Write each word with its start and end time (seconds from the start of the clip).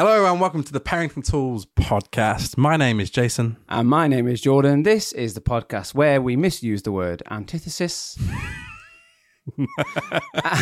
Hello 0.00 0.24
and 0.24 0.40
welcome 0.40 0.62
to 0.62 0.72
the 0.72 0.80
Parenting 0.80 1.22
Tools 1.22 1.66
podcast. 1.66 2.56
My 2.56 2.78
name 2.78 3.00
is 3.00 3.10
Jason. 3.10 3.58
And 3.68 3.86
my 3.86 4.08
name 4.08 4.28
is 4.28 4.40
Jordan. 4.40 4.82
This 4.82 5.12
is 5.12 5.34
the 5.34 5.42
podcast 5.42 5.94
where 5.94 6.22
we 6.22 6.36
misuse 6.36 6.80
the 6.80 6.90
word 6.90 7.22
antithesis 7.30 8.16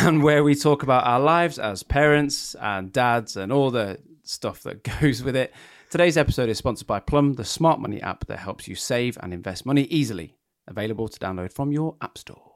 and 0.03 0.23
where 0.23 0.43
we 0.43 0.55
talk 0.55 0.83
about 0.83 1.07
our 1.07 1.21
lives 1.21 1.57
as 1.57 1.83
parents 1.83 2.53
and 2.59 2.91
dads 2.91 3.37
and 3.37 3.53
all 3.53 3.71
the 3.71 3.99
stuff 4.23 4.61
that 4.63 4.83
goes 4.99 5.23
with 5.23 5.37
it. 5.37 5.53
Today's 5.89 6.17
episode 6.17 6.49
is 6.49 6.57
sponsored 6.57 6.87
by 6.87 6.99
Plum, 6.99 7.35
the 7.35 7.45
smart 7.45 7.79
money 7.79 8.01
app 8.01 8.25
that 8.27 8.39
helps 8.39 8.67
you 8.67 8.75
save 8.75 9.17
and 9.23 9.33
invest 9.33 9.65
money 9.65 9.83
easily. 9.83 10.35
Available 10.67 11.07
to 11.07 11.17
download 11.17 11.53
from 11.53 11.71
your 11.71 11.95
app 12.01 12.17
store. 12.17 12.55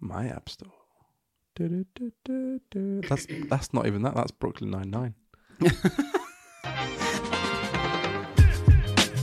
My 0.00 0.26
App 0.26 0.48
Store. 0.48 0.72
That's 1.54 3.26
that's 3.48 3.72
not 3.72 3.86
even 3.86 4.02
that. 4.02 4.16
That's 4.16 4.32
Brooklyn 4.32 4.72
Nine 4.72 5.14
Nine. 5.60 5.70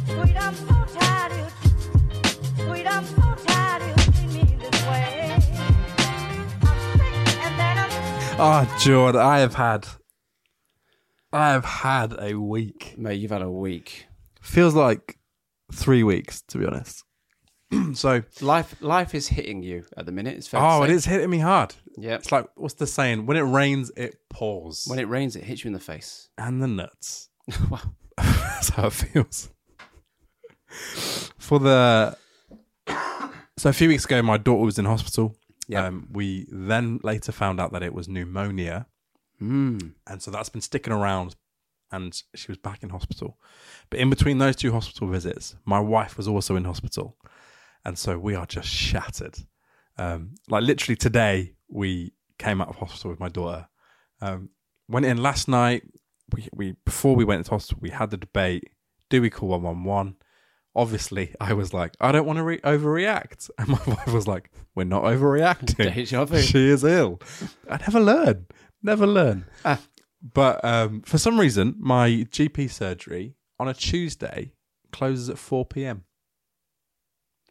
Sweet, 0.06 0.38
I'm 0.38 0.56
so 0.56 0.86
tired 1.00 1.32
of 1.32 1.38
you. 1.38 2.66
Sweet, 2.66 2.88
I'm 2.88 3.06
so 3.06 3.36
tired 3.46 3.82
of 3.82 3.88
you 3.90 3.96
treating 4.12 4.34
me 4.34 4.56
this 4.58 4.86
way. 4.88 5.32
I'm 5.32 5.42
sick 5.42 7.38
and 7.44 7.60
then 7.60 7.78
I'm 7.78 8.40
Ah, 8.40 8.78
Jordan, 8.80 9.22
I 9.22 9.40
have 9.40 9.56
had, 9.56 9.88
I 11.32 11.50
have 11.52 11.66
had 11.66 12.16
a 12.20 12.36
week. 12.36 12.96
Mate, 12.98 13.20
you've 13.20 13.32
had 13.32 13.42
a 13.42 13.52
week. 13.52 14.08
Feels 14.42 14.74
like 14.74 15.18
three 15.72 16.04
weeks 16.04 16.42
to 16.50 16.58
be 16.58 16.66
honest. 16.66 17.04
so, 17.94 18.24
Life 18.42 18.76
life 18.82 19.16
is 19.16 19.28
hitting 19.30 19.64
you 19.64 19.86
at 19.98 20.06
the 20.06 20.12
minute. 20.12 20.38
It's 20.38 20.48
fair 20.48 20.62
oh, 20.62 20.84
it 20.84 20.90
is 20.90 21.06
hitting 21.06 21.30
me 21.30 21.40
hard. 21.40 21.76
Yep. 21.98 22.20
It's 22.22 22.32
like 22.32 22.48
what's 22.56 22.74
the 22.76 22.88
saying? 22.88 23.26
When 23.26 23.38
it 23.38 23.42
rains, 23.42 23.92
it 23.96 24.16
pours. 24.30 24.86
When 24.88 25.00
it 25.00 25.08
rains, 25.08 25.36
it 25.36 25.44
hits 25.44 25.64
you 25.64 25.70
in 25.70 25.74
the 25.74 25.80
face. 25.80 26.30
and 26.38 26.62
the 26.62 26.68
nuts. 26.68 27.30
wow. 27.70 27.80
That's 28.18 28.70
how 28.70 28.88
it 28.88 28.94
feels. 28.94 29.50
For 31.38 31.60
the 31.60 32.18
so 33.58 33.70
a 33.70 33.74
few 33.74 33.88
weeks 33.90 34.06
ago, 34.06 34.22
my 34.22 34.38
daughter 34.38 34.66
was 34.66 34.80
in 34.80 34.86
hospital. 34.86 35.36
Yep. 35.68 35.84
Um, 35.84 36.08
we 36.12 36.48
then 36.52 37.00
later 37.04 37.32
found 37.32 37.60
out 37.60 37.72
that 37.74 37.84
it 37.84 37.94
was 37.94 38.08
pneumonia, 38.08 38.88
Mm. 39.42 39.94
and 40.08 40.22
so 40.22 40.32
that's 40.32 40.50
been 40.50 40.62
sticking 40.62 40.94
around. 40.94 41.36
And 41.92 42.20
she 42.34 42.48
was 42.52 42.58
back 42.58 42.82
in 42.82 42.90
hospital. 42.90 43.38
But 43.92 44.00
in 44.00 44.10
between 44.10 44.40
those 44.40 44.56
two 44.56 44.72
hospital 44.72 45.08
visits, 45.10 45.56
my 45.64 45.80
wife 45.80 46.18
was 46.18 46.28
also 46.28 46.56
in 46.56 46.64
hospital, 46.64 47.18
and 47.86 47.98
so 48.00 48.18
we 48.18 48.34
are 48.36 48.46
just 48.48 48.68
shattered. 48.68 49.38
Um, 49.98 50.36
like 50.50 50.64
literally 50.64 50.96
today, 50.96 51.54
we 51.68 52.14
came 52.38 52.62
out 52.62 52.70
of 52.70 52.76
hospital 52.76 53.12
with 53.12 53.20
my 53.20 53.30
daughter. 53.30 53.68
Um, 54.22 54.50
went 54.88 55.06
in 55.06 55.18
last 55.18 55.48
night. 55.48 55.84
We, 56.34 56.48
we 56.54 56.76
before 56.86 57.16
we 57.16 57.26
went 57.26 57.40
into 57.40 57.52
hospital, 57.52 57.80
we 57.82 57.90
had 57.90 58.10
the 58.10 58.18
debate: 58.18 58.70
do 59.10 59.22
we 59.22 59.30
call 59.30 59.50
one 59.50 59.64
one 59.64 59.84
one? 59.84 60.16
Obviously, 60.76 61.36
I 61.40 61.54
was 61.54 61.72
like, 61.72 61.94
I 62.02 62.12
don't 62.12 62.26
want 62.26 62.38
to 62.38 62.44
re- 62.44 62.60
overreact, 62.62 63.52
and 63.60 63.70
my 63.70 63.82
wife 63.86 64.12
was 64.12 64.28
like, 64.28 64.50
We're 64.76 64.86
not 64.86 65.04
overreacting. 65.04 65.86
She 66.42 66.70
is 66.70 66.84
ill. 66.84 67.22
I 67.70 67.78
never 67.78 68.00
learn, 68.00 68.48
never 68.82 69.06
learn. 69.06 69.46
Ah. 69.64 69.80
But 70.24 70.64
um, 70.64 71.02
for 71.02 71.18
some 71.18 71.40
reason, 71.40 71.76
my 71.78 72.10
GP 72.32 72.72
surgery 72.72 73.36
on 73.60 73.68
a 73.68 73.74
Tuesday 73.74 74.54
closes 74.92 75.30
at 75.30 75.38
four 75.38 75.66
p.m. 75.66 76.06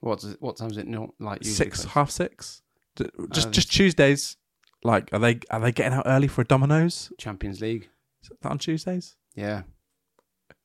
What 0.03 0.21
does 0.21 0.33
it, 0.33 0.43
what 0.43 0.57
time 0.57 0.71
is 0.71 0.77
it 0.77 0.89
not 0.89 1.11
like 1.19 1.45
Six, 1.45 1.85
half 1.85 2.11
six. 2.11 2.63
Just 2.97 3.11
Oh, 3.19 3.51
just 3.51 3.73
Tuesdays. 3.73 4.37
Like, 4.85 5.09
are 5.13 5.19
they 5.19 5.39
are 5.51 5.61
they 5.61 5.73
getting 5.73 5.93
out 5.93 6.05
early 6.07 6.29
for 6.29 6.43
a 6.43 6.45
Domino's? 6.45 7.13
Champions 7.19 7.61
League? 7.61 7.89
Is 8.23 8.31
that 8.41 8.51
on 8.51 8.59
Tuesdays? 8.59 9.17
Yeah, 9.35 9.63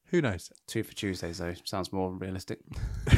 Who 0.07 0.21
knows? 0.21 0.51
two 0.65 0.83
for 0.83 0.93
Tuesdays 0.93 1.37
though 1.37 1.53
sounds 1.63 1.93
more 1.93 2.11
realistic. 2.11 2.59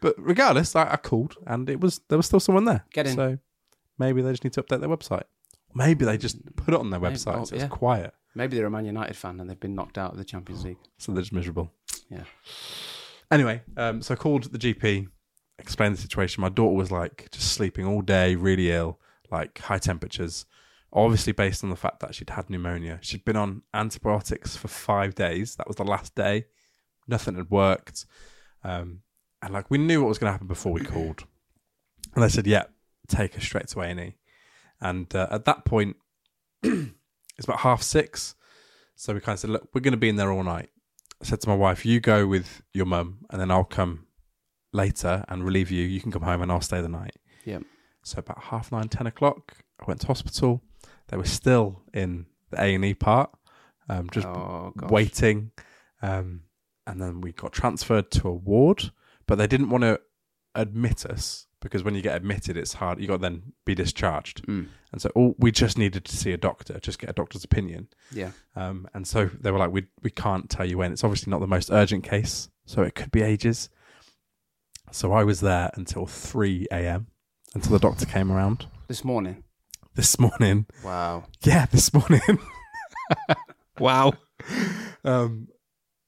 But 0.00 0.14
regardless, 0.18 0.76
I, 0.76 0.92
I 0.92 0.96
called 0.96 1.36
and 1.46 1.68
it 1.68 1.80
was 1.80 2.00
there 2.08 2.18
was 2.18 2.26
still 2.26 2.40
someone 2.40 2.64
there. 2.64 2.84
Get 2.92 3.06
in. 3.06 3.16
So 3.16 3.38
maybe 3.98 4.22
they 4.22 4.30
just 4.30 4.44
need 4.44 4.52
to 4.54 4.62
update 4.62 4.80
their 4.80 4.88
website. 4.88 5.24
Maybe 5.74 6.04
they 6.04 6.16
just 6.16 6.44
mm. 6.44 6.56
put 6.56 6.74
it 6.74 6.80
on 6.80 6.90
their 6.90 7.00
Maybe. 7.00 7.16
website 7.16 7.40
Oh, 7.40 7.44
so 7.44 7.54
it's 7.54 7.64
yeah. 7.64 7.68
quiet. 7.68 8.14
Maybe 8.34 8.56
they're 8.56 8.66
a 8.66 8.70
Man 8.70 8.84
United 8.84 9.16
fan 9.16 9.40
and 9.40 9.48
they've 9.48 9.58
been 9.58 9.74
knocked 9.74 9.98
out 9.98 10.12
of 10.12 10.18
the 10.18 10.24
Champions 10.24 10.64
League. 10.64 10.78
So 10.98 11.12
they're 11.12 11.22
just 11.22 11.32
miserable. 11.32 11.72
Yeah. 12.10 12.24
Anyway, 13.30 13.62
um, 13.76 14.02
so 14.02 14.14
I 14.14 14.16
called 14.16 14.44
the 14.52 14.58
GP, 14.58 15.08
explained 15.58 15.96
the 15.96 16.00
situation. 16.00 16.40
My 16.40 16.48
daughter 16.48 16.74
was 16.74 16.90
like 16.90 17.28
just 17.32 17.52
sleeping 17.52 17.84
all 17.84 18.02
day, 18.02 18.36
really 18.36 18.70
ill, 18.70 19.00
like 19.30 19.58
high 19.58 19.78
temperatures. 19.78 20.46
Obviously, 20.92 21.32
based 21.32 21.64
on 21.64 21.70
the 21.70 21.76
fact 21.76 22.00
that 22.00 22.14
she'd 22.14 22.30
had 22.30 22.48
pneumonia, 22.48 22.98
she'd 23.02 23.24
been 23.24 23.36
on 23.36 23.62
antibiotics 23.74 24.56
for 24.56 24.68
five 24.68 25.14
days. 25.14 25.56
That 25.56 25.66
was 25.66 25.76
the 25.76 25.84
last 25.84 26.14
day. 26.14 26.46
Nothing 27.08 27.34
had 27.34 27.50
worked, 27.50 28.06
um, 28.64 29.00
and 29.42 29.52
like 29.52 29.70
we 29.70 29.78
knew 29.78 30.00
what 30.02 30.08
was 30.08 30.18
going 30.18 30.28
to 30.28 30.32
happen 30.32 30.48
before 30.48 30.72
we 30.72 30.80
called. 30.80 31.24
And 32.14 32.22
they 32.22 32.28
said, 32.28 32.46
"Yeah, 32.46 32.64
take 33.08 33.34
her 33.34 33.40
straight 33.40 33.68
to 33.68 33.80
A 33.80 33.84
and 33.86 34.00
E." 34.00 34.16
And 34.80 35.14
uh, 35.14 35.28
at 35.30 35.44
that 35.44 35.64
point, 35.64 35.96
it's 36.62 37.44
about 37.44 37.60
half 37.60 37.82
six. 37.82 38.34
So 38.94 39.12
we 39.12 39.20
kind 39.20 39.34
of 39.34 39.40
said, 39.40 39.50
"Look, 39.50 39.68
we're 39.74 39.82
going 39.82 39.92
to 39.92 39.98
be 39.98 40.08
in 40.08 40.16
there 40.16 40.32
all 40.32 40.44
night." 40.44 40.70
I 41.22 41.24
said 41.24 41.40
to 41.42 41.48
my 41.48 41.54
wife, 41.54 41.86
"You 41.86 42.00
go 42.00 42.26
with 42.26 42.62
your 42.72 42.86
mum, 42.86 43.26
and 43.30 43.40
then 43.40 43.50
I'll 43.50 43.64
come 43.64 44.06
later 44.72 45.24
and 45.28 45.44
relieve 45.44 45.70
you. 45.70 45.84
You 45.84 46.00
can 46.00 46.12
come 46.12 46.22
home, 46.22 46.42
and 46.42 46.52
I'll 46.52 46.60
stay 46.60 46.80
the 46.80 46.88
night." 46.88 47.16
Yep. 47.44 47.62
So 48.04 48.18
about 48.18 48.44
half 48.44 48.70
nine, 48.70 48.88
ten 48.88 49.06
o'clock, 49.06 49.56
I 49.80 49.84
went 49.86 50.00
to 50.02 50.06
hospital. 50.06 50.62
They 51.08 51.16
were 51.16 51.24
still 51.24 51.82
in 51.92 52.26
the 52.50 52.60
A 52.60 52.74
and 52.74 52.84
E 52.84 52.94
part, 52.94 53.30
um, 53.88 54.08
just 54.10 54.26
oh 54.26 54.72
waiting, 54.76 55.52
um, 56.02 56.42
and 56.86 57.00
then 57.00 57.20
we 57.20 57.32
got 57.32 57.52
transferred 57.52 58.10
to 58.12 58.28
a 58.28 58.32
ward. 58.32 58.90
But 59.26 59.38
they 59.38 59.46
didn't 59.46 59.70
want 59.70 59.82
to 59.82 60.00
admit 60.54 61.04
us 61.04 61.45
because 61.66 61.84
when 61.84 61.94
you 61.94 62.02
get 62.02 62.16
admitted, 62.16 62.56
it's 62.56 62.74
hard. 62.74 63.00
You 63.00 63.06
got 63.08 63.16
to 63.16 63.22
then 63.22 63.52
be 63.64 63.74
discharged, 63.74 64.46
Mm. 64.46 64.68
and 64.92 65.00
so 65.02 65.10
all, 65.14 65.34
we 65.38 65.50
just 65.52 65.76
needed 65.78 66.04
to 66.04 66.16
see 66.16 66.32
a 66.32 66.36
doctor, 66.36 66.78
just 66.80 66.98
get 66.98 67.10
a 67.10 67.12
doctor's 67.12 67.44
opinion. 67.44 67.88
Yeah. 68.10 68.30
Um, 68.54 68.88
and 68.94 69.06
so 69.06 69.26
they 69.40 69.50
were 69.50 69.58
like, 69.58 69.70
we 69.72 69.86
we 70.02 70.10
can't 70.10 70.48
tell 70.50 70.64
you 70.66 70.78
when. 70.78 70.92
It's 70.92 71.04
obviously 71.04 71.30
not 71.30 71.40
the 71.40 71.46
most 71.46 71.70
urgent 71.70 72.04
case, 72.04 72.48
so 72.64 72.82
it 72.82 72.94
could 72.94 73.10
be 73.10 73.22
ages. 73.22 73.68
So 74.92 75.12
I 75.12 75.24
was 75.24 75.40
there 75.40 75.70
until 75.74 76.06
three 76.06 76.66
a.m. 76.70 77.08
until 77.54 77.72
the 77.72 77.78
doctor 77.80 78.06
came 78.06 78.30
around 78.32 78.66
This 78.88 79.04
morning. 79.04 79.42
this 79.94 80.18
morning. 80.18 80.66
Wow. 80.84 81.24
Yeah, 81.42 81.66
this 81.66 81.92
morning. 81.92 82.20
wow. 83.78 84.12
Um, 85.04 85.48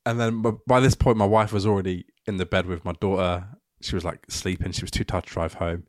and 0.07 0.19
then 0.21 0.43
by 0.67 0.81
this 0.81 0.95
point, 0.95 1.19
my 1.19 1.27
wife 1.27 1.53
was 1.53 1.67
already 1.67 2.07
in 2.27 2.37
the 2.37 2.47
bed 2.47 2.67
with 2.67 2.85
my 2.85 2.93
daughter. 3.01 3.47
She 3.81 3.95
was 3.95 4.05
like 4.05 4.25
sleeping. 4.29 4.73
She 4.73 4.83
was 4.83 4.91
too 4.91 5.05
tired 5.05 5.25
to 5.25 5.31
drive 5.33 5.55
home, 5.55 5.85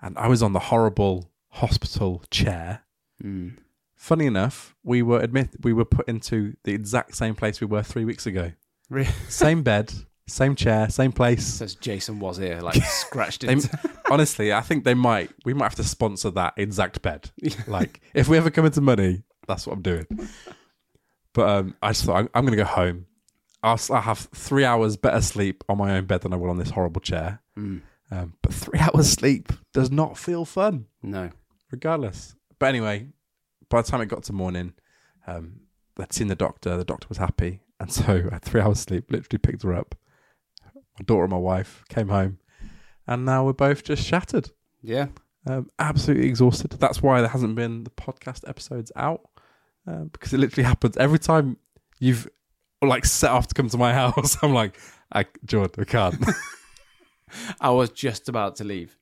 and 0.00 0.16
I 0.18 0.28
was 0.28 0.42
on 0.42 0.52
the 0.52 0.58
horrible 0.60 1.30
hospital 1.50 2.22
chair. 2.30 2.82
Mm. 3.22 3.58
Funny 3.94 4.26
enough, 4.26 4.74
we 4.84 5.02
were 5.02 5.20
admit 5.20 5.50
we 5.62 5.72
were 5.72 5.84
put 5.84 6.06
into 6.08 6.54
the 6.64 6.72
exact 6.72 7.16
same 7.16 7.34
place 7.34 7.60
we 7.60 7.66
were 7.66 7.82
three 7.82 8.04
weeks 8.04 8.26
ago. 8.26 8.52
Really? 8.90 9.10
Same 9.28 9.62
bed, 9.64 9.92
same 10.28 10.54
chair, 10.54 10.88
same 10.90 11.10
place. 11.12 11.44
Says 11.44 11.74
Jason 11.74 12.20
was 12.20 12.36
here, 12.36 12.60
like 12.60 12.76
scratched 12.84 13.44
They, 13.44 13.54
it. 13.54 13.66
honestly, 14.10 14.52
I 14.52 14.60
think 14.60 14.84
they 14.84 14.94
might. 14.94 15.30
We 15.44 15.54
might 15.54 15.64
have 15.64 15.74
to 15.76 15.84
sponsor 15.84 16.30
that 16.32 16.54
exact 16.56 17.02
bed. 17.02 17.30
Like, 17.66 18.00
if 18.14 18.28
we 18.28 18.36
ever 18.36 18.50
come 18.50 18.64
into 18.66 18.80
money, 18.80 19.22
that's 19.48 19.66
what 19.66 19.72
I'm 19.72 19.82
doing. 19.82 20.06
But 21.32 21.48
um, 21.48 21.74
I 21.82 21.90
just 21.90 22.04
thought 22.04 22.16
I'm, 22.16 22.28
I'm 22.34 22.44
going 22.46 22.56
to 22.56 22.62
go 22.62 22.68
home. 22.68 23.06
I'll, 23.66 23.80
I'll 23.90 24.02
have 24.02 24.18
three 24.34 24.64
hours 24.64 24.96
better 24.96 25.20
sleep 25.20 25.64
on 25.68 25.78
my 25.78 25.96
own 25.96 26.06
bed 26.06 26.22
than 26.22 26.32
I 26.32 26.36
will 26.36 26.50
on 26.50 26.58
this 26.58 26.70
horrible 26.70 27.00
chair. 27.00 27.40
Mm. 27.58 27.82
Um, 28.10 28.34
but 28.42 28.54
three 28.54 28.78
hours 28.86 29.10
sleep 29.10 29.52
does 29.74 29.90
not 29.90 30.16
feel 30.16 30.44
fun, 30.44 30.86
No. 31.02 31.30
regardless. 31.72 32.34
But 32.58 32.66
anyway, 32.66 33.08
by 33.68 33.82
the 33.82 33.88
time 33.90 34.00
it 34.00 34.06
got 34.06 34.22
to 34.24 34.32
morning, 34.32 34.74
um, 35.26 35.60
they'd 35.96 36.12
seen 36.12 36.28
the 36.28 36.36
doctor. 36.36 36.76
The 36.76 36.84
doctor 36.84 37.06
was 37.08 37.18
happy, 37.18 37.60
and 37.80 37.92
so 37.92 38.04
I 38.30 38.34
had 38.34 38.42
three 38.42 38.60
hours 38.60 38.80
sleep. 38.80 39.10
Literally 39.10 39.38
picked 39.38 39.62
her 39.64 39.74
up. 39.74 39.94
My 40.64 41.04
daughter 41.04 41.24
and 41.24 41.32
my 41.32 41.36
wife 41.38 41.84
came 41.88 42.08
home, 42.08 42.38
and 43.06 43.24
now 43.26 43.44
we're 43.44 43.52
both 43.52 43.82
just 43.84 44.02
shattered 44.06 44.50
Yeah. 44.82 45.08
um, 45.46 45.70
absolutely 45.78 46.26
exhausted. 46.28 46.70
That's 46.72 47.02
why 47.02 47.20
there 47.20 47.28
hasn't 47.30 47.54
been 47.56 47.84
the 47.84 47.90
podcast 47.90 48.48
episodes 48.48 48.90
out 48.96 49.22
um, 49.86 50.08
because 50.12 50.32
it 50.32 50.38
literally 50.38 50.66
happens 50.66 50.96
every 50.96 51.18
time 51.18 51.58
you've 51.98 52.28
like 52.82 53.04
set 53.04 53.30
off 53.30 53.48
to 53.48 53.54
come 53.54 53.68
to 53.68 53.78
my 53.78 53.92
house. 53.92 54.36
I'm 54.42 54.54
like, 54.54 54.78
I, 55.12 55.26
Jordan, 55.44 55.82
I 55.82 55.84
can't. 55.84 56.24
I 57.60 57.70
was 57.70 57.90
just 57.90 58.28
about 58.28 58.56
to 58.56 58.64
leave. 58.64 58.96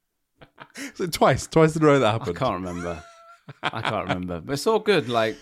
so 0.95 1.07
twice, 1.07 1.47
twice 1.47 1.77
in 1.77 1.83
a 1.83 1.87
row 1.87 1.99
that 1.99 2.11
happened. 2.13 2.37
I 2.37 2.39
can't 2.39 2.55
remember. 2.55 3.03
I 3.63 3.81
can't 3.83 4.09
remember. 4.09 4.41
But 4.41 4.55
it's 4.55 4.67
all 4.67 4.79
good. 4.79 5.09
Like 5.09 5.37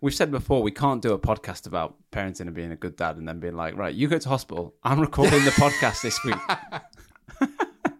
we've 0.00 0.14
said 0.14 0.30
before, 0.30 0.62
we 0.62 0.70
can't 0.70 1.00
do 1.00 1.12
a 1.12 1.18
podcast 1.18 1.66
about 1.66 1.94
parenting 2.12 2.40
and 2.42 2.54
being 2.54 2.72
a 2.72 2.76
good 2.76 2.96
dad 2.96 3.16
and 3.16 3.26
then 3.28 3.40
being 3.40 3.56
like, 3.56 3.76
right, 3.76 3.94
you 3.94 4.08
go 4.08 4.18
to 4.18 4.28
hospital. 4.28 4.74
I'm 4.82 5.00
recording 5.00 5.44
the 5.44 5.50
podcast 5.52 6.02
this 6.02 6.22
week. 6.24 7.50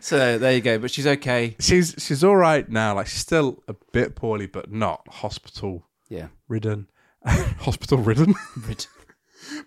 so 0.00 0.38
there 0.38 0.52
you 0.52 0.60
go. 0.60 0.78
But 0.78 0.90
she's 0.90 1.06
okay. 1.06 1.56
She's 1.60 1.94
she's 1.98 2.24
all 2.24 2.36
right 2.36 2.68
now. 2.68 2.94
Like 2.96 3.06
she's 3.06 3.20
still 3.20 3.62
a 3.68 3.74
bit 3.92 4.16
poorly, 4.16 4.46
but 4.46 4.72
not 4.72 5.06
hospital 5.08 5.86
Yeah. 6.08 6.28
ridden, 6.48 6.88
hospital 7.60 7.98
ridden. 7.98 8.34
Rid- 8.66 8.86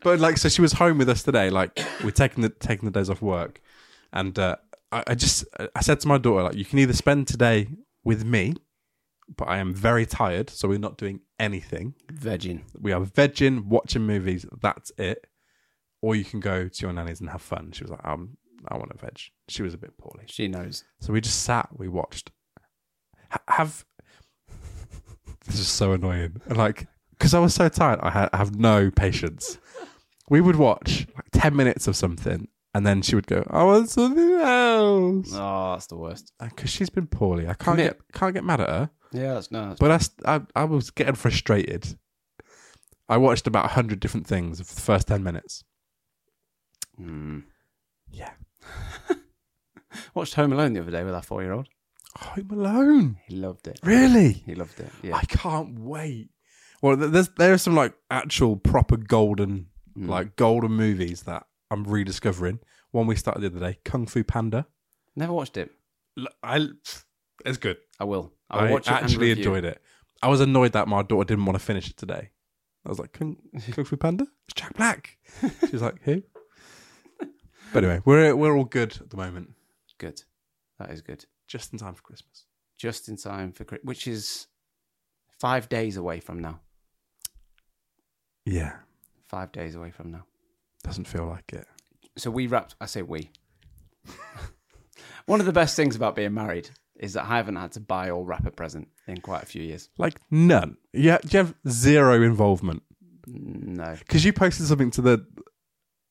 But 0.04 0.20
like, 0.20 0.38
so 0.38 0.50
she 0.50 0.62
was 0.62 0.74
home 0.74 0.98
with 0.98 1.08
us 1.10 1.24
today. 1.24 1.50
Like, 1.50 1.80
we're 2.04 2.12
taking 2.12 2.42
the 2.44 2.50
taking 2.50 2.86
the 2.90 2.92
days 2.98 3.10
off 3.10 3.22
work, 3.22 3.62
and 4.12 4.38
uh, 4.38 4.58
I, 4.92 5.04
I 5.08 5.16
just 5.16 5.46
I 5.76 5.82
said 5.82 6.00
to 6.02 6.08
my 6.08 6.18
daughter, 6.18 6.44
like, 6.44 6.56
you 6.56 6.66
can 6.66 6.80
either 6.80 6.94
spend 6.94 7.28
today 7.28 7.70
with 8.04 8.26
me, 8.26 8.56
but 9.38 9.48
I 9.48 9.58
am 9.60 9.74
very 9.74 10.06
tired, 10.06 10.50
so 10.50 10.68
we're 10.68 10.80
not 10.80 10.98
doing 10.98 11.22
anything. 11.40 11.94
Vegging. 12.12 12.64
We 12.78 12.92
are 12.92 13.02
vegging, 13.02 13.66
watching 13.66 14.02
movies. 14.06 14.46
That's 14.62 14.92
it. 14.98 15.28
Or 16.02 16.14
you 16.16 16.26
can 16.26 16.40
go 16.42 16.68
to 16.68 16.82
your 16.82 16.92
nanny's 16.94 17.22
and 17.22 17.30
have 17.30 17.42
fun. 17.42 17.72
She 17.72 17.84
was 17.84 17.92
like, 17.92 18.06
um, 18.06 18.38
I 18.68 18.78
want 18.78 18.92
to 18.92 18.98
veg. 18.98 19.20
She 19.48 19.64
was 19.64 19.74
a 19.74 19.78
bit 19.78 19.98
poorly, 19.98 20.26
She 20.28 20.48
knows. 20.50 20.84
so 21.00 21.14
we 21.14 21.22
just 21.22 21.44
sat. 21.44 21.70
We 21.78 21.88
watched. 21.88 22.32
Ha- 23.32 23.44
have 23.48 23.86
this 25.46 25.60
is 25.60 25.68
so 25.68 25.94
annoying. 25.94 26.42
Like, 26.50 26.88
because 27.19 27.33
I 27.36 27.39
was 27.39 27.54
so 27.54 27.69
tired, 27.69 28.00
I, 28.01 28.30
I 28.33 28.38
have 28.38 28.56
no 28.56 28.89
patience. 28.89 29.60
We 30.30 30.42
would 30.42 30.56
watch 30.56 31.06
like 31.16 31.25
ten 31.31 31.56
minutes 31.56 31.88
of 31.88 31.95
something, 31.95 32.48
and 32.74 32.88
then 32.88 33.01
she 33.01 33.16
would 33.16 33.27
go, 33.27 33.45
"I 33.50 33.63
want 33.63 33.89
something 33.89 34.31
else," 34.31 35.30
Oh, 35.33 35.74
that's 35.74 35.88
the 35.88 35.98
worst. 35.98 36.31
because 36.39 36.69
she's 36.69 36.89
been 36.89 37.07
poorly. 37.07 37.44
I 37.45 37.54
can't 37.54 37.77
Commit. 37.77 37.98
get 37.98 38.13
can't 38.13 38.33
get 38.33 38.44
mad 38.44 38.62
at 38.62 38.69
her. 38.69 38.89
Yeah, 39.12 39.33
that's 39.36 39.51
no. 39.51 39.69
That's, 39.69 39.80
But 39.80 39.92
I, 39.92 39.98
st- 39.98 40.27
I, 40.27 40.42
I 40.62 40.63
was 40.66 40.92
getting 40.92 41.16
frustrated. 41.16 41.98
I 43.10 43.18
watched 43.18 43.48
about 43.48 43.71
hundred 43.71 44.00
different 44.00 44.27
things 44.27 44.60
for 44.62 44.75
the 44.75 44.81
first 44.81 45.07
ten 45.07 45.24
minutes. 45.24 45.63
Hmm. 46.95 47.39
Yeah, 48.12 48.31
Watched 50.13 50.33
Home 50.36 50.51
Alone 50.54 50.74
the 50.74 50.81
other 50.81 50.92
day 50.92 51.04
with 51.04 51.13
our 51.13 51.21
four-year-old. 51.21 51.68
Home 52.18 52.50
Alone. 52.51 53.18
He 53.27 53.36
loved 53.36 53.68
it. 53.68 53.80
Really? 53.83 54.33
He 54.33 54.56
loved 54.56 54.80
it. 54.80 54.92
Yeah. 55.01 55.16
I 55.16 55.24
can't 55.25 55.80
wait. 55.80 56.30
Well, 56.81 56.98
th- 56.98 57.12
there's 57.12 57.30
there 57.38 57.54
are 57.54 57.58
some 57.58 57.76
like 57.76 57.94
actual 58.10 58.56
proper 58.58 58.98
golden 58.98 59.68
Mm. 59.98 60.08
like 60.08 60.36
golden 60.36 60.72
movies 60.72 61.24
that 61.24 61.46
I'm 61.72 61.84
rediscovering. 61.84 62.60
One 62.92 63.08
we 63.08 63.16
started 63.16 63.42
the 63.42 63.48
other 63.48 63.60
day, 63.72 63.80
Kung 63.84 64.06
Fu 64.06 64.24
Panda. 64.24 64.68
Never 65.16 65.34
watched 65.34 65.58
it. 65.58 65.72
I 66.44 66.68
it's 67.46 67.58
good. 67.58 67.78
I 68.00 68.04
will. 68.06 68.31
I'll 68.50 68.68
I 68.68 68.72
watch 68.72 68.88
it. 68.88 68.94
actually 68.94 69.31
enjoyed 69.31 69.66
it. 69.66 69.81
I 70.22 70.28
was 70.28 70.42
annoyed 70.42 70.74
that 70.74 70.88
my 70.88 71.02
daughter 71.02 71.26
didn't 71.26 71.46
want 71.46 71.58
to 71.58 71.64
finish 71.66 71.90
it 71.90 71.98
today. 71.98 72.30
I 72.86 72.90
was 72.90 73.00
like, 73.00 73.14
Kung, 73.14 73.38
Kung 73.72 73.84
Fu 73.86 73.98
Panda? 73.98 74.28
It's 74.48 74.54
Jack 74.54 74.74
Black. 74.76 75.18
She 75.66 75.72
was 75.72 75.81
like, 75.81 76.02
who? 76.04 76.22
But 77.74 77.84
anyway, 77.84 78.02
we're 78.06 78.36
we're 78.36 78.56
all 78.58 78.66
good 78.66 78.98
at 79.02 79.10
the 79.10 79.18
moment. 79.18 79.52
Good. 79.98 80.24
That 80.78 80.92
is 80.92 81.02
good. 81.02 81.26
Just 81.48 81.74
in 81.74 81.80
time 81.80 81.94
for 81.94 82.02
Christmas. 82.04 82.46
Just 82.78 83.10
in 83.10 83.18
time 83.18 83.52
for 83.52 83.66
Chri- 83.66 83.84
which 83.84 84.08
is 84.08 84.48
five 85.40 85.68
days 85.70 85.98
away 85.98 86.20
from 86.20 86.40
now. 86.40 86.62
Yeah. 88.46 88.74
Five 89.28 89.52
days 89.52 89.76
away 89.76 89.92
from 89.92 90.12
now. 90.12 90.26
Doesn't 90.84 91.08
feel 91.08 91.26
like 91.28 91.52
it. 91.54 91.68
So 92.18 92.32
we 92.32 92.48
wrapped. 92.48 92.76
I 92.82 92.86
say 92.86 93.02
we. 93.02 93.32
One 95.26 95.40
of 95.40 95.46
the 95.46 95.54
best 95.54 95.76
things 95.76 95.96
about 95.96 96.16
being 96.16 96.34
married 96.34 96.70
is 96.96 97.14
that 97.14 97.26
I 97.26 97.38
haven't 97.38 97.56
had 97.58 97.72
to 97.74 97.80
buy 97.80 98.10
or 98.10 98.26
wrap 98.26 98.46
a 98.48 98.52
present 98.52 98.88
in 99.08 99.22
quite 99.22 99.44
a 99.44 99.46
few 99.46 99.62
years. 99.62 99.90
Like 99.98 100.20
none. 100.32 100.78
Yeah, 100.94 101.20
you 101.30 101.38
have 101.38 101.54
zero 101.68 102.22
involvement. 102.24 102.82
No. 103.28 103.96
because 104.00 104.26
you 104.26 104.34
posted 104.34 104.66
something 104.66 104.90
to 104.92 105.02
the 105.04 105.26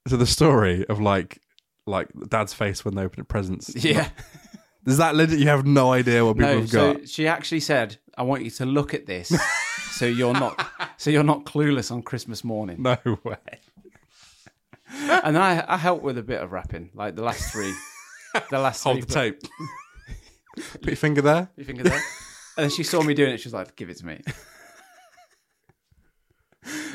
to 0.08 0.16
the 0.16 0.26
story 0.26 0.86
of 0.86 1.00
like 1.00 1.40
like 1.84 2.08
dad's 2.28 2.54
face 2.54 2.84
when 2.84 2.94
they 2.94 3.02
open 3.02 3.24
presents. 3.24 3.72
Yeah. 3.84 4.08
Is 4.86 4.98
that 4.98 5.16
legit? 5.16 5.40
You 5.40 5.48
have 5.48 5.66
no 5.66 5.92
idea 5.92 6.24
what 6.24 6.36
people 6.36 6.52
No. 6.54 6.60
have 6.60 6.70
So 6.70 6.94
got. 6.94 7.08
she 7.08 7.26
actually 7.26 7.60
said, 7.60 7.98
"I 8.18 8.22
want 8.22 8.42
you 8.44 8.50
to 8.50 8.66
look 8.66 8.94
at 8.94 9.06
this, 9.06 9.32
so 9.92 10.04
you're 10.06 10.34
not, 10.34 10.66
so 10.96 11.10
you're 11.10 11.22
not 11.22 11.44
clueless 11.44 11.90
on 11.90 12.02
Christmas 12.02 12.44
morning." 12.44 12.82
No 12.82 12.96
way. 13.24 13.36
And 14.90 15.36
then 15.36 15.42
I, 15.42 15.64
I 15.74 15.76
helped 15.76 16.02
with 16.02 16.16
a 16.18 16.22
bit 16.22 16.40
of 16.42 16.50
wrapping, 16.52 16.90
like 16.94 17.14
the 17.16 17.22
last 17.22 17.52
three. 17.52 17.72
The 18.50 18.58
last 18.58 18.84
Hold 18.84 18.96
three. 18.96 19.04
the 19.06 19.14
tape. 19.14 19.40
Put 20.74 20.86
your 20.86 20.96
finger 20.96 21.22
there. 21.22 21.48
You 21.56 21.64
finger 21.64 21.82
there. 21.82 22.00
And 22.56 22.64
then 22.64 22.70
she 22.70 22.82
saw 22.82 23.02
me 23.02 23.14
doing 23.14 23.32
it. 23.32 23.40
She 23.40 23.48
was 23.48 23.54
like, 23.54 23.74
"Give 23.74 23.88
it 23.88 23.96
to 23.98 24.06
me." 24.06 24.20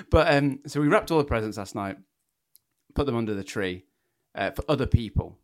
but 0.09 0.33
um, 0.33 0.59
so 0.67 0.79
we 0.79 0.87
wrapped 0.87 1.09
all 1.11 1.17
the 1.17 1.23
presents 1.23 1.57
last 1.57 1.73
night, 1.75 1.97
put 2.93 3.05
them 3.07 3.15
under 3.15 3.33
the 3.33 3.43
tree 3.43 3.85
uh, 4.35 4.51
for 4.51 4.63
other 4.69 4.85
people, 4.85 5.39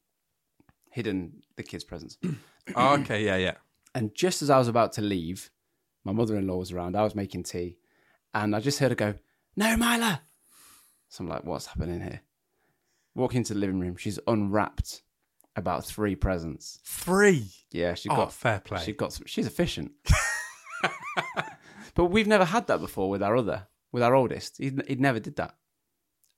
hidden 0.91 1.41
the 1.57 1.63
kids' 1.63 1.83
presents. 1.83 2.17
Oh, 2.75 2.93
okay, 2.99 3.25
yeah, 3.25 3.37
yeah. 3.37 3.55
And 3.95 4.13
just 4.13 4.43
as 4.43 4.51
I 4.51 4.59
was 4.59 4.67
about 4.67 4.93
to 4.93 5.01
leave, 5.01 5.49
my 6.03 6.11
mother-in-law 6.11 6.57
was 6.57 6.71
around. 6.71 6.95
I 6.95 7.03
was 7.03 7.15
making 7.15 7.43
tea, 7.43 7.77
and 8.33 8.55
I 8.55 8.59
just 8.59 8.79
heard 8.79 8.91
her 8.91 8.95
go, 8.95 9.15
"No, 9.55 9.75
Mila." 9.77 10.21
So 11.09 11.23
I'm 11.23 11.29
like, 11.29 11.43
"What's 11.43 11.65
happening 11.67 12.01
here?" 12.01 12.21
Walk 13.15 13.35
into 13.35 13.53
the 13.53 13.59
living 13.59 13.79
room. 13.79 13.95
She's 13.97 14.19
unwrapped 14.27 15.01
about 15.55 15.83
three 15.83 16.15
presents. 16.15 16.79
Three. 16.85 17.51
Yeah, 17.71 17.93
she 17.95 18.07
Oh, 18.09 18.15
got 18.15 18.33
fair 18.33 18.59
play. 18.59 18.83
she 18.83 18.93
got 18.93 19.11
some, 19.13 19.25
she's 19.25 19.47
efficient. 19.47 19.91
but 21.95 22.05
we've 22.05 22.27
never 22.27 22.45
had 22.45 22.67
that 22.67 22.79
before 22.79 23.09
with 23.09 23.21
our 23.23 23.35
other, 23.35 23.67
with 23.91 24.03
our 24.03 24.15
oldest. 24.15 24.57
He 24.57 24.71
he 24.87 24.95
never 24.95 25.19
did 25.19 25.35
that. 25.37 25.55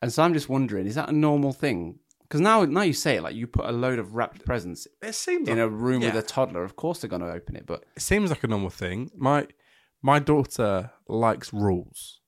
And 0.02 0.12
so 0.12 0.24
I'm 0.24 0.34
just 0.34 0.50
wondering, 0.50 0.88
is 0.88 0.96
that 0.96 1.10
a 1.10 1.14
normal 1.14 1.54
thing? 1.54 2.00
Because 2.32 2.40
now, 2.40 2.64
now 2.64 2.84
you 2.84 2.94
say 2.94 3.18
it, 3.18 3.24
like 3.24 3.36
you 3.36 3.46
put 3.46 3.66
a 3.66 3.74
load 3.74 4.00
of 4.00 4.16
wrapped 4.16 4.46
presents 4.46 4.88
It 5.02 5.16
seems 5.16 5.50
in 5.50 5.58
like, 5.58 5.66
a 5.66 5.70
room 5.70 6.00
with 6.00 6.16
a 6.16 6.22
toddler. 6.22 6.64
Of 6.64 6.78
course, 6.78 7.02
they're 7.02 7.10
going 7.10 7.22
to 7.22 7.30
open 7.30 7.58
it. 7.58 7.66
But 7.66 7.84
it 7.94 8.02
seems 8.02 8.30
like 8.30 8.42
a 8.46 8.48
normal 8.48 8.70
thing. 8.70 9.12
My 9.18 9.48
my 10.02 10.20
daughter 10.20 10.92
likes 11.10 11.52
rules, 11.52 12.22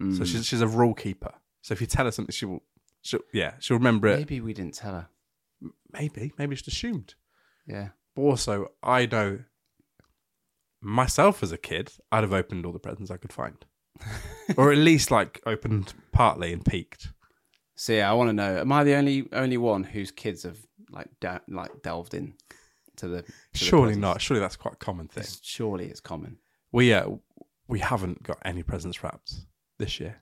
Mm. 0.00 0.16
so 0.16 0.24
she's 0.24 0.46
she's 0.46 0.60
a 0.60 0.68
rule 0.68 0.94
keeper. 0.94 1.34
So 1.62 1.72
if 1.72 1.80
you 1.80 1.88
tell 1.88 2.04
her 2.04 2.12
something, 2.12 2.32
she 2.32 2.46
will. 2.46 2.62
She'll, 3.02 3.20
yeah, 3.32 3.54
she'll 3.58 3.76
remember 3.76 4.06
it. 4.06 4.18
maybe 4.18 4.40
we 4.40 4.52
didn't 4.54 4.74
tell 4.74 4.92
her. 4.92 5.08
Maybe, 5.92 6.32
maybe 6.38 6.54
just 6.54 6.68
assumed. 6.68 7.14
Yeah, 7.66 7.88
But 8.14 8.22
also, 8.22 8.68
I 8.84 9.06
know 9.06 9.40
myself 10.80 11.42
as 11.42 11.50
a 11.50 11.58
kid, 11.58 11.92
I'd 12.12 12.22
have 12.22 12.32
opened 12.32 12.64
all 12.66 12.72
the 12.72 12.78
presents 12.78 13.10
I 13.10 13.16
could 13.16 13.32
find, 13.32 13.56
or 14.56 14.70
at 14.70 14.78
least 14.78 15.10
like 15.10 15.40
opened 15.44 15.92
partly 16.12 16.52
and 16.52 16.64
peeked. 16.64 17.08
So 17.80 17.94
yeah, 17.94 18.10
I 18.10 18.12
want 18.12 18.28
to 18.28 18.34
know: 18.34 18.58
Am 18.58 18.70
I 18.72 18.84
the 18.84 18.94
only 18.94 19.26
only 19.32 19.56
one 19.56 19.84
whose 19.84 20.10
kids 20.10 20.42
have 20.42 20.58
like 20.90 21.08
like 21.48 21.70
delved 21.82 22.12
in 22.12 22.34
to 22.96 23.08
the? 23.08 23.22
to 23.22 23.32
Surely 23.54 23.84
presents? 23.94 24.02
not. 24.02 24.20
Surely 24.20 24.40
that's 24.42 24.56
quite 24.56 24.74
a 24.74 24.76
common 24.76 25.08
thing. 25.08 25.22
It's- 25.22 25.40
surely 25.42 25.86
it's 25.86 25.98
common. 26.00 26.36
We 26.72 26.92
uh, 26.92 27.08
we 27.68 27.78
haven't 27.78 28.22
got 28.22 28.36
any 28.44 28.62
presents 28.62 29.02
wrapped 29.02 29.32
this 29.78 29.98
year, 29.98 30.16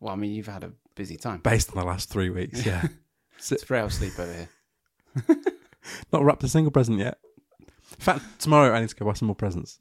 Well, 0.00 0.12
I 0.12 0.16
mean, 0.16 0.32
you've 0.32 0.48
had 0.48 0.64
a 0.64 0.72
busy 0.96 1.16
time. 1.16 1.38
based 1.38 1.70
on 1.70 1.76
the 1.78 1.84
last 1.86 2.08
three 2.10 2.30
weeks. 2.30 2.66
Yeah, 2.66 2.84
It's 3.38 3.62
frail 3.62 3.90
sleep 3.90 4.18
over 4.18 4.32
here. 4.32 5.36
not 6.12 6.24
wrapped 6.24 6.42
a 6.42 6.48
single 6.48 6.72
present 6.72 6.98
yet. 6.98 7.18
In 7.60 8.00
fact, 8.00 8.24
tomorrow 8.40 8.74
I 8.74 8.80
need 8.80 8.88
to 8.88 8.96
go 8.96 9.04
buy 9.06 9.12
some 9.12 9.26
more 9.28 9.36
presents. 9.36 9.78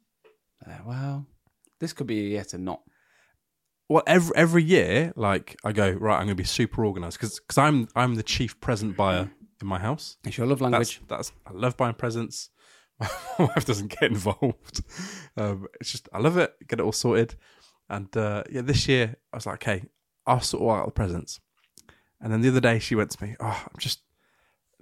Uh, 0.63 0.77
well, 0.86 1.25
this 1.79 1.93
could 1.93 2.05
be 2.05 2.15
yet 2.15 2.25
a 2.25 2.29
year 2.29 2.43
to 2.43 2.58
not. 2.60 2.81
Well, 3.90 4.04
every 4.08 4.36
every 4.36 4.63
year, 4.63 5.13
like 5.16 5.58
I 5.63 5.72
go 5.72 5.90
right, 5.92 6.16
I'm 6.16 6.25
going 6.25 6.30
to 6.30 6.36
be 6.36 6.44
super 6.46 6.86
organized 6.86 7.18
because 7.20 7.40
cuz 7.40 7.58
I'm 7.58 7.88
I'm 7.96 8.16
the 8.16 8.24
chief 8.24 8.60
present 8.60 8.96
buyer 8.96 9.32
in 9.62 9.68
my 9.68 9.80
house. 9.80 10.18
It's 10.24 10.38
your 10.38 10.48
love 10.48 10.60
That's 10.60 10.72
language. 10.72 11.02
that's 11.08 11.32
I 11.46 11.52
love 11.52 11.78
buying 11.78 11.94
presents. 11.96 12.50
My 13.00 13.10
wife 13.40 13.66
doesn't 13.66 13.92
get 13.92 14.12
involved. 14.12 14.84
Um, 15.36 15.66
it's 15.82 15.92
just 15.92 16.08
I 16.13 16.20
love 16.20 16.38
it. 16.38 16.54
Get 16.68 16.80
it 16.80 16.84
all 16.84 16.92
sorted. 16.92 17.36
And 17.90 18.16
uh, 18.16 18.44
yeah, 18.52 18.62
this 18.62 18.88
year 18.88 19.16
I 19.34 19.38
was 19.38 19.48
like, 19.48 19.56
okay, 19.68 19.86
I'll 20.28 20.42
sort 20.42 20.62
all 20.62 20.72
out 20.72 20.86
the 20.86 20.92
presents. 20.92 21.40
And 22.22 22.32
then 22.32 22.42
the 22.42 22.50
other 22.50 22.60
day 22.60 22.78
she 22.78 22.94
went 22.94 23.10
to 23.12 23.24
me, 23.25 23.36
oh, 23.40 23.63
I'm 23.68 23.80
just 23.80 24.02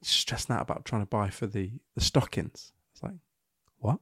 stressing 0.03 0.53
out 0.53 0.62
about 0.63 0.84
trying 0.84 1.01
to 1.03 1.05
buy 1.08 1.29
for 1.29 1.48
the 1.48 1.72
the 1.96 2.01
stockings. 2.01 2.74
I 2.74 2.89
was 2.93 3.03
like, 3.12 3.20
what? 3.77 4.00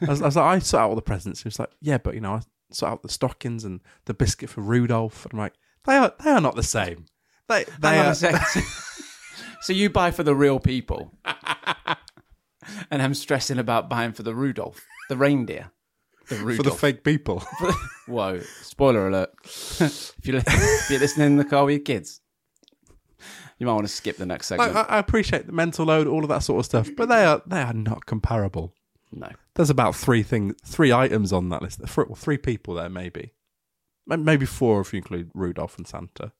I 0.02 0.10
was, 0.10 0.22
I 0.22 0.26
was 0.26 0.36
like, 0.36 0.44
I 0.44 0.58
sort 0.60 0.82
out 0.82 0.88
all 0.90 0.94
the 0.94 1.02
presents. 1.02 1.40
She 1.40 1.48
was 1.48 1.58
like, 1.58 1.70
yeah, 1.80 1.98
but 1.98 2.14
you 2.14 2.20
know, 2.20 2.34
I 2.34 2.40
sort 2.70 2.92
out 2.92 3.02
the 3.02 3.08
stockings 3.08 3.64
and 3.64 3.80
the 4.06 4.14
biscuit 4.14 4.50
for 4.50 4.60
Rudolph. 4.60 5.24
And 5.24 5.34
I'm 5.34 5.38
like, 5.38 5.54
they 5.86 5.96
are 5.96 6.12
they 6.22 6.30
are 6.30 6.40
not 6.40 6.56
the 6.56 6.62
same. 6.62 7.06
They 7.48 7.64
they 7.78 7.96
Hang 7.96 8.06
are 8.06 8.14
so 9.60 9.72
you 9.72 9.88
buy 9.88 10.10
for 10.10 10.24
the 10.24 10.34
real 10.34 10.58
people, 10.58 11.12
and 12.90 13.02
I'm 13.02 13.14
stressing 13.14 13.58
about 13.58 13.88
buying 13.88 14.12
for 14.12 14.24
the 14.24 14.34
Rudolph, 14.34 14.84
the 15.08 15.16
reindeer, 15.16 15.70
the 16.28 16.36
Rudolph. 16.36 16.56
for 16.56 16.62
the 16.64 16.72
fake 16.72 17.04
people. 17.04 17.44
Whoa! 18.06 18.40
Spoiler 18.62 19.08
alert! 19.08 19.30
if 19.44 20.14
you 20.24 20.32
li- 20.32 20.42
if 20.46 20.90
you're 20.90 21.00
listening 21.00 21.28
in 21.28 21.36
the 21.36 21.44
car 21.44 21.64
with 21.64 21.74
your 21.74 21.84
kids, 21.84 22.20
you 23.58 23.66
might 23.66 23.74
want 23.74 23.86
to 23.86 23.92
skip 23.92 24.16
the 24.16 24.26
next 24.26 24.50
I, 24.50 24.56
segment. 24.56 24.88
I 24.90 24.96
I 24.96 24.98
appreciate 24.98 25.46
the 25.46 25.52
mental 25.52 25.86
load, 25.86 26.08
all 26.08 26.24
of 26.24 26.28
that 26.30 26.42
sort 26.42 26.58
of 26.58 26.64
stuff, 26.64 26.90
but 26.96 27.08
they 27.08 27.24
are 27.24 27.42
they 27.46 27.60
are 27.60 27.74
not 27.74 28.06
comparable. 28.06 28.74
No, 29.12 29.28
There's 29.54 29.70
about 29.70 29.94
three 29.96 30.22
things, 30.22 30.54
three 30.64 30.92
items 30.92 31.32
on 31.32 31.48
that 31.50 31.62
list. 31.62 31.80
Three, 31.86 32.04
well, 32.08 32.16
three 32.16 32.38
people 32.38 32.74
there, 32.74 32.88
maybe, 32.88 33.32
maybe 34.06 34.46
four 34.46 34.80
if 34.80 34.92
you 34.92 34.98
include 34.98 35.30
Rudolph 35.34 35.76
and 35.78 35.86
Santa. 35.86 36.32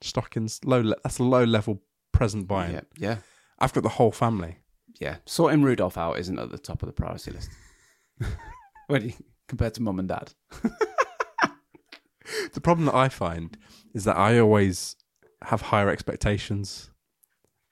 Stockings, 0.00 0.60
low. 0.64 0.80
Le- 0.82 0.96
that's 1.02 1.18
a 1.18 1.24
low 1.24 1.44
level 1.44 1.82
present 2.12 2.46
buying. 2.46 2.74
yeah, 2.74 2.80
yeah, 2.96 3.16
I've 3.58 3.72
got 3.72 3.82
the 3.82 3.88
whole 3.90 4.12
family. 4.12 4.58
yeah. 5.00 5.16
Sorting 5.26 5.62
Rudolph 5.62 5.96
out 5.98 6.18
isn't 6.18 6.38
at 6.38 6.50
the 6.50 6.58
top 6.58 6.82
of 6.82 6.86
the 6.86 6.92
priority 6.92 7.30
list. 7.32 7.50
Do 8.20 8.96
you 8.98 9.12
compared 9.48 9.74
to 9.74 9.82
mum 9.82 9.98
and 9.98 10.08
dad. 10.08 10.32
The 12.54 12.60
problem 12.60 12.86
that 12.86 12.94
I 12.94 13.08
find 13.08 13.56
is 13.92 14.04
that 14.04 14.16
I 14.16 14.38
always 14.38 14.96
have 15.42 15.60
higher 15.60 15.90
expectations 15.90 16.90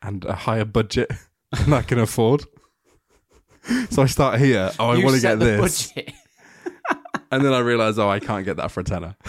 and 0.02 0.25
a 0.25 0.34
higher 0.34 0.64
budget 0.64 1.11
than 1.52 1.72
I 1.72 1.82
can 1.82 1.99
afford. 1.99 2.44
So 3.90 4.02
I 4.02 4.07
start 4.07 4.40
here. 4.40 4.71
Oh, 4.78 4.90
I 4.90 5.02
want 5.02 5.16
to 5.16 5.23
get 5.23 5.38
this, 5.38 5.92
and 7.31 7.45
then 7.45 7.52
I 7.52 7.61
realize, 7.61 7.99
oh, 7.99 8.09
I 8.09 8.19
can't 8.19 8.45
get 8.45 8.57
that 8.57 8.71
for 8.71 8.81
a 8.81 8.85
tenner. 8.85 9.16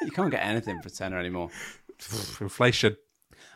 You 0.00 0.12
can't 0.12 0.30
get 0.30 0.46
anything 0.46 0.80
for 0.80 0.88
a 0.88 0.90
tenner 0.92 1.18
anymore. 1.18 1.50
Inflation. 2.40 2.96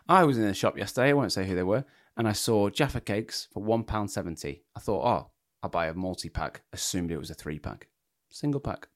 I 0.08 0.24
was 0.24 0.38
in 0.38 0.44
a 0.44 0.54
shop 0.54 0.76
yesterday. 0.76 1.10
I 1.10 1.12
won't 1.12 1.32
say 1.32 1.46
who 1.46 1.54
they 1.54 1.62
were, 1.62 1.84
and 2.16 2.26
I 2.26 2.32
saw 2.32 2.68
Jaffa 2.68 3.00
cakes 3.00 3.46
for 3.52 3.62
one 3.62 3.84
pound 3.84 4.10
seventy. 4.10 4.64
I 4.74 4.80
thought, 4.80 5.04
oh, 5.06 5.30
I'll 5.62 5.70
buy 5.70 5.86
a 5.86 5.94
multi 5.94 6.28
pack. 6.28 6.62
Assumed 6.72 7.12
it 7.12 7.18
was 7.18 7.30
a 7.30 7.34
three 7.34 7.60
pack, 7.60 7.86
single 8.30 8.60
pack. 8.60 8.88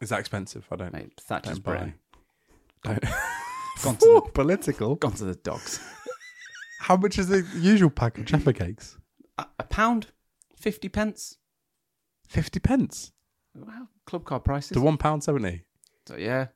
Is 0.00 0.08
that 0.08 0.20
expensive? 0.20 0.66
I 0.70 0.76
don't. 0.76 0.92
Mate, 0.92 1.12
Thatcher's. 1.20 1.58
Britain. 1.58 1.94
don't. 2.82 3.04
Gone 3.82 3.96
to, 3.96 4.06
Ooh, 4.08 4.22
the, 4.24 4.30
political. 4.32 4.94
gone 4.96 5.12
to 5.12 5.24
the 5.24 5.34
dogs. 5.34 5.78
How 6.80 6.96
much 6.96 7.18
is 7.18 7.28
the 7.28 7.46
usual 7.56 7.90
pack 7.90 8.16
of 8.16 8.24
Jaffa 8.24 8.54
cakes? 8.54 8.96
A, 9.38 9.64
pound, 9.64 10.08
fifty 10.56 10.88
pence. 10.88 11.36
Fifty 12.26 12.58
pence 12.58 13.12
Wow, 13.54 13.88
club 14.04 14.24
card 14.24 14.44
prices. 14.44 14.72
to 14.72 14.80
one 14.80 14.96
pound 14.96 15.22
seventy. 15.22 15.62
So 16.06 16.16
yeah, 16.16 16.48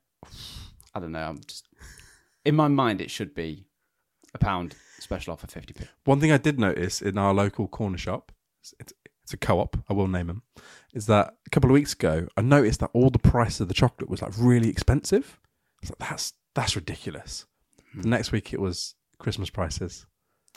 I 0.94 1.00
don't 1.00 1.12
know. 1.12 1.28
I'm 1.28 1.40
just 1.46 1.68
in 2.44 2.56
my 2.56 2.68
mind 2.68 3.00
it 3.00 3.10
should 3.10 3.34
be 3.34 3.66
a 4.34 4.38
pound 4.38 4.74
special 4.98 5.32
offer 5.32 5.46
fifty 5.46 5.72
p. 5.72 5.84
One 6.04 6.20
thing 6.20 6.32
I 6.32 6.38
did 6.38 6.58
notice 6.58 7.00
in 7.00 7.18
our 7.18 7.32
local 7.32 7.68
corner 7.68 7.98
shop, 7.98 8.32
it's, 8.60 8.74
it's 8.80 9.32
a 9.32 9.36
co-op, 9.36 9.76
I 9.88 9.92
will 9.92 10.08
name 10.08 10.26
them, 10.26 10.42
is 10.92 11.06
that 11.06 11.36
a 11.46 11.50
couple 11.50 11.70
of 11.70 11.74
weeks 11.74 11.92
ago 11.92 12.26
I 12.36 12.42
noticed 12.42 12.80
that 12.80 12.90
all 12.92 13.10
the 13.10 13.18
price 13.18 13.60
of 13.60 13.68
the 13.68 13.74
chocolate 13.74 14.10
was 14.10 14.22
like 14.22 14.32
really 14.36 14.68
expensive. 14.68 15.38
Like, 15.84 15.98
that's 15.98 16.32
that's 16.54 16.76
ridiculous. 16.76 17.46
The 17.94 18.02
hmm. 18.02 18.10
next 18.10 18.32
week 18.32 18.52
it 18.52 18.60
was 18.60 18.94
Christmas 19.18 19.50
prices, 19.50 20.06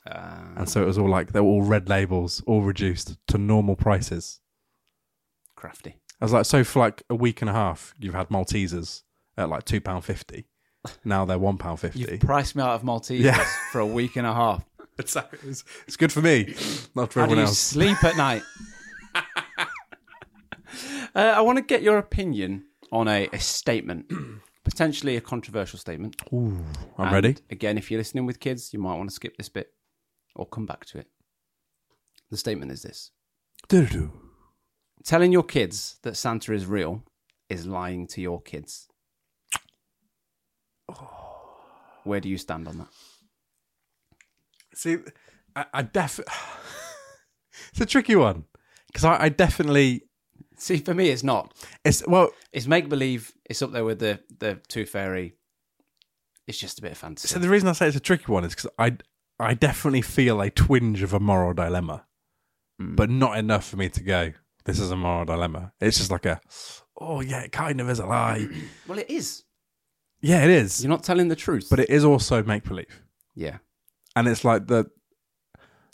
Uh, 0.09 0.41
and 0.57 0.69
so 0.69 0.81
it 0.81 0.85
was 0.85 0.97
all 0.97 1.09
like 1.09 1.31
they 1.31 1.39
were 1.39 1.47
all 1.47 1.61
red 1.63 1.87
labels, 1.89 2.41
all 2.45 2.61
reduced 2.61 3.15
to 3.27 3.37
normal 3.37 3.75
prices. 3.75 4.39
crafty. 5.55 5.95
I 6.21 6.25
was 6.25 6.33
like, 6.33 6.45
so 6.45 6.63
for 6.63 6.79
like 6.79 7.03
a 7.09 7.15
week 7.15 7.41
and 7.41 7.49
a 7.49 7.53
half, 7.53 7.93
you've 7.99 8.13
had 8.13 8.29
Maltesers 8.29 9.03
at 9.37 9.49
like 9.49 9.63
two 9.65 9.79
pound 9.81 10.03
fifty. 10.05 10.45
Now 11.05 11.23
they're 11.25 11.39
one 11.39 11.57
pound 11.57 11.79
fifty. 11.79 11.99
You've 11.99 12.19
priced 12.19 12.55
me 12.55 12.61
out 12.63 12.71
of 12.75 12.81
Maltesers 12.83 13.21
Yeah. 13.21 13.45
for 13.71 13.79
a 13.79 13.85
week 13.85 14.15
and 14.17 14.27
a 14.27 14.33
half. 14.33 14.65
It's, 14.99 15.17
it's, 15.41 15.63
it's 15.87 15.97
good 15.97 16.11
for 16.11 16.21
me, 16.21 16.53
not 16.95 17.11
for 17.11 17.21
How 17.21 17.25
do 17.25 17.31
everyone 17.31 17.37
you 17.37 17.43
else. 17.45 17.57
sleep 17.57 18.03
at 18.03 18.15
night? 18.15 18.43
uh, 21.15 21.19
I 21.19 21.41
want 21.41 21.57
to 21.57 21.63
get 21.63 21.81
your 21.81 21.97
opinion 21.97 22.65
on 22.91 23.07
a, 23.07 23.27
a 23.33 23.39
statement, 23.39 24.11
potentially 24.63 25.15
a 25.17 25.21
controversial 25.21 25.79
statement. 25.79 26.15
Ooh, 26.31 26.63
I'm 26.97 27.05
And 27.05 27.11
ready. 27.13 27.35
Again, 27.49 27.77
if 27.79 27.89
you're 27.89 27.97
listening 27.99 28.25
with 28.27 28.39
kids, 28.39 28.71
you 28.71 28.79
might 28.79 28.95
want 28.95 29.09
to 29.09 29.15
skip 29.15 29.35
this 29.37 29.49
bit 29.49 29.71
or 30.35 30.45
come 30.45 30.65
back 30.65 30.85
to 30.87 30.97
it. 30.97 31.07
The 32.31 32.37
statement 32.37 32.71
is 32.71 32.81
this. 32.81 33.11
Telling 35.03 35.31
your 35.31 35.43
kids 35.43 35.97
that 36.03 36.15
Santa 36.17 36.53
is 36.53 36.65
real 36.65 37.03
is 37.49 37.67
lying 37.67 38.07
to 38.07 38.21
your 38.21 38.41
kids. 38.41 38.87
Oh. 40.89 41.23
Where 42.03 42.19
do 42.19 42.29
you 42.29 42.37
stand 42.37 42.67
on 42.67 42.79
that? 42.79 42.87
See, 44.73 44.97
I, 45.55 45.65
I 45.73 45.81
def. 45.83 46.19
it's 47.71 47.81
a 47.81 47.85
tricky 47.85 48.15
one 48.15 48.45
because 48.87 49.05
I, 49.05 49.23
I 49.23 49.29
definitely. 49.29 50.03
See, 50.57 50.77
for 50.77 50.93
me, 50.93 51.09
it's 51.09 51.23
not. 51.23 51.53
It's 51.83 52.05
well, 52.07 52.29
It's 52.51 52.67
make 52.67 52.89
believe. 52.89 53.33
It's 53.45 53.61
up 53.61 53.71
there 53.71 53.85
with 53.85 53.99
the 53.99 54.19
the 54.39 54.59
Tooth 54.67 54.89
Fairy. 54.89 55.35
It's 56.47 56.57
just 56.57 56.79
a 56.79 56.81
bit 56.81 56.91
of 56.91 56.97
fantasy. 56.97 57.29
so 57.29 57.39
the 57.39 57.49
reason 57.49 57.69
I 57.69 57.71
say 57.71 57.87
it's 57.87 57.95
a 57.95 58.01
tricky 58.01 58.29
one 58.29 58.43
is 58.43 58.53
because 58.53 58.69
I 58.77 58.97
I 59.39 59.53
definitely 59.53 60.01
feel 60.01 60.41
a 60.41 60.49
twinge 60.49 61.01
of 61.03 61.13
a 61.13 61.19
moral 61.19 61.53
dilemma, 61.53 62.05
hmm. 62.79 62.95
but 62.95 63.09
not 63.09 63.37
enough 63.37 63.67
for 63.67 63.77
me 63.77 63.89
to 63.89 64.03
go. 64.03 64.33
This 64.65 64.79
is 64.79 64.91
a 64.91 64.95
moral 64.95 65.25
dilemma. 65.25 65.73
It's 65.81 65.97
just 65.97 66.11
like 66.11 66.25
a, 66.25 66.39
oh 66.97 67.21
yeah, 67.21 67.41
it 67.41 67.51
kind 67.51 67.81
of 67.81 67.89
is 67.89 67.99
a 67.99 68.05
lie. 68.05 68.47
well, 68.87 68.99
it 68.99 69.09
is. 69.09 69.43
yeah, 70.21 70.43
it 70.43 70.49
is, 70.49 70.83
You're 70.83 70.89
not 70.89 71.03
telling 71.03 71.27
the 71.27 71.35
truth. 71.35 71.67
but 71.69 71.79
it 71.79 71.89
is 71.89 72.05
also 72.05 72.43
make 72.43 72.63
believe. 72.63 73.03
yeah, 73.35 73.57
and 74.15 74.27
it's 74.27 74.45
like 74.45 74.67
the 74.67 74.89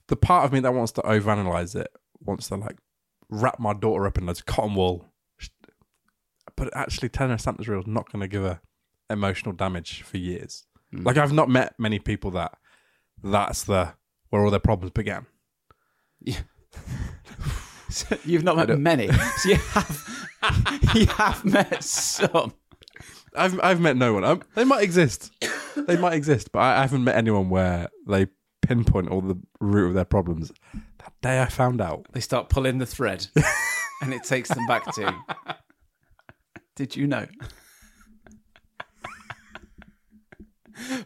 the 0.08 0.16
part 0.16 0.46
of 0.46 0.52
me 0.52 0.60
that 0.60 0.74
wants 0.74 0.92
to 0.94 1.02
overanalyze 1.02 1.76
it 1.76 1.88
wants 2.20 2.50
to 2.50 2.56
like 2.56 2.78
wrap 3.30 3.60
my 3.60 3.74
daughter 3.74 4.06
up 4.06 4.18
in 4.18 4.26
loads 4.26 4.40
of 4.40 4.46
cotton 4.46 4.76
wool 4.76 5.06
but 6.56 6.76
actually 6.76 7.08
telling 7.08 7.32
her 7.32 7.38
Santa's 7.38 7.68
real 7.68 7.80
is 7.80 7.88
not 7.88 8.12
going 8.12 8.20
to 8.22 8.28
give 8.28 8.42
her 8.42 8.60
emotional 9.10 9.54
damage 9.54 10.02
for 10.02 10.18
years 10.18 10.66
hmm. 10.92 11.04
like 11.04 11.18
I've 11.18 11.32
not 11.32 11.50
met 11.50 11.74
many 11.78 12.00
people 12.00 12.32
that 12.32 12.58
that's 13.24 13.64
the 13.64 13.94
where 14.30 14.44
all 14.44 14.52
their 14.52 14.60
problems 14.60 14.92
began 14.92 15.26
So 17.90 18.18
you've 18.24 18.44
not 18.44 18.56
met 18.56 18.78
many. 18.78 19.08
So 19.38 19.50
you 19.50 19.56
have 19.56 20.28
you 20.96 21.06
have 21.08 21.44
met 21.44 21.84
some. 21.84 22.54
I've 23.36 23.60
I've 23.62 23.82
met 23.82 23.98
no 23.98 24.14
one 24.14 24.24
um, 24.24 24.44
they 24.56 24.64
might 24.64 24.84
exist 24.84 25.32
they 25.76 25.98
might 25.98 26.14
exist 26.14 26.52
but 26.52 26.60
I, 26.60 26.78
I 26.78 26.82
haven't 26.82 27.04
met 27.04 27.16
anyone 27.16 27.50
where 27.50 27.90
they 28.08 28.28
pinpoint 28.62 29.10
all 29.10 29.22
the 29.22 29.40
root 29.60 29.88
of 29.88 29.94
their 29.96 30.06
problems 30.06 30.52
that 31.00 31.14
day 31.22 31.42
I 31.42 31.46
found 31.48 31.82
out 31.82 32.06
They 32.12 32.20
start 32.20 32.50
pulling 32.50 32.78
the 32.78 32.86
thread, 32.86 33.28
and 34.02 34.14
it 34.14 34.24
takes 34.24 34.50
them 34.50 34.66
back 34.68 34.94
to. 34.96 35.14
Did 36.76 36.96
you 36.96 37.08
know? 37.08 37.26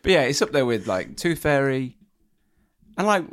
but 0.02 0.12
yeah, 0.12 0.22
it's 0.22 0.42
up 0.42 0.52
there 0.52 0.66
with 0.66 0.88
like 0.88 1.18
Tooth 1.18 1.40
Fairy, 1.40 1.98
and 2.98 3.08
like 3.08 3.26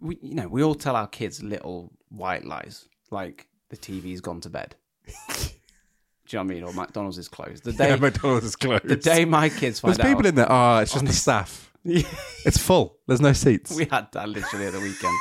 we, 0.00 0.18
you 0.22 0.34
know, 0.34 0.48
we 0.48 0.62
all 0.62 0.74
tell 0.74 0.96
our 0.96 1.06
kids 1.06 1.42
little 1.42 1.92
white 2.08 2.44
lies, 2.44 2.88
like 3.10 3.46
the 3.68 3.76
TV's 3.76 4.20
gone 4.20 4.40
to 4.42 4.50
bed. 4.50 4.74
Do 6.30 6.36
you 6.36 6.44
know 6.44 6.44
what 6.44 6.52
I 6.52 6.54
mean? 6.54 6.64
Or 6.64 6.72
McDonald's 6.72 7.18
is 7.18 7.28
closed. 7.28 7.64
The 7.64 7.72
day, 7.74 7.88
yeah, 7.88 7.96
McDonald's 7.96 8.46
is 8.46 8.56
closed 8.56 8.86
the 8.86 8.96
day 8.96 9.24
my 9.24 9.48
kids 9.48 9.80
find 9.80 9.92
out 9.92 9.96
There's 9.96 10.08
people 10.08 10.26
out, 10.26 10.28
in 10.28 10.34
there. 10.36 10.46
Oh, 10.52 10.78
it's 10.78 10.92
just 10.92 11.06
the 11.06 11.12
staff. 11.12 11.66
It's 12.44 12.58
full. 12.58 12.98
There's 13.06 13.22
no 13.22 13.32
seats. 13.32 13.74
We 13.74 13.86
had 13.86 14.12
that 14.12 14.28
literally 14.28 14.66
at 14.66 14.72
the 14.74 14.80
weekend. 14.80 15.16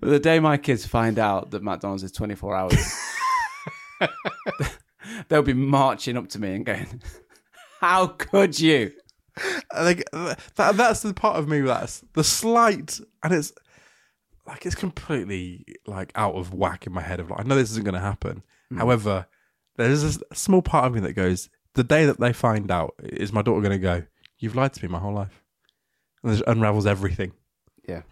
but 0.00 0.08
the 0.08 0.18
day 0.18 0.40
my 0.40 0.56
kids 0.56 0.86
find 0.86 1.18
out 1.18 1.50
that 1.50 1.62
McDonald's 1.62 2.02
is 2.02 2.12
24 2.12 2.56
hours, 2.56 2.98
they'll 5.28 5.42
be 5.42 5.52
marching 5.52 6.16
up 6.16 6.28
to 6.28 6.38
me 6.38 6.54
and 6.54 6.64
going, 6.64 7.02
How 7.80 8.06
could 8.06 8.58
you? 8.58 8.92
like 9.76 10.04
that, 10.12 10.76
that's 10.76 11.00
the 11.00 11.14
part 11.14 11.38
of 11.38 11.48
me 11.48 11.60
that's 11.60 12.04
the 12.14 12.24
slight, 12.24 13.00
and 13.22 13.32
it's 13.32 13.52
like 14.46 14.66
it's 14.66 14.74
completely 14.74 15.64
like 15.86 16.12
out 16.14 16.34
of 16.34 16.52
whack 16.52 16.86
in 16.86 16.92
my 16.92 17.02
head. 17.02 17.20
Of 17.20 17.30
like, 17.30 17.40
I 17.40 17.42
know 17.44 17.54
this 17.56 17.70
isn't 17.72 17.84
going 17.84 17.94
to 17.94 18.00
happen. 18.00 18.42
Hmm. 18.70 18.78
However, 18.78 19.26
there's 19.76 20.02
a 20.02 20.34
small 20.34 20.62
part 20.62 20.86
of 20.86 20.94
me 20.94 21.00
that 21.00 21.12
goes, 21.14 21.48
the 21.74 21.84
day 21.84 22.04
that 22.06 22.20
they 22.20 22.32
find 22.32 22.70
out, 22.70 22.94
is 23.02 23.32
my 23.32 23.42
daughter 23.42 23.60
going 23.60 23.72
to 23.72 23.78
go? 23.78 24.02
You've 24.38 24.56
lied 24.56 24.72
to 24.74 24.84
me 24.84 24.88
my 24.90 24.98
whole 24.98 25.14
life, 25.14 25.42
and 26.22 26.32
this 26.32 26.42
unravels 26.46 26.86
everything. 26.86 27.32
Yeah. 27.86 28.02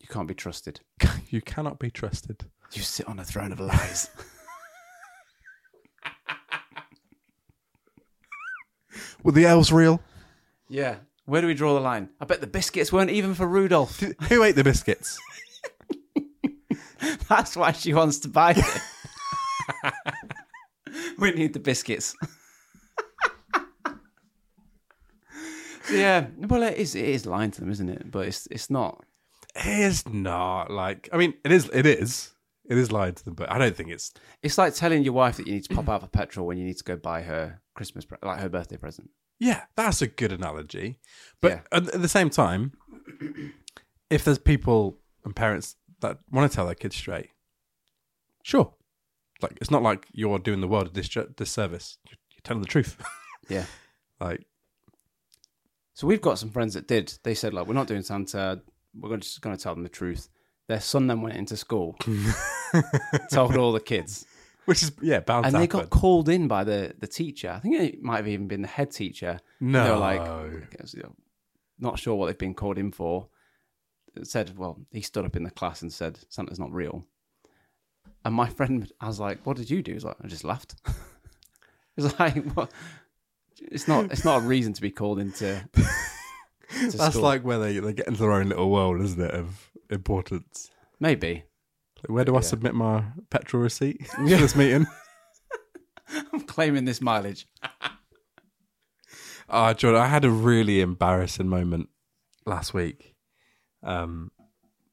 You 0.00 0.08
can't 0.08 0.28
be 0.28 0.34
trusted. 0.34 0.80
you 1.30 1.40
cannot 1.40 1.78
be 1.78 1.90
trusted. 1.90 2.44
You 2.72 2.82
sit 2.82 3.08
on 3.08 3.18
a 3.18 3.24
throne 3.24 3.52
of 3.52 3.60
lies. 3.60 4.10
Were 9.22 9.32
the 9.32 9.46
elves 9.46 9.72
real? 9.72 10.02
Yeah. 10.68 10.96
Where 11.26 11.40
do 11.40 11.46
we 11.46 11.54
draw 11.54 11.74
the 11.74 11.80
line? 11.80 12.10
I 12.20 12.26
bet 12.26 12.40
the 12.40 12.46
biscuits 12.46 12.92
weren't 12.92 13.10
even 13.10 13.34
for 13.34 13.46
Rudolph. 13.46 14.00
Who 14.00 14.42
ate 14.42 14.56
the 14.56 14.64
biscuits? 14.64 15.18
That's 17.28 17.56
why 17.56 17.72
she 17.72 17.94
wants 17.94 18.18
to 18.20 18.28
buy 18.28 18.54
it. 18.56 19.92
we 21.18 21.32
need 21.32 21.52
the 21.54 21.60
biscuits. 21.60 22.14
So, 25.84 25.92
yeah, 25.92 26.28
well, 26.38 26.62
it 26.62 26.78
is. 26.78 26.94
It 26.94 27.04
is 27.04 27.26
lying 27.26 27.50
to 27.50 27.60
them, 27.60 27.70
isn't 27.70 27.90
it? 27.90 28.10
But 28.10 28.26
it's 28.28 28.48
it's 28.50 28.70
not. 28.70 29.04
It's 29.54 30.08
not 30.08 30.70
like 30.70 31.10
I 31.12 31.18
mean, 31.18 31.34
it 31.44 31.52
is. 31.52 31.68
It 31.74 31.84
is. 31.84 32.32
It 32.70 32.78
is 32.78 32.90
lying 32.90 33.12
to 33.12 33.22
them, 33.22 33.34
but 33.34 33.52
I 33.52 33.58
don't 33.58 33.76
think 33.76 33.90
it's 33.90 34.10
It's 34.42 34.56
like 34.56 34.74
telling 34.74 35.02
your 35.02 35.12
wife 35.12 35.36
that 35.36 35.46
you 35.46 35.52
need 35.52 35.64
to 35.64 35.74
pop 35.74 35.90
out 35.90 36.00
for 36.00 36.06
petrol 36.06 36.46
when 36.46 36.56
you 36.56 36.64
need 36.64 36.78
to 36.78 36.84
go 36.84 36.96
buy 36.96 37.20
her 37.20 37.60
Christmas, 37.74 38.06
pre- 38.06 38.16
like 38.22 38.40
her 38.40 38.48
birthday 38.48 38.78
present. 38.78 39.10
Yeah, 39.38 39.62
that's 39.76 40.00
a 40.02 40.06
good 40.06 40.32
analogy. 40.32 40.98
But 41.40 41.50
Yeah. 41.52 41.60
at, 41.72 41.94
at 41.94 42.02
the 42.02 42.08
same 42.08 42.30
time, 42.30 42.72
if 44.10 44.24
there's 44.24 44.38
people 44.38 44.98
and 45.24 45.34
parents 45.34 45.76
that 46.00 46.18
want 46.30 46.50
to 46.50 46.54
tell 46.54 46.66
their 46.66 46.74
kids 46.74 46.96
straight, 46.96 47.30
sure. 48.42 48.72
Like 49.42 49.58
it's 49.60 49.70
not 49.70 49.82
like 49.82 50.06
you're 50.12 50.38
doing 50.38 50.60
the 50.60 50.68
world 50.68 50.86
a 50.86 50.90
dis- 50.90 51.26
disservice. 51.36 51.98
You're, 52.08 52.18
you're 52.32 52.40
telling 52.42 52.62
the 52.62 52.68
truth. 52.68 52.96
Yeah. 53.50 53.66
like 54.20 54.46
So 55.92 56.06
we've 56.06 56.22
got 56.22 56.38
some 56.38 56.48
friends 56.50 56.72
that 56.74 56.88
did. 56.88 57.12
They 57.24 57.34
said 57.34 57.52
like, 57.52 57.66
we're 57.66 57.74
not 57.74 57.86
doing 57.88 58.00
Santa. 58.02 58.62
We're 58.98 59.18
just 59.18 59.42
going 59.42 59.54
to 59.54 59.62
tell 59.62 59.74
them 59.74 59.82
the 59.82 59.90
truth. 59.90 60.30
Their 60.68 60.80
son 60.80 61.06
then 61.08 61.20
went 61.20 61.36
into 61.36 61.58
school, 61.58 61.94
told 63.30 63.56
all 63.58 63.72
the 63.72 63.80
kids, 63.80 64.24
Which 64.66 64.82
is 64.82 64.92
yeah, 65.02 65.20
bound 65.20 65.46
and 65.46 65.54
they 65.54 65.66
got 65.66 65.90
called 65.90 66.28
in 66.28 66.48
by 66.48 66.64
the 66.64 66.94
the 66.98 67.06
teacher. 67.06 67.50
I 67.50 67.58
think 67.60 67.78
it 67.78 68.02
might 68.02 68.16
have 68.16 68.28
even 68.28 68.48
been 68.48 68.62
the 68.62 68.68
head 68.68 68.90
teacher. 68.90 69.40
no. 69.60 69.84
They 69.84 69.90
were 69.90 69.96
like, 69.96 70.20
I 70.20 70.48
guess, 70.78 70.94
you 70.94 71.02
know, 71.02 71.14
not 71.78 71.98
sure 71.98 72.14
what 72.14 72.26
they've 72.26 72.38
been 72.38 72.54
called 72.54 72.78
in 72.78 72.90
for. 72.92 73.28
It 74.16 74.26
said, 74.26 74.56
well, 74.56 74.80
he 74.90 75.00
stood 75.02 75.24
up 75.24 75.36
in 75.36 75.42
the 75.42 75.50
class 75.50 75.82
and 75.82 75.92
said, 75.92 76.18
Santa's 76.28 76.60
not 76.60 76.72
real. 76.72 77.04
And 78.24 78.34
my 78.34 78.48
friend, 78.58 78.90
I 79.00 79.08
was 79.08 79.20
like, 79.20 79.44
what 79.44 79.56
did 79.56 79.68
you 79.70 79.82
do? 79.82 79.90
He 79.90 79.94
was 79.96 80.04
like, 80.04 80.16
I 80.22 80.28
just 80.28 80.44
laughed. 80.44 80.76
It's 81.96 82.18
like, 82.18 82.34
what? 82.52 82.70
It's 83.60 83.86
not. 83.86 84.10
It's 84.10 84.24
not 84.24 84.38
a 84.38 84.44
reason 84.44 84.72
to 84.72 84.80
be 84.82 84.90
called 84.90 85.18
into. 85.20 85.62
to 85.74 86.96
That's 86.96 87.14
school. 87.14 87.22
like 87.22 87.42
where 87.44 87.58
they 87.58 87.78
they 87.78 87.92
get 87.92 88.08
into 88.08 88.20
their 88.22 88.32
own 88.32 88.48
little 88.48 88.70
world, 88.70 89.00
isn't 89.00 89.20
it? 89.20 89.30
Of 89.30 89.70
importance. 89.90 90.70
maybe. 90.98 91.44
Where 92.08 92.24
do 92.24 92.34
I 92.34 92.38
Yeah. 92.38 92.42
submit 92.42 92.74
my 92.74 93.04
petrol 93.30 93.62
receipt 93.62 94.06
for 94.08 94.24
this 94.26 94.56
meeting? 94.56 94.86
I'm 96.32 96.40
claiming 96.40 96.84
this 96.84 97.00
mileage. 97.00 97.46
Ah, 99.48 99.74
Jordan, 99.74 100.00
I 100.00 100.06
had 100.06 100.24
a 100.24 100.30
really 100.30 100.80
embarrassing 100.80 101.48
moment 101.48 101.90
last 102.46 102.72
week. 102.72 103.14
Um, 103.82 104.30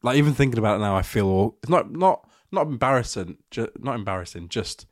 like 0.03 0.18
even 0.18 0.34
thinking 0.34 0.60
about 0.60 0.75
it 0.75 0.80
now, 0.80 0.96
I 0.96 1.03
feel 1.03 1.27
all, 1.27 1.58
it's 1.63 1.70
not 1.70 1.89
not 1.91 2.27
not 2.51 2.68
embarrassing, 2.68 3.38
ju- 3.50 3.72
not 3.80 3.96
embarrassing, 3.96 4.50
just 4.50 4.86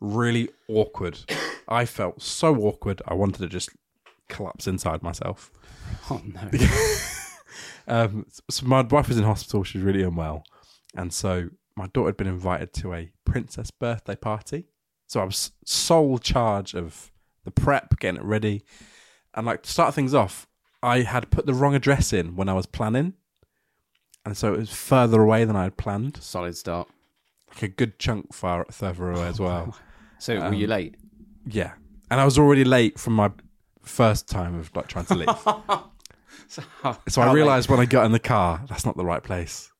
really 0.00 0.48
awkward. 0.68 1.18
I 1.68 1.84
felt 1.84 2.22
so 2.22 2.56
awkward. 2.56 3.02
I 3.06 3.12
wanted 3.14 3.40
to 3.42 3.48
just 3.48 3.68
collapse 4.28 4.66
inside 4.66 5.02
myself. 5.02 5.50
Oh 6.10 6.22
no. 6.24 6.48
Um, 7.86 8.24
so 8.50 8.64
my 8.64 8.80
wife 8.80 9.08
was 9.08 9.18
in 9.18 9.24
hospital; 9.24 9.62
she 9.62 9.76
was 9.78 9.84
really 9.84 10.02
unwell, 10.02 10.42
and 10.96 11.12
so 11.12 11.50
my 11.76 11.86
daughter 11.88 12.08
had 12.08 12.16
been 12.16 12.26
invited 12.26 12.72
to 12.74 12.94
a 12.94 13.10
princess 13.24 13.70
birthday 13.70 14.16
party. 14.16 14.66
So 15.06 15.20
I 15.20 15.24
was 15.24 15.52
sole 15.64 16.18
charge 16.18 16.74
of 16.74 17.10
the 17.44 17.50
prep, 17.50 17.98
getting 17.98 18.20
it 18.20 18.24
ready, 18.24 18.62
and 19.34 19.46
like 19.46 19.62
to 19.62 19.70
start 19.70 19.94
things 19.94 20.14
off, 20.14 20.46
I 20.82 21.00
had 21.02 21.30
put 21.30 21.46
the 21.46 21.54
wrong 21.54 21.74
address 21.74 22.12
in 22.12 22.34
when 22.36 22.48
I 22.48 22.54
was 22.54 22.66
planning, 22.66 23.14
and 24.24 24.36
so 24.36 24.54
it 24.54 24.58
was 24.58 24.70
further 24.72 25.20
away 25.20 25.44
than 25.44 25.56
I 25.56 25.64
had 25.64 25.76
planned, 25.76 26.18
Solid 26.22 26.56
start. 26.56 26.88
like 27.52 27.62
a 27.64 27.68
good 27.68 27.98
chunk 27.98 28.32
far 28.32 28.64
further 28.70 29.10
away 29.10 29.26
as 29.26 29.40
well. 29.40 29.76
So 30.18 30.38
were 30.38 30.46
Um, 30.46 30.54
you 30.54 30.66
late? 30.66 30.96
Yeah, 31.46 31.72
and 32.10 32.20
I 32.20 32.24
was 32.24 32.38
already 32.38 32.64
late 32.64 32.98
from 32.98 33.14
my 33.14 33.30
first 33.82 34.28
time 34.28 34.54
of 34.58 34.70
like 34.76 34.86
trying 34.88 35.06
to 35.06 35.14
leave. 35.14 35.28
So, 36.48 36.62
so 37.08 37.22
I 37.22 37.28
late- 37.28 37.34
realised 37.34 37.70
when 37.70 37.80
I 37.80 37.86
got 37.86 38.04
in 38.04 38.12
the 38.12 38.18
car, 38.18 38.62
that's 38.68 38.84
not 38.84 38.96
the 38.98 39.04
right 39.06 39.22
place. 39.22 39.71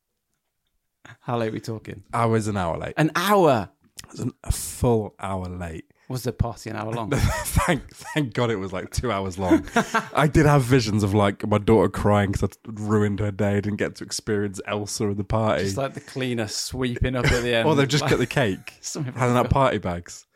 How 1.20 1.38
late 1.38 1.48
are 1.48 1.52
we 1.52 1.60
talking? 1.60 2.02
I 2.12 2.26
was 2.26 2.48
an 2.48 2.56
hour 2.56 2.78
late. 2.78 2.94
An 2.96 3.10
hour. 3.14 3.70
I 4.04 4.10
was 4.10 4.20
an, 4.20 4.32
a 4.44 4.52
full 4.52 5.14
hour 5.18 5.46
late. 5.46 5.84
Was 6.08 6.24
the 6.24 6.32
party 6.32 6.68
an 6.68 6.76
hour 6.76 6.92
long? 6.92 7.10
thank, 7.10 7.88
thank 7.94 8.34
God 8.34 8.50
it 8.50 8.56
was 8.56 8.72
like 8.72 8.90
two 8.90 9.10
hours 9.10 9.38
long. 9.38 9.66
I 10.14 10.26
did 10.26 10.44
have 10.44 10.62
visions 10.62 11.02
of 11.02 11.14
like 11.14 11.46
my 11.46 11.58
daughter 11.58 11.88
crying 11.88 12.32
because 12.32 12.50
I'd 12.66 12.78
ruined 12.80 13.20
her 13.20 13.30
day. 13.30 13.56
I 13.56 13.60
didn't 13.60 13.78
get 13.78 13.94
to 13.96 14.04
experience 14.04 14.60
Elsa 14.66 15.08
at 15.08 15.16
the 15.16 15.24
party. 15.24 15.64
Just 15.64 15.76
like 15.78 15.94
the 15.94 16.00
cleaner 16.00 16.48
sweeping 16.48 17.16
up 17.16 17.24
at 17.24 17.42
the 17.42 17.54
end. 17.54 17.68
or 17.68 17.74
they've 17.74 17.88
just 17.88 18.02
Like, 18.02 18.10
got 18.10 18.18
the 18.18 18.26
cake, 18.26 18.74
handing 18.94 19.36
out 19.36 19.48
party 19.48 19.78
bags. 19.78 20.26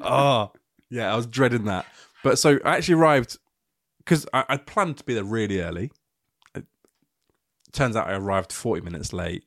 oh, 0.00 0.50
yeah, 0.90 1.12
I 1.12 1.16
was 1.16 1.26
dreading 1.26 1.66
that. 1.66 1.86
But 2.24 2.38
so 2.38 2.58
I 2.64 2.76
actually 2.78 2.94
arrived 2.94 3.36
because 3.98 4.26
I, 4.32 4.44
I 4.48 4.56
planned 4.56 4.96
to 4.98 5.04
be 5.04 5.14
there 5.14 5.24
really 5.24 5.60
early. 5.60 5.92
It 6.56 6.64
turns 7.72 7.94
out 7.94 8.08
I 8.08 8.14
arrived 8.14 8.52
40 8.52 8.82
minutes 8.82 9.12
late 9.12 9.44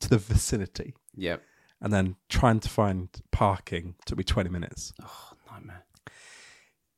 to 0.00 0.08
the 0.08 0.18
vicinity. 0.18 0.94
Yep. 1.16 1.42
And 1.80 1.92
then 1.92 2.16
trying 2.28 2.60
to 2.60 2.68
find 2.68 3.08
parking 3.30 3.94
took 4.06 4.18
me 4.18 4.24
20 4.24 4.48
minutes. 4.48 4.92
Oh, 5.02 5.32
nightmare. 5.50 5.84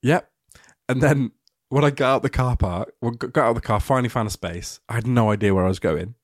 Yep. 0.03 0.31
And 0.89 1.03
then 1.03 1.33
when 1.69 1.85
I 1.85 1.91
got 1.91 2.17
out 2.17 2.23
the 2.23 2.31
car 2.31 2.57
park, 2.57 2.93
well, 3.01 3.11
got 3.13 3.33
got 3.33 3.45
out 3.45 3.51
of 3.51 3.55
the 3.57 3.61
car, 3.61 3.81
finally 3.81 4.09
found 4.09 4.29
a 4.29 4.31
space. 4.31 4.81
I 4.89 4.95
had 4.95 5.07
no 5.07 5.31
idea 5.31 5.55
where 5.55 5.65
I 5.65 5.69
was 5.69 5.79
going, 5.79 6.15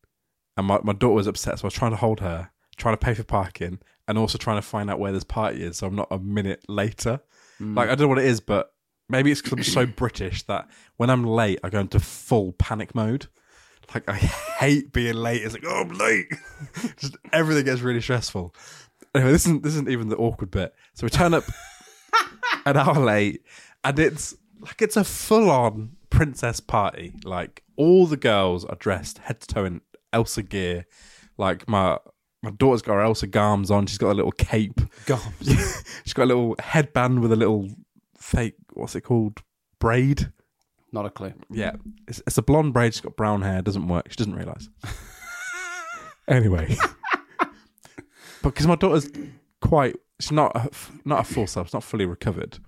and 0.56 0.66
my 0.66 0.78
my 0.82 0.92
daughter 0.92 1.14
was 1.14 1.26
upset, 1.26 1.58
so 1.58 1.64
I 1.64 1.66
was 1.66 1.74
trying 1.74 1.90
to 1.90 1.96
hold 1.96 2.20
her, 2.20 2.50
trying 2.76 2.94
to 2.94 3.04
pay 3.04 3.14
for 3.14 3.24
parking, 3.24 3.80
and 4.06 4.18
also 4.18 4.38
trying 4.38 4.58
to 4.58 4.62
find 4.62 4.90
out 4.90 5.00
where 5.00 5.12
this 5.12 5.24
party 5.24 5.62
is, 5.62 5.78
so 5.78 5.86
I'm 5.86 5.96
not 5.96 6.08
a 6.10 6.18
minute 6.18 6.64
later. 6.68 7.20
Mm. 7.60 7.76
Like 7.76 7.88
I 7.88 7.94
don't 7.94 8.02
know 8.02 8.08
what 8.08 8.18
it 8.18 8.26
is, 8.26 8.40
but 8.40 8.72
maybe 9.08 9.32
it's 9.32 9.42
because 9.42 9.58
I'm 9.58 9.64
so 9.64 9.86
British 9.96 10.44
that 10.44 10.68
when 10.96 11.10
I'm 11.10 11.24
late, 11.24 11.58
I 11.64 11.70
go 11.70 11.80
into 11.80 12.00
full 12.00 12.52
panic 12.52 12.94
mode. 12.94 13.26
Like 13.94 14.08
I 14.08 14.14
hate 14.58 14.92
being 14.92 15.14
late. 15.14 15.42
It's 15.42 15.54
like 15.54 15.64
oh, 15.66 15.82
I'm 15.82 15.90
late. 15.90 16.26
Just 16.96 17.16
everything 17.32 17.64
gets 17.64 17.80
really 17.80 18.00
stressful. 18.00 18.54
Anyway, 19.14 19.32
this 19.32 19.46
isn't 19.46 19.62
this 19.62 19.74
isn't 19.74 19.88
even 19.88 20.08
the 20.08 20.16
awkward 20.16 20.50
bit. 20.50 20.74
So 20.94 21.04
we 21.04 21.10
turn 21.10 21.34
up 21.34 21.44
an 22.66 22.76
hour 22.76 22.98
late, 22.98 23.44
and 23.84 23.98
it's 23.98 24.34
like 24.60 24.80
it's 24.80 24.96
a 24.96 25.04
full 25.04 25.50
on 25.50 25.96
princess 26.10 26.60
party. 26.60 27.12
Like 27.24 27.62
all 27.76 28.06
the 28.06 28.16
girls 28.16 28.64
are 28.64 28.76
dressed 28.76 29.18
head 29.18 29.40
to 29.40 29.46
toe 29.46 29.64
in 29.64 29.80
Elsa 30.12 30.42
gear. 30.42 30.86
Like 31.36 31.68
my 31.68 31.98
my 32.42 32.50
daughter's 32.50 32.82
got 32.82 32.94
her 32.94 33.00
Elsa 33.00 33.28
garms 33.28 33.70
on. 33.70 33.86
She's 33.86 33.98
got 33.98 34.12
a 34.12 34.14
little 34.14 34.32
cape. 34.32 34.80
Goms. 35.06 36.02
She's 36.04 36.12
got 36.12 36.24
a 36.24 36.26
little 36.26 36.56
headband 36.58 37.20
with 37.20 37.32
a 37.32 37.36
little 37.36 37.68
fake. 38.18 38.54
What's 38.72 38.96
it 38.96 39.02
called? 39.02 39.42
Braid. 39.78 40.32
Not 40.92 41.06
a 41.06 41.10
clue. 41.10 41.32
Yeah, 41.50 41.76
it's, 42.06 42.22
it's 42.26 42.38
a 42.38 42.42
blonde 42.42 42.74
braid. 42.74 42.92
She's 42.92 43.00
got 43.00 43.16
brown 43.16 43.42
hair. 43.42 43.62
Doesn't 43.62 43.88
work. 43.88 44.08
She 44.10 44.16
doesn't 44.16 44.34
realize. 44.34 44.68
anyway, 46.28 46.76
because 48.42 48.66
my 48.66 48.76
daughter's 48.76 49.10
quite. 49.60 49.96
She's 50.20 50.32
not 50.32 50.54
a, 50.54 50.70
not 51.04 51.20
a 51.20 51.24
full 51.24 51.46
self. 51.46 51.68
She's 51.68 51.74
not 51.74 51.82
fully 51.82 52.04
recovered. 52.06 52.58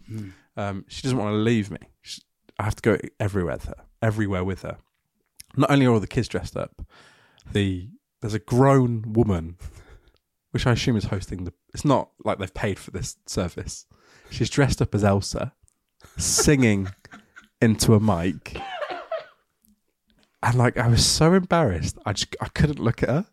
Um, 0.56 0.84
she 0.88 1.02
doesn't 1.02 1.18
want 1.18 1.32
to 1.32 1.36
leave 1.36 1.70
me. 1.70 1.78
She, 2.00 2.22
I 2.58 2.64
have 2.64 2.76
to 2.76 2.82
go 2.82 2.98
everywhere 3.20 3.54
with 3.54 3.66
her. 3.66 3.84
Everywhere 4.00 4.44
with 4.44 4.62
her. 4.62 4.78
Not 5.56 5.70
only 5.70 5.86
are 5.86 5.92
all 5.92 6.00
the 6.00 6.06
kids 6.06 6.26
dressed 6.28 6.56
up, 6.56 6.82
the 7.52 7.90
there's 8.20 8.34
a 8.34 8.38
grown 8.38 9.12
woman, 9.12 9.56
which 10.52 10.66
I 10.66 10.72
assume 10.72 10.96
is 10.96 11.04
hosting 11.04 11.44
the. 11.44 11.52
It's 11.74 11.84
not 11.84 12.08
like 12.24 12.38
they've 12.38 12.54
paid 12.54 12.78
for 12.78 12.90
this 12.90 13.16
service. 13.26 13.84
She's 14.30 14.48
dressed 14.48 14.80
up 14.80 14.94
as 14.94 15.04
Elsa, 15.04 15.52
singing 16.16 16.88
into 17.64 17.94
a 17.94 18.00
mic. 18.00 18.60
And 20.42 20.56
like 20.56 20.76
I 20.76 20.88
was 20.88 21.04
so 21.04 21.32
embarrassed, 21.32 21.98
I 22.04 22.12
just 22.12 22.36
I 22.40 22.48
couldn't 22.48 22.78
look 22.78 23.02
at 23.02 23.08
her. 23.08 23.26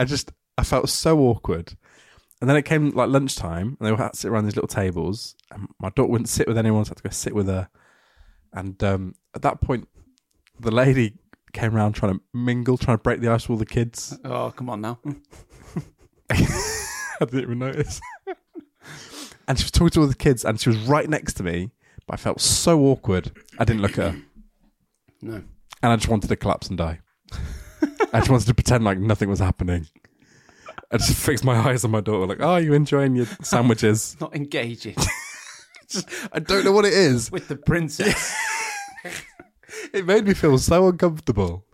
I 0.00 0.04
just 0.04 0.32
I 0.58 0.64
felt 0.64 0.88
so 0.88 1.20
awkward. 1.20 1.74
And 2.40 2.48
then 2.48 2.56
it 2.56 2.64
came 2.64 2.90
like 2.90 3.08
lunchtime, 3.10 3.76
and 3.78 3.86
they 3.86 3.90
all 3.90 3.96
had 3.96 4.12
to 4.12 4.18
sit 4.18 4.30
around 4.30 4.46
these 4.46 4.56
little 4.56 4.68
tables. 4.68 5.36
And 5.52 5.68
my 5.78 5.90
daughter 5.90 6.10
wouldn't 6.10 6.28
sit 6.28 6.48
with 6.48 6.58
anyone, 6.58 6.84
so 6.84 6.88
I 6.88 6.92
had 6.92 6.96
to 6.96 7.02
go 7.04 7.10
sit 7.10 7.34
with 7.34 7.46
her. 7.46 7.68
And 8.52 8.82
um, 8.82 9.14
at 9.34 9.42
that 9.42 9.60
point, 9.60 9.88
the 10.58 10.70
lady 10.70 11.14
came 11.52 11.76
around 11.76 11.92
trying 11.92 12.14
to 12.14 12.20
mingle, 12.32 12.78
trying 12.78 12.96
to 12.96 13.02
break 13.02 13.20
the 13.20 13.28
ice 13.28 13.42
with 13.42 13.50
all 13.50 13.58
the 13.58 13.66
kids. 13.66 14.18
Oh, 14.24 14.52
come 14.56 14.70
on 14.70 14.80
now. 14.80 14.98
I 16.30 16.36
didn't 17.20 17.42
even 17.42 17.58
notice. 17.58 18.00
and 19.48 19.58
she 19.58 19.64
was 19.64 19.70
talking 19.70 19.90
to 19.90 20.00
all 20.00 20.06
the 20.06 20.14
kids, 20.14 20.44
and 20.44 20.58
she 20.58 20.70
was 20.70 20.78
right 20.78 21.08
next 21.08 21.34
to 21.34 21.42
me. 21.42 21.70
But 22.10 22.14
I 22.18 22.22
felt 22.24 22.40
so 22.40 22.80
awkward, 22.86 23.30
I 23.60 23.64
didn't 23.64 23.82
look 23.82 23.96
at 23.96 24.12
her. 24.14 24.22
No. 25.22 25.34
and 25.34 25.92
I 25.92 25.96
just 25.96 26.08
wanted 26.08 26.28
to 26.28 26.36
collapse 26.36 26.68
and 26.70 26.78
die. 26.78 26.98
I 28.12 28.18
just 28.20 28.30
wanted 28.30 28.46
to 28.46 28.54
pretend 28.54 28.82
like 28.84 28.98
nothing 28.98 29.28
was 29.28 29.38
happening. 29.38 29.86
I 30.90 30.96
just 30.96 31.14
fixed 31.14 31.44
my 31.44 31.54
eyes 31.56 31.84
on 31.84 31.90
my 31.90 32.00
daughter, 32.00 32.26
like, 32.26 32.40
"Oh, 32.40 32.56
you 32.56 32.72
enjoying 32.72 33.14
your 33.16 33.26
sandwiches?" 33.42 34.16
Not 34.20 34.34
engaging 34.34 34.96
I 36.32 36.38
don't 36.40 36.64
know 36.64 36.72
what 36.72 36.84
it 36.86 36.94
is. 36.94 37.30
with 37.30 37.46
the 37.48 37.56
princess. 37.56 38.34
It 39.92 40.04
made 40.06 40.24
me 40.26 40.34
feel 40.34 40.56
so 40.58 40.88
uncomfortable. 40.88 41.64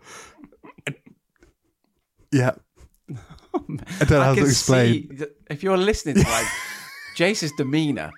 Yeah, 2.32 2.52
oh, 3.54 3.64
I 4.00 4.04
don't 4.04 4.10
know 4.10 4.22
how 4.22 4.32
I 4.32 4.34
to 4.34 4.42
explain. 4.42 5.18
if 5.50 5.62
you're 5.62 5.76
listening 5.78 6.16
to 6.16 6.28
like 6.28 6.46
Jace's 7.14 7.52
demeanor, 7.56 8.10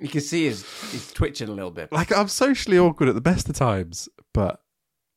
you 0.00 0.08
can 0.08 0.20
see 0.20 0.44
his 0.44 0.62
he's 0.90 1.12
twitching 1.12 1.48
a 1.48 1.52
little 1.52 1.70
bit. 1.70 1.92
Like 1.92 2.14
I'm 2.16 2.28
socially 2.28 2.78
awkward 2.78 3.08
at 3.08 3.14
the 3.14 3.20
best 3.20 3.48
of 3.48 3.54
times, 3.54 4.08
but 4.32 4.60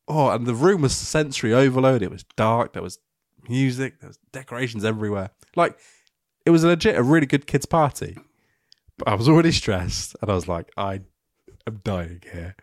oh, 0.07 0.29
and 0.29 0.45
the 0.45 0.55
room 0.55 0.81
was 0.81 0.95
sensory 0.95 1.53
overload. 1.53 2.01
It 2.01 2.11
was 2.11 2.23
dark. 2.35 2.73
There 2.73 2.81
was 2.81 2.99
music. 3.47 3.99
There 3.99 4.07
was 4.07 4.19
decorations 4.31 4.85
everywhere. 4.85 5.31
Like 5.55 5.77
it 6.45 6.51
was 6.51 6.63
a 6.63 6.67
legit 6.67 6.95
a 6.95 7.03
really 7.03 7.25
good 7.25 7.47
kids 7.47 7.65
party. 7.65 8.17
But 8.97 9.07
I 9.07 9.15
was 9.15 9.29
already 9.29 9.51
stressed, 9.51 10.15
and 10.21 10.29
I 10.29 10.35
was 10.35 10.47
like, 10.47 10.71
I 10.75 11.01
am 11.65 11.81
dying 11.83 12.21
here. 12.31 12.55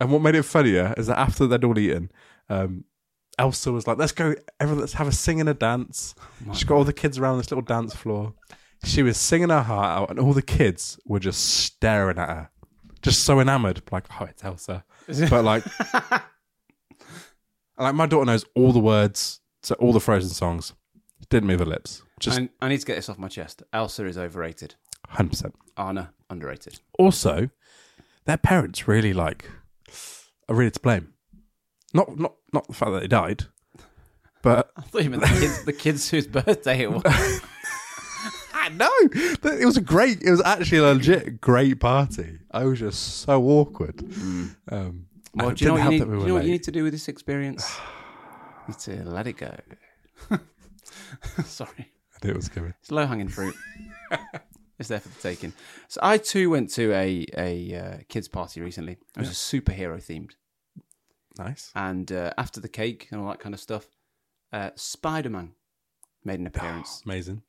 And 0.00 0.10
what 0.10 0.22
made 0.22 0.34
it 0.34 0.44
funnier 0.44 0.94
is 0.96 1.08
that 1.08 1.18
after 1.18 1.46
they'd 1.46 1.64
all 1.64 1.78
eaten, 1.78 2.10
um, 2.48 2.84
Elsa 3.38 3.70
was 3.70 3.86
like, 3.86 3.98
"Let's 3.98 4.12
go, 4.12 4.34
everyone, 4.58 4.80
let's 4.80 4.94
have 4.94 5.08
a 5.08 5.12
sing 5.12 5.40
and 5.40 5.48
a 5.48 5.54
dance." 5.54 6.14
She 6.54 6.64
got 6.64 6.76
all 6.76 6.84
the 6.84 6.92
kids 6.92 7.18
around 7.18 7.38
this 7.38 7.50
little 7.50 7.62
dance 7.62 7.94
floor. 7.94 8.34
She 8.84 9.02
was 9.02 9.16
singing 9.16 9.50
her 9.50 9.62
heart 9.62 9.98
out, 9.98 10.10
and 10.10 10.18
all 10.20 10.32
the 10.32 10.42
kids 10.42 10.98
were 11.04 11.18
just 11.18 11.44
staring 11.44 12.18
at 12.18 12.28
her, 12.28 12.50
just 13.02 13.24
so 13.24 13.40
enamored, 13.40 13.82
like, 13.90 14.04
"Oh, 14.20 14.24
it's 14.24 14.44
Elsa." 14.44 14.84
But 15.30 15.44
like, 15.44 15.64
like 17.78 17.94
my 17.94 18.06
daughter 18.06 18.24
knows 18.26 18.44
all 18.54 18.72
the 18.72 18.78
words 18.78 19.40
to 19.62 19.74
all 19.76 19.92
the 19.92 20.00
Frozen 20.00 20.30
songs 20.30 20.72
didn't 21.30 21.48
move 21.48 21.60
her 21.60 21.66
lips. 21.66 22.02
Just 22.20 22.38
I, 22.40 22.48
I 22.60 22.68
need 22.68 22.80
to 22.80 22.86
get 22.86 22.96
this 22.96 23.08
off 23.08 23.18
my 23.18 23.28
chest. 23.28 23.62
Elsa 23.72 24.06
is 24.06 24.18
overrated. 24.18 24.74
hundred 25.08 25.30
percent. 25.30 25.54
Anna 25.76 26.12
underrated. 26.30 26.80
Also, 26.98 27.50
their 28.24 28.36
parents 28.36 28.88
really 28.88 29.12
like 29.12 29.50
are 30.48 30.54
really 30.54 30.70
to 30.70 30.80
blame. 30.80 31.14
Not 31.94 32.18
not 32.18 32.34
not 32.52 32.66
the 32.68 32.74
fact 32.74 32.92
that 32.92 33.00
they 33.00 33.08
died, 33.08 33.44
but 34.42 34.70
I 34.76 34.82
thought 34.82 35.04
you 35.04 35.10
meant 35.10 35.22
the 35.22 35.28
kids, 35.28 35.64
the 35.64 35.72
kids 35.72 36.10
whose 36.10 36.26
birthday 36.26 36.82
it 36.82 36.92
was. 36.92 37.40
Know 38.68 38.90
it 39.02 39.64
was 39.66 39.76
a 39.76 39.80
great. 39.80 40.22
It 40.22 40.30
was 40.30 40.42
actually 40.44 40.78
a 40.78 40.82
legit 40.82 41.40
great 41.40 41.80
party. 41.80 42.38
I 42.50 42.64
was 42.64 42.78
just 42.78 43.18
so 43.22 43.42
awkward. 43.44 44.00
Um, 44.70 45.06
Well, 45.34 45.50
do 45.52 45.64
you 45.64 45.68
know 45.70 45.74
what, 45.74 45.84
you 45.84 45.90
need, 45.90 46.04
we 46.04 46.14
do 46.14 46.20
you 46.20 46.26
know 46.28 46.34
what 46.34 46.44
you 46.44 46.50
need 46.52 46.62
to 46.64 46.70
do 46.72 46.82
with 46.84 46.92
this 46.92 47.08
experience? 47.08 47.78
you 48.68 48.74
need 48.74 48.78
to 48.80 49.10
let 49.10 49.26
it 49.26 49.36
go. 49.36 49.54
Sorry. 51.44 51.70
I 52.22 52.26
knew 52.26 52.32
it 52.32 52.36
was 52.36 52.48
coming. 52.48 52.74
It's 52.80 52.90
low 52.90 53.06
hanging 53.06 53.28
fruit. 53.28 53.54
it's 54.78 54.88
there 54.88 55.00
for 55.00 55.08
the 55.08 55.20
taking. 55.20 55.52
So 55.88 56.00
I 56.02 56.18
too 56.18 56.50
went 56.50 56.70
to 56.74 56.92
a 56.92 57.26
a 57.36 57.74
uh, 57.74 57.96
kids 58.08 58.28
party 58.28 58.60
recently. 58.60 58.92
It 59.16 59.20
was 59.20 59.28
a 59.30 59.32
superhero 59.32 59.96
themed, 60.02 60.32
Nice. 61.38 61.70
and 61.74 62.10
uh, 62.10 62.32
after 62.36 62.60
the 62.60 62.68
cake 62.68 63.08
and 63.10 63.20
all 63.20 63.28
that 63.28 63.38
kind 63.40 63.54
of 63.54 63.60
stuff, 63.60 63.86
uh, 64.52 64.70
Spider 64.74 65.30
Man 65.30 65.52
made 66.24 66.40
an 66.40 66.46
appearance, 66.46 67.02
Amazing. 67.06 67.42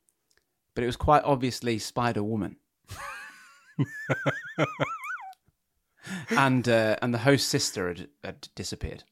But 0.74 0.82
it 0.84 0.86
was 0.86 0.96
quite 0.96 1.22
obviously 1.24 1.78
Spider 1.78 2.22
Woman. 2.22 2.56
and 6.30 6.68
uh, 6.68 6.96
and 7.02 7.14
the 7.14 7.18
host's 7.18 7.46
sister 7.48 7.88
had, 7.88 8.08
had 8.24 8.48
disappeared, 8.54 9.04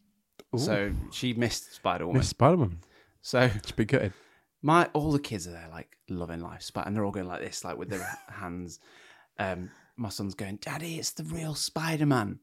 so 0.57 0.93
she 1.13 1.33
missed 1.35 1.75
Spider 1.75 2.07
Woman. 2.07 2.19
Miss 2.21 2.29
Spider 2.29 2.57
Man. 2.57 2.79
So 3.21 3.49
Should 3.49 3.77
be 3.77 3.85
good. 3.85 4.13
my 4.63 4.87
all 4.93 5.13
the 5.13 5.19
kids 5.19 5.47
are 5.47 5.53
there 5.53 5.69
like 5.71 5.97
loving 6.09 6.41
life 6.41 6.71
and 6.75 6.97
they're 6.97 7.05
all 7.05 7.11
going 7.13 7.29
like 7.29 7.41
this 7.41 7.65
like 7.65 7.77
with 7.77 7.91
their 7.91 8.07
hands 8.29 8.79
um 9.39 9.71
my 9.97 10.09
son's 10.09 10.35
going 10.35 10.57
daddy 10.63 10.99
it's 10.99 11.11
the 11.13 11.25
real 11.25 11.55
spider-man 11.55 12.39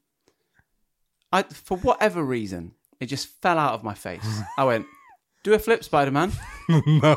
i 1.32 1.42
for 1.44 1.78
whatever 1.80 2.24
reason 2.24 2.74
it 3.00 3.08
just 3.08 3.28
fell 3.42 3.58
out 3.58 3.74
of 3.74 3.84
my 3.84 3.94
face 3.96 4.40
i 4.58 4.64
went 4.64 4.86
do 5.44 5.54
a 5.54 5.60
flip 5.60 5.84
spider-man 5.84 6.32
No. 6.70 7.16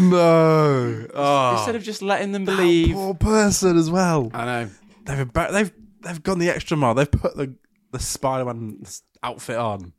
Oh, 0.00 1.52
instead 1.56 1.76
of 1.76 1.82
just 1.82 2.02
letting 2.02 2.32
them 2.32 2.44
believe 2.44 2.94
poor 2.94 3.14
person 3.14 3.76
as 3.76 3.90
well. 3.90 4.30
i 4.34 4.44
know 4.44 4.70
They've 5.04 5.26
embar- 5.26 5.50
they've 5.52 5.72
they've 6.00 6.22
gone 6.22 6.38
the 6.38 6.48
extra 6.48 6.76
mile. 6.76 6.94
They've 6.94 7.10
put 7.10 7.36
the 7.36 7.54
the 7.90 7.98
Spider 7.98 8.44
Man 8.44 8.82
outfit 9.22 9.56
on. 9.56 9.92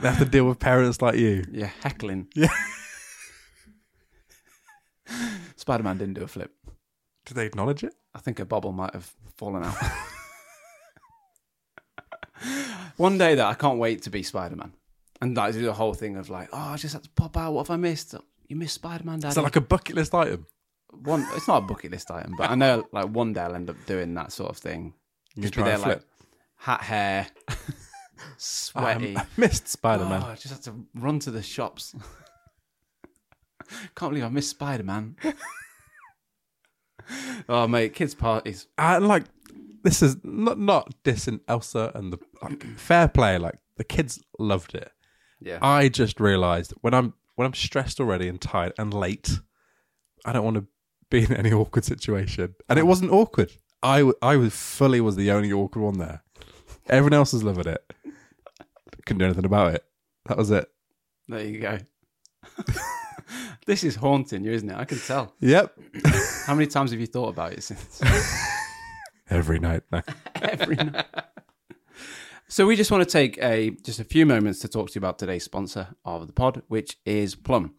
They 0.00 0.08
have 0.08 0.18
to 0.18 0.24
deal 0.24 0.44
with 0.46 0.58
parents 0.58 1.00
like 1.02 1.16
you. 1.16 1.44
yeah 1.50 1.70
heckling 1.82 2.28
Yeah. 2.34 2.48
spider-man 5.56 5.96
didn't 5.98 6.14
do 6.14 6.22
a 6.22 6.28
flip 6.28 6.52
Did 7.24 7.34
they 7.38 7.46
acknowledge 7.46 7.82
it? 7.82 7.94
I 8.14 8.18
think 8.20 8.38
a 8.38 8.44
bobble 8.44 8.72
might 8.72 8.92
have 8.94 9.10
fallen 9.36 9.64
out. 9.64 9.74
One 12.98 13.16
day 13.18 13.34
that 13.34 13.46
I 13.46 13.54
can't 13.54 13.78
wait 13.78 14.02
to 14.02 14.10
be 14.10 14.22
Spider 14.22 14.56
Man, 14.56 14.72
and 15.20 15.36
like 15.36 15.54
do 15.54 15.62
the 15.64 15.72
whole 15.72 15.94
thing 15.94 16.16
of 16.16 16.30
like, 16.30 16.48
oh, 16.52 16.56
I 16.58 16.76
just 16.76 16.92
had 16.94 17.02
to 17.04 17.10
pop 17.10 17.36
out. 17.36 17.52
What 17.52 17.66
have 17.66 17.74
I 17.74 17.76
missed? 17.76 18.14
You 18.48 18.56
missed 18.56 18.74
Spider 18.74 19.04
Man, 19.04 19.20
Daddy. 19.20 19.30
Is 19.30 19.34
that 19.34 19.42
like 19.42 19.56
a 19.56 19.60
bucket 19.60 19.94
list 19.94 20.14
item? 20.14 20.46
one? 21.02 21.26
It's 21.34 21.46
not 21.46 21.58
a 21.58 21.66
bucket 21.66 21.92
list 21.92 22.10
item, 22.10 22.34
but 22.36 22.50
I 22.50 22.54
know 22.54 22.88
like 22.92 23.08
one 23.08 23.34
day 23.34 23.42
I'll 23.42 23.54
end 23.54 23.68
up 23.70 23.76
doing 23.86 24.14
that 24.14 24.32
sort 24.32 24.50
of 24.50 24.56
thing. 24.56 24.94
You 25.34 25.42
Just 25.42 25.54
be 25.54 25.62
try 25.62 25.66
there 25.66 25.74
and 25.74 25.82
like 25.82 25.92
flip. 25.98 26.08
hat 26.56 26.80
hair, 26.80 27.26
sweaty. 28.38 29.16
Um, 29.16 29.22
I 29.22 29.26
missed 29.36 29.68
Spider 29.68 30.06
Man. 30.06 30.22
Oh, 30.22 30.30
I 30.30 30.34
just 30.34 30.54
had 30.54 30.62
to 30.62 30.86
run 30.94 31.18
to 31.20 31.30
the 31.30 31.42
shops. 31.42 31.94
Can't 33.94 34.12
believe 34.12 34.24
I 34.24 34.30
missed 34.30 34.50
Spider 34.50 34.82
Man. 34.82 35.16
oh 37.48 37.68
mate, 37.68 37.94
kids 37.94 38.14
parties. 38.14 38.66
and 38.78 39.06
like 39.06 39.24
this 39.84 40.02
is 40.02 40.16
not 40.24 40.58
not 40.58 40.94
dissing 41.04 41.40
Elsa 41.48 41.92
and 41.94 42.12
the 42.12 42.18
like, 42.42 42.64
fair 42.76 43.08
play. 43.08 43.36
Like 43.36 43.58
the 43.76 43.84
kids 43.84 44.22
loved 44.38 44.74
it. 44.74 44.90
Yeah. 45.40 45.58
I 45.62 45.88
just 45.88 46.18
realised 46.18 46.72
when 46.80 46.94
I'm 46.94 47.12
when 47.38 47.46
I'm 47.46 47.54
stressed 47.54 48.00
already 48.00 48.26
and 48.26 48.40
tired 48.40 48.72
and 48.80 48.92
late, 48.92 49.38
I 50.24 50.32
don't 50.32 50.42
want 50.42 50.56
to 50.56 50.66
be 51.08 51.22
in 51.22 51.32
any 51.32 51.52
awkward 51.60 51.84
situation. 51.84 52.56
And 52.68 52.80
it 52.80 52.82
wasn't 52.84 53.12
awkward. 53.12 53.52
I 53.80 53.98
w- 53.98 54.18
I 54.20 54.34
was 54.34 54.56
fully 54.56 55.00
was 55.00 55.14
the 55.14 55.30
only 55.30 55.52
awkward 55.52 55.82
one 55.82 55.98
there. 55.98 56.24
Everyone 56.88 57.12
else 57.12 57.32
was 57.32 57.44
loving 57.44 57.68
it. 57.68 57.92
Couldn't 59.06 59.20
do 59.20 59.24
anything 59.24 59.44
about 59.44 59.74
it. 59.74 59.84
That 60.26 60.36
was 60.36 60.50
it. 60.50 60.68
There 61.28 61.44
you 61.44 61.60
go. 61.60 61.78
this 63.66 63.84
is 63.84 63.94
haunting 63.94 64.42
you, 64.42 64.50
isn't 64.50 64.68
it? 64.68 64.76
I 64.76 64.84
can 64.84 64.98
tell. 64.98 65.32
Yep. 65.38 65.78
How 66.44 66.56
many 66.56 66.66
times 66.66 66.90
have 66.90 66.98
you 66.98 67.06
thought 67.06 67.28
about 67.28 67.52
it 67.52 67.62
since? 67.62 68.02
Every 69.30 69.60
night. 69.60 69.84
Every 70.42 70.74
night. 70.74 71.06
So 72.48 72.66
we 72.66 72.76
just 72.76 72.90
want 72.90 73.04
to 73.04 73.10
take 73.10 73.38
a 73.42 73.70
just 73.82 74.00
a 74.00 74.04
few 74.04 74.24
moments 74.24 74.60
to 74.60 74.68
talk 74.68 74.88
to 74.90 74.94
you 74.94 75.00
about 75.00 75.18
today's 75.18 75.44
sponsor 75.44 75.88
of 76.04 76.26
the 76.26 76.32
pod, 76.32 76.62
which 76.68 76.96
is 77.04 77.34
Plum. 77.34 77.74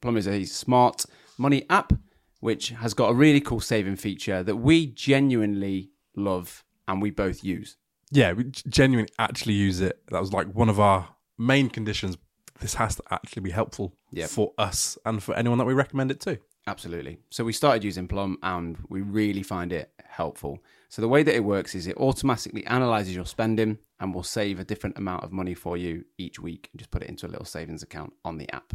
Plum 0.00 0.16
is 0.16 0.26
a 0.26 0.44
smart 0.44 1.04
money 1.38 1.64
app 1.70 1.92
which 2.40 2.70
has 2.70 2.94
got 2.94 3.10
a 3.10 3.14
really 3.14 3.40
cool 3.40 3.60
saving 3.60 3.96
feature 3.96 4.42
that 4.44 4.56
we 4.56 4.86
genuinely 4.86 5.90
love 6.16 6.64
and 6.86 7.02
we 7.02 7.10
both 7.10 7.42
use. 7.44 7.76
Yeah, 8.10 8.32
we 8.32 8.44
genuinely 8.44 9.10
actually 9.18 9.54
use 9.54 9.80
it. 9.80 10.00
That 10.10 10.20
was 10.20 10.32
like 10.32 10.46
one 10.54 10.68
of 10.68 10.78
our 10.80 11.08
main 11.36 11.68
conditions. 11.68 12.16
This 12.60 12.74
has 12.74 12.96
to 12.96 13.02
actually 13.10 13.42
be 13.42 13.50
helpful 13.50 13.94
Yep. 14.12 14.30
for 14.30 14.52
us 14.56 14.96
and 15.04 15.22
for 15.22 15.34
anyone 15.34 15.58
that 15.58 15.64
we 15.64 15.74
recommend 15.74 16.10
it 16.10 16.20
to. 16.20 16.38
Absolutely. 16.66 17.18
So 17.30 17.44
we 17.44 17.52
started 17.52 17.82
using 17.84 18.06
Plum 18.08 18.38
and 18.42 18.78
we 18.88 19.00
really 19.00 19.42
find 19.42 19.72
it 19.72 19.92
helpful. 20.04 20.58
So 20.88 21.02
the 21.02 21.08
way 21.08 21.22
that 21.22 21.34
it 21.34 21.44
works 21.44 21.74
is 21.74 21.86
it 21.86 21.96
automatically 21.98 22.64
analyzes 22.66 23.14
your 23.14 23.26
spending 23.26 23.78
and 24.00 24.14
will 24.14 24.22
save 24.22 24.58
a 24.58 24.64
different 24.64 24.96
amount 24.96 25.22
of 25.22 25.32
money 25.32 25.54
for 25.54 25.76
you 25.76 26.04
each 26.16 26.40
week 26.40 26.70
and 26.72 26.78
just 26.78 26.90
put 26.90 27.02
it 27.02 27.08
into 27.08 27.26
a 27.26 27.28
little 27.28 27.44
savings 27.44 27.82
account 27.82 28.14
on 28.24 28.38
the 28.38 28.50
app. 28.54 28.72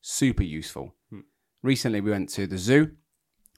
Super 0.00 0.42
useful. 0.42 0.94
Hmm. 1.10 1.20
Recently 1.62 2.00
we 2.00 2.10
went 2.10 2.28
to 2.30 2.46
the 2.46 2.58
zoo. 2.58 2.92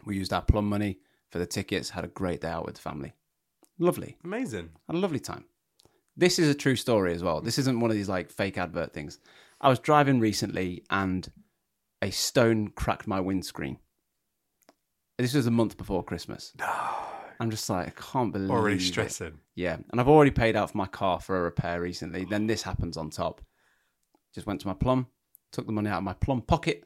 We 0.04 0.16
used 0.16 0.34
our 0.34 0.42
Plum 0.42 0.68
money 0.68 0.98
for 1.30 1.38
the 1.38 1.46
tickets, 1.46 1.90
had 1.90 2.04
a 2.04 2.08
great 2.08 2.42
day 2.42 2.48
out 2.48 2.66
with 2.66 2.74
the 2.74 2.82
family. 2.82 3.14
Lovely. 3.78 4.18
Amazing. 4.22 4.70
Had 4.86 4.96
a 4.96 5.00
lovely 5.00 5.18
time. 5.18 5.46
This 6.16 6.38
is 6.38 6.48
a 6.48 6.54
true 6.54 6.76
story 6.76 7.14
as 7.14 7.22
well. 7.22 7.40
This 7.40 7.58
isn't 7.58 7.80
one 7.80 7.90
of 7.90 7.96
these 7.96 8.08
like 8.08 8.30
fake 8.30 8.58
advert 8.58 8.92
things. 8.92 9.18
I 9.60 9.68
was 9.70 9.78
driving 9.78 10.20
recently 10.20 10.84
and 10.90 11.26
a 12.02 12.10
stone 12.10 12.68
cracked 12.68 13.06
my 13.06 13.18
windscreen. 13.18 13.78
This 15.16 15.34
was 15.34 15.46
a 15.46 15.50
month 15.50 15.76
before 15.76 16.04
Christmas. 16.04 16.52
I'm 17.40 17.50
just 17.50 17.68
like, 17.68 17.86
I 17.88 17.90
can't 17.90 18.32
believe 18.32 18.50
Already 18.50 18.76
it. 18.76 18.80
stressing. 18.80 19.38
Yeah, 19.54 19.76
and 19.90 20.00
I've 20.00 20.08
already 20.08 20.30
paid 20.30 20.56
out 20.56 20.70
for 20.70 20.78
my 20.78 20.86
car 20.86 21.20
for 21.20 21.38
a 21.38 21.42
repair 21.42 21.80
recently. 21.80 22.24
Then 22.24 22.46
this 22.46 22.62
happens 22.62 22.96
on 22.96 23.10
top. 23.10 23.40
Just 24.34 24.46
went 24.46 24.60
to 24.62 24.66
my 24.68 24.74
plum, 24.74 25.06
took 25.52 25.66
the 25.66 25.72
money 25.72 25.90
out 25.90 25.98
of 25.98 26.04
my 26.04 26.12
plum 26.14 26.42
pocket, 26.42 26.84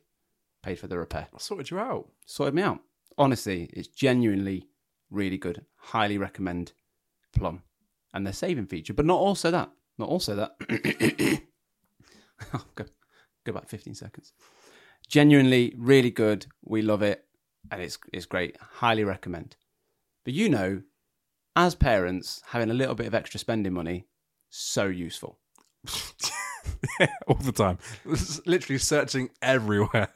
paid 0.63 0.79
for 0.79 0.87
the 0.87 0.99
repair. 0.99 1.29
I 1.35 1.39
sorted 1.39 1.71
you 1.71 1.79
out. 1.79 2.09
Sorted 2.27 2.55
me 2.55 2.63
out. 2.63 2.81
Honestly, 3.17 3.69
it's 3.73 3.89
genuinely 3.89 4.69
really 5.11 5.39
good. 5.39 5.65
Highly 5.77 6.19
recommend 6.19 6.73
Plum 7.35 7.63
and 8.15 8.25
their 8.27 8.33
saving 8.33 8.67
feature, 8.67 8.95
but 8.95 9.05
not 9.07 9.19
also 9.19 9.51
that. 9.51 9.71
Not 9.99 10.09
also 10.09 10.35
that. 10.37 11.43
Oh, 12.55 12.65
go, 12.77 12.85
go 13.45 13.53
back 13.53 13.69
15 13.69 13.95
seconds. 13.95 14.33
Genuinely 15.09 15.75
really 15.77 16.11
good. 16.13 16.47
We 16.65 16.83
love 16.83 17.03
it, 17.03 17.25
and 17.73 17.83
it's 17.83 17.99
it's 18.13 18.27
great. 18.27 18.57
Highly 18.61 19.03
recommend. 19.03 19.57
But 20.29 20.35
you 20.35 20.51
know, 20.51 20.83
as 21.57 21.75
parents, 21.75 22.43
having 22.49 22.69
a 22.69 22.75
little 22.75 22.95
bit 22.95 23.07
of 23.07 23.15
extra 23.15 23.41
spending 23.41 23.73
money 23.73 24.09
so 24.51 24.85
useful. 24.85 25.39
All 27.27 27.37
the 27.37 27.51
time. 27.51 27.79
Literally 28.45 28.77
searching 28.79 29.31
everywhere. 29.41 30.13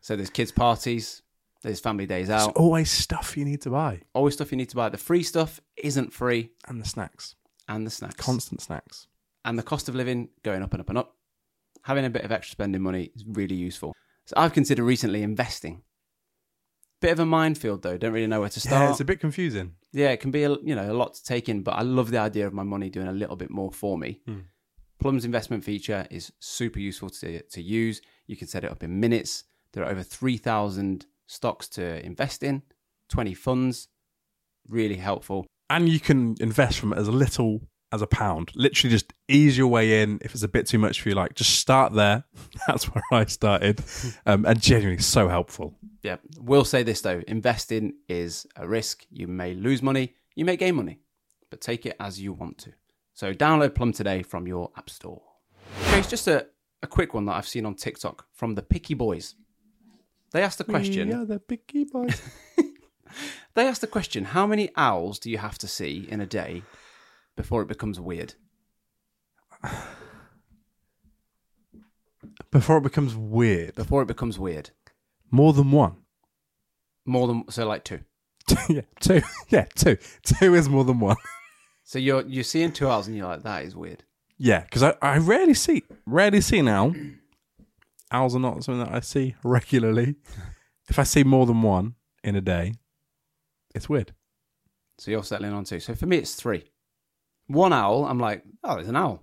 So 0.00 0.16
there's 0.16 0.28
kids 0.28 0.50
parties, 0.50 1.22
there's 1.62 1.78
family 1.78 2.04
days 2.04 2.26
There's 2.26 2.42
out, 2.42 2.56
always 2.56 2.90
stuff 2.90 3.36
you 3.36 3.44
need 3.44 3.60
to 3.62 3.70
buy. 3.70 4.00
always 4.12 4.34
stuff 4.34 4.50
you 4.50 4.56
need 4.58 4.70
to 4.70 4.76
buy. 4.76 4.88
The 4.88 4.98
free 4.98 5.22
stuff 5.22 5.60
isn't 5.76 6.12
free, 6.12 6.50
And 6.66 6.82
the 6.82 6.88
snacks. 6.88 7.36
and 7.68 7.86
the 7.86 7.90
snacks. 7.92 8.16
Constant 8.16 8.60
snacks. 8.60 9.06
and 9.44 9.56
the 9.56 9.62
cost 9.62 9.88
of 9.88 9.94
living 9.94 10.30
going 10.42 10.64
up 10.64 10.72
and 10.72 10.80
up 10.80 10.88
and 10.88 10.98
up. 10.98 11.14
Having 11.82 12.06
a 12.06 12.10
bit 12.10 12.24
of 12.24 12.32
extra 12.32 12.50
spending 12.50 12.82
money 12.82 13.12
is 13.14 13.24
really 13.24 13.54
useful. 13.54 13.94
So 14.26 14.34
I've 14.36 14.52
considered 14.52 14.82
recently 14.82 15.22
investing. 15.22 15.82
Bit 17.04 17.12
of 17.12 17.20
a 17.20 17.26
minefield 17.26 17.82
though. 17.82 17.96
Don't 17.98 18.12
really 18.12 18.26
know 18.26 18.40
where 18.40 18.48
to 18.48 18.60
start. 18.60 18.82
Yeah, 18.82 18.90
it's 18.90 19.00
a 19.00 19.04
bit 19.04 19.20
confusing. 19.20 19.74
yeah, 19.92 20.10
it 20.10 20.20
can 20.20 20.30
be 20.30 20.44
a, 20.44 20.50
you 20.50 20.74
know 20.74 20.90
a 20.90 20.94
lot 20.94 21.14
to 21.14 21.24
take 21.24 21.48
in, 21.48 21.62
but 21.62 21.72
I 21.72 21.82
love 21.82 22.10
the 22.10 22.18
idea 22.18 22.46
of 22.46 22.52
my 22.52 22.62
money 22.62 22.88
doing 22.90 23.08
a 23.08 23.12
little 23.12 23.36
bit 23.36 23.50
more 23.50 23.72
for 23.72 23.96
me. 23.98 24.20
Hmm. 24.26 24.40
Plum's 25.00 25.24
investment 25.24 25.64
feature 25.64 26.06
is 26.10 26.32
super 26.40 26.78
useful 26.78 27.10
to 27.10 27.42
to 27.42 27.62
use. 27.62 28.00
You 28.26 28.36
can 28.36 28.48
set 28.48 28.64
it 28.64 28.70
up 28.70 28.82
in 28.82 29.00
minutes. 29.00 29.44
There 29.72 29.84
are 29.84 29.90
over 29.90 30.02
three 30.02 30.36
thousand 30.36 31.06
stocks 31.26 31.68
to 31.70 32.04
invest 32.04 32.42
in, 32.42 32.62
twenty 33.08 33.34
funds. 33.34 33.88
Really 34.68 34.96
helpful. 34.96 35.46
And 35.70 35.88
you 35.88 36.00
can 36.00 36.36
invest 36.40 36.78
from 36.78 36.92
as 36.92 37.08
little 37.08 37.60
as 37.92 38.02
a 38.02 38.06
pound. 38.06 38.50
Literally, 38.54 38.90
just 38.92 39.12
ease 39.28 39.56
your 39.56 39.68
way 39.68 40.02
in. 40.02 40.18
If 40.22 40.32
it's 40.32 40.42
a 40.42 40.48
bit 40.48 40.66
too 40.66 40.78
much 40.78 41.00
for 41.00 41.08
you, 41.08 41.14
like 41.14 41.34
just 41.34 41.58
start 41.58 41.92
there. 41.92 42.24
That's 42.66 42.84
where 42.84 43.02
I 43.12 43.24
started, 43.26 43.82
um, 44.26 44.44
and 44.44 44.60
genuinely 44.60 45.02
so 45.02 45.28
helpful. 45.28 45.74
Yeah. 46.02 46.16
We'll 46.38 46.64
say 46.64 46.82
this 46.82 47.00
though 47.00 47.22
investing 47.26 47.94
is 48.08 48.46
a 48.56 48.66
risk. 48.68 49.06
You 49.10 49.26
may 49.26 49.54
lose 49.54 49.82
money, 49.82 50.14
you 50.34 50.44
may 50.44 50.56
gain 50.56 50.74
money, 50.74 51.00
but 51.50 51.60
take 51.60 51.86
it 51.86 51.96
as 52.00 52.20
you 52.20 52.32
want 52.32 52.58
to. 52.58 52.72
So 53.14 53.32
download 53.32 53.74
Plum 53.74 53.92
today 53.92 54.22
from 54.22 54.46
your 54.46 54.70
App 54.76 54.90
Store. 54.90 55.22
Okay, 55.82 56.00
it's 56.00 56.10
just 56.10 56.26
a, 56.28 56.46
a 56.82 56.86
quick 56.86 57.14
one 57.14 57.24
that 57.26 57.32
I've 57.32 57.48
seen 57.48 57.64
on 57.64 57.74
TikTok 57.74 58.26
from 58.32 58.54
the 58.54 58.62
Picky 58.62 58.94
Boys. 58.94 59.34
They 60.32 60.42
asked 60.42 60.58
the 60.58 60.64
question. 60.64 61.08
Yeah, 61.08 61.24
the 61.24 61.38
picky 61.38 61.84
boys. 61.84 62.20
They 63.54 63.68
asked 63.68 63.80
the 63.80 63.86
question: 63.86 64.24
How 64.24 64.46
many 64.46 64.70
owls 64.76 65.18
do 65.18 65.30
you 65.30 65.38
have 65.38 65.58
to 65.58 65.68
see 65.68 66.06
in 66.10 66.20
a 66.20 66.26
day 66.26 66.62
before 67.36 67.62
it 67.62 67.68
becomes 67.68 68.00
weird? 68.00 68.34
Before 72.50 72.78
it 72.78 72.82
becomes 72.82 73.14
weird, 73.16 73.74
Before 73.74 74.02
it 74.02 74.06
becomes 74.06 74.38
weird, 74.38 74.70
more 75.30 75.52
than 75.52 75.70
one. 75.72 75.96
more 77.04 77.26
than 77.26 77.44
so 77.50 77.66
like 77.66 77.84
two. 77.84 78.00
yeah, 78.68 78.82
two. 79.00 79.22
Yeah, 79.48 79.66
two. 79.74 79.96
Two 80.22 80.54
is 80.54 80.68
more 80.68 80.84
than 80.84 81.00
one. 81.00 81.16
So 81.86 81.98
you're 81.98 82.22
you're 82.22 82.44
seeing 82.44 82.72
two 82.72 82.88
owls 82.88 83.08
and 83.08 83.14
you're 83.16 83.26
like, 83.26 83.42
that 83.42 83.64
is 83.64 83.76
weird. 83.76 84.04
Yeah, 84.38 84.60
because 84.62 84.82
I, 84.82 84.94
I 85.02 85.18
rarely 85.18 85.52
see 85.52 85.82
rarely 86.06 86.40
see 86.40 86.60
an 86.60 86.68
owl. 86.68 86.94
Owls 88.10 88.34
are 88.34 88.38
not 88.40 88.64
something 88.64 88.82
that 88.86 88.94
I 88.94 89.00
see 89.00 89.34
regularly. 89.44 90.14
If 90.88 90.98
I 90.98 91.02
see 91.02 91.24
more 91.24 91.44
than 91.44 91.60
one 91.60 91.96
in 92.22 92.36
a 92.36 92.40
day, 92.40 92.72
it's 93.74 93.86
weird. 93.86 94.14
So 94.96 95.10
you're 95.10 95.22
settling 95.24 95.52
on 95.52 95.64
two. 95.64 95.78
So 95.78 95.94
for 95.94 96.06
me, 96.06 96.16
it's 96.16 96.34
three. 96.34 96.70
One 97.48 97.74
owl, 97.74 98.06
I'm 98.06 98.18
like, 98.18 98.42
oh, 98.64 98.76
there's 98.76 98.88
an 98.88 98.96
owl. 98.96 99.22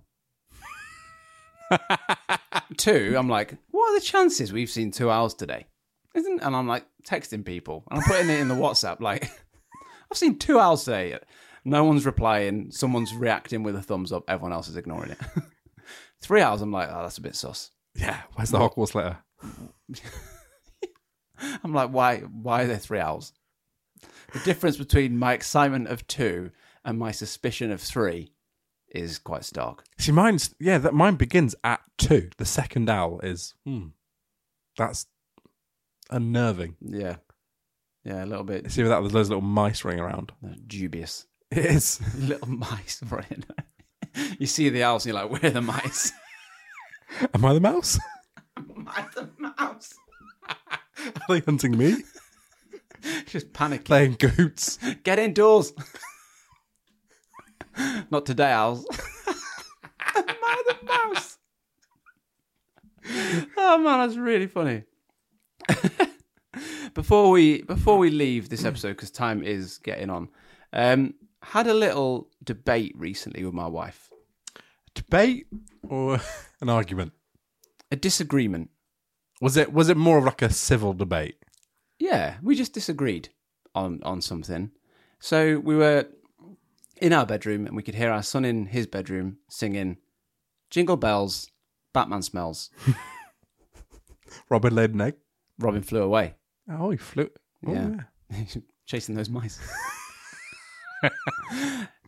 two, 2.77 3.15
I'm 3.17 3.29
like, 3.29 3.57
what 3.71 3.91
are 3.91 3.99
the 3.99 4.05
chances 4.05 4.53
we've 4.53 4.69
seen 4.69 4.91
two 4.91 5.09
owls 5.09 5.33
today? 5.33 5.67
Isn't? 6.13 6.41
And 6.41 6.55
I'm 6.55 6.67
like 6.67 6.85
texting 7.07 7.45
people, 7.45 7.83
and 7.89 7.99
I'm 7.99 8.05
putting 8.05 8.29
it 8.29 8.39
in 8.39 8.47
the 8.47 8.55
WhatsApp. 8.55 8.99
Like, 8.99 9.25
I've 10.11 10.17
seen 10.17 10.37
two 10.37 10.59
owls 10.59 10.83
today. 10.85 11.17
No 11.63 11.83
one's 11.83 12.05
replying. 12.05 12.71
Someone's 12.71 13.13
reacting 13.13 13.63
with 13.63 13.75
a 13.75 13.81
thumbs 13.81 14.11
up. 14.11 14.23
Everyone 14.27 14.53
else 14.53 14.67
is 14.67 14.77
ignoring 14.77 15.11
it. 15.11 15.19
Three 16.21 16.41
hours. 16.41 16.61
I'm 16.61 16.71
like, 16.71 16.89
oh, 16.91 17.03
that's 17.03 17.17
a 17.17 17.21
bit 17.21 17.35
sus. 17.35 17.71
Yeah, 17.95 18.21
where's 18.35 18.51
the 18.51 18.57
Hogwarts 18.57 18.95
letter? 18.95 19.17
I'm 21.63 21.73
like, 21.73 21.89
why? 21.91 22.19
Why 22.19 22.63
are 22.63 22.67
there 22.67 22.77
three 22.77 22.99
owls? 22.99 23.33
The 24.33 24.39
difference 24.39 24.77
between 24.77 25.17
my 25.17 25.33
excitement 25.33 25.87
of 25.87 26.07
two 26.07 26.51
and 26.85 26.97
my 26.97 27.11
suspicion 27.11 27.71
of 27.71 27.81
three 27.81 28.31
is 28.93 29.19
quite 29.19 29.45
stark. 29.45 29.83
See, 29.97 30.11
mine's 30.11 30.53
yeah, 30.59 30.77
that 30.77 30.93
mine 30.93 31.15
begins 31.15 31.55
at 31.63 31.81
two. 31.97 32.29
The 32.37 32.45
second 32.45 32.89
owl 32.89 33.19
is 33.21 33.55
hmm, 33.65 33.87
that's 34.77 35.05
unnerving. 36.09 36.75
Yeah, 36.81 37.17
yeah, 38.03 38.23
a 38.23 38.25
little 38.25 38.43
bit 38.43 38.71
See 38.71 38.81
with 38.81 38.91
that, 38.91 38.99
there's 39.01 39.13
loads 39.13 39.27
of 39.27 39.35
little 39.35 39.41
mice 39.41 39.83
running 39.85 39.99
around. 39.99 40.31
dubious. 40.67 41.25
It 41.51 41.65
is. 41.65 41.99
little 42.17 42.47
mice 42.47 43.03
running. 43.09 43.43
you 44.39 44.47
see 44.47 44.69
the 44.69 44.83
owls, 44.83 45.05
and 45.05 45.13
you're 45.13 45.21
like, 45.21 45.29
where 45.29 45.51
are 45.51 45.53
the 45.53 45.61
mice? 45.61 46.13
Am 47.33 47.43
I 47.43 47.53
the 47.53 47.59
mouse? 47.59 47.99
Am 48.55 48.87
I 48.87 49.05
the 49.13 49.29
mouse? 49.37 49.93
Are 50.47 51.19
they 51.27 51.39
hunting 51.41 51.77
me? 51.77 51.97
Just 53.25 53.51
panicking. 53.51 53.83
Playing 53.83 54.15
goots. 54.17 54.79
Get 55.03 55.19
indoors. 55.19 55.73
Not 58.11 58.25
today, 58.25 58.51
owls. 58.51 58.85
The 60.13 60.75
mouse? 60.83 61.37
oh 63.57 63.77
man, 63.77 63.99
that's 63.99 64.17
really 64.17 64.47
funny. 64.47 64.83
before 66.93 67.29
we 67.29 67.61
before 67.63 67.97
we 67.97 68.09
leave 68.09 68.49
this 68.49 68.65
episode, 68.65 68.89
because 68.89 69.11
time 69.11 69.43
is 69.43 69.77
getting 69.77 70.09
on, 70.09 70.29
um, 70.73 71.13
had 71.41 71.67
a 71.67 71.73
little 71.73 72.29
debate 72.43 72.93
recently 72.97 73.43
with 73.43 73.53
my 73.53 73.67
wife. 73.67 74.09
Debate 74.93 75.47
or 75.87 76.19
an 76.59 76.69
argument? 76.69 77.13
A 77.91 77.95
disagreement. 77.95 78.69
Was 79.41 79.57
it 79.57 79.73
was 79.73 79.89
it 79.89 79.97
more 79.97 80.17
of 80.17 80.25
like 80.25 80.41
a 80.41 80.51
civil 80.51 80.93
debate? 80.93 81.37
Yeah, 81.99 82.37
we 82.41 82.55
just 82.55 82.73
disagreed 82.73 83.29
on 83.73 84.01
on 84.03 84.21
something. 84.21 84.71
So 85.19 85.59
we 85.59 85.75
were 85.75 86.07
in 87.01 87.11
our 87.13 87.25
bedroom 87.25 87.65
and 87.65 87.75
we 87.75 87.83
could 87.83 87.95
hear 87.95 88.11
our 88.11 88.23
son 88.23 88.45
in 88.45 88.67
his 88.67 88.87
bedroom 88.87 89.37
singing 89.49 89.97
Jingle 90.69 90.97
Bells, 90.97 91.49
Batman 91.93 92.21
Smells. 92.21 92.69
Robin 94.49 94.73
laid 94.73 94.93
an 94.93 95.01
egg. 95.01 95.15
Robin 95.59 95.81
flew 95.81 96.01
away, 96.01 96.35
Oh, 96.69 96.91
he 96.91 96.97
flew. 96.97 97.29
Oh, 97.67 97.73
Yeah. 97.73 97.89
yeah. 98.31 98.43
chasing 98.85 99.15
those 99.15 99.29
mice. 99.29 99.59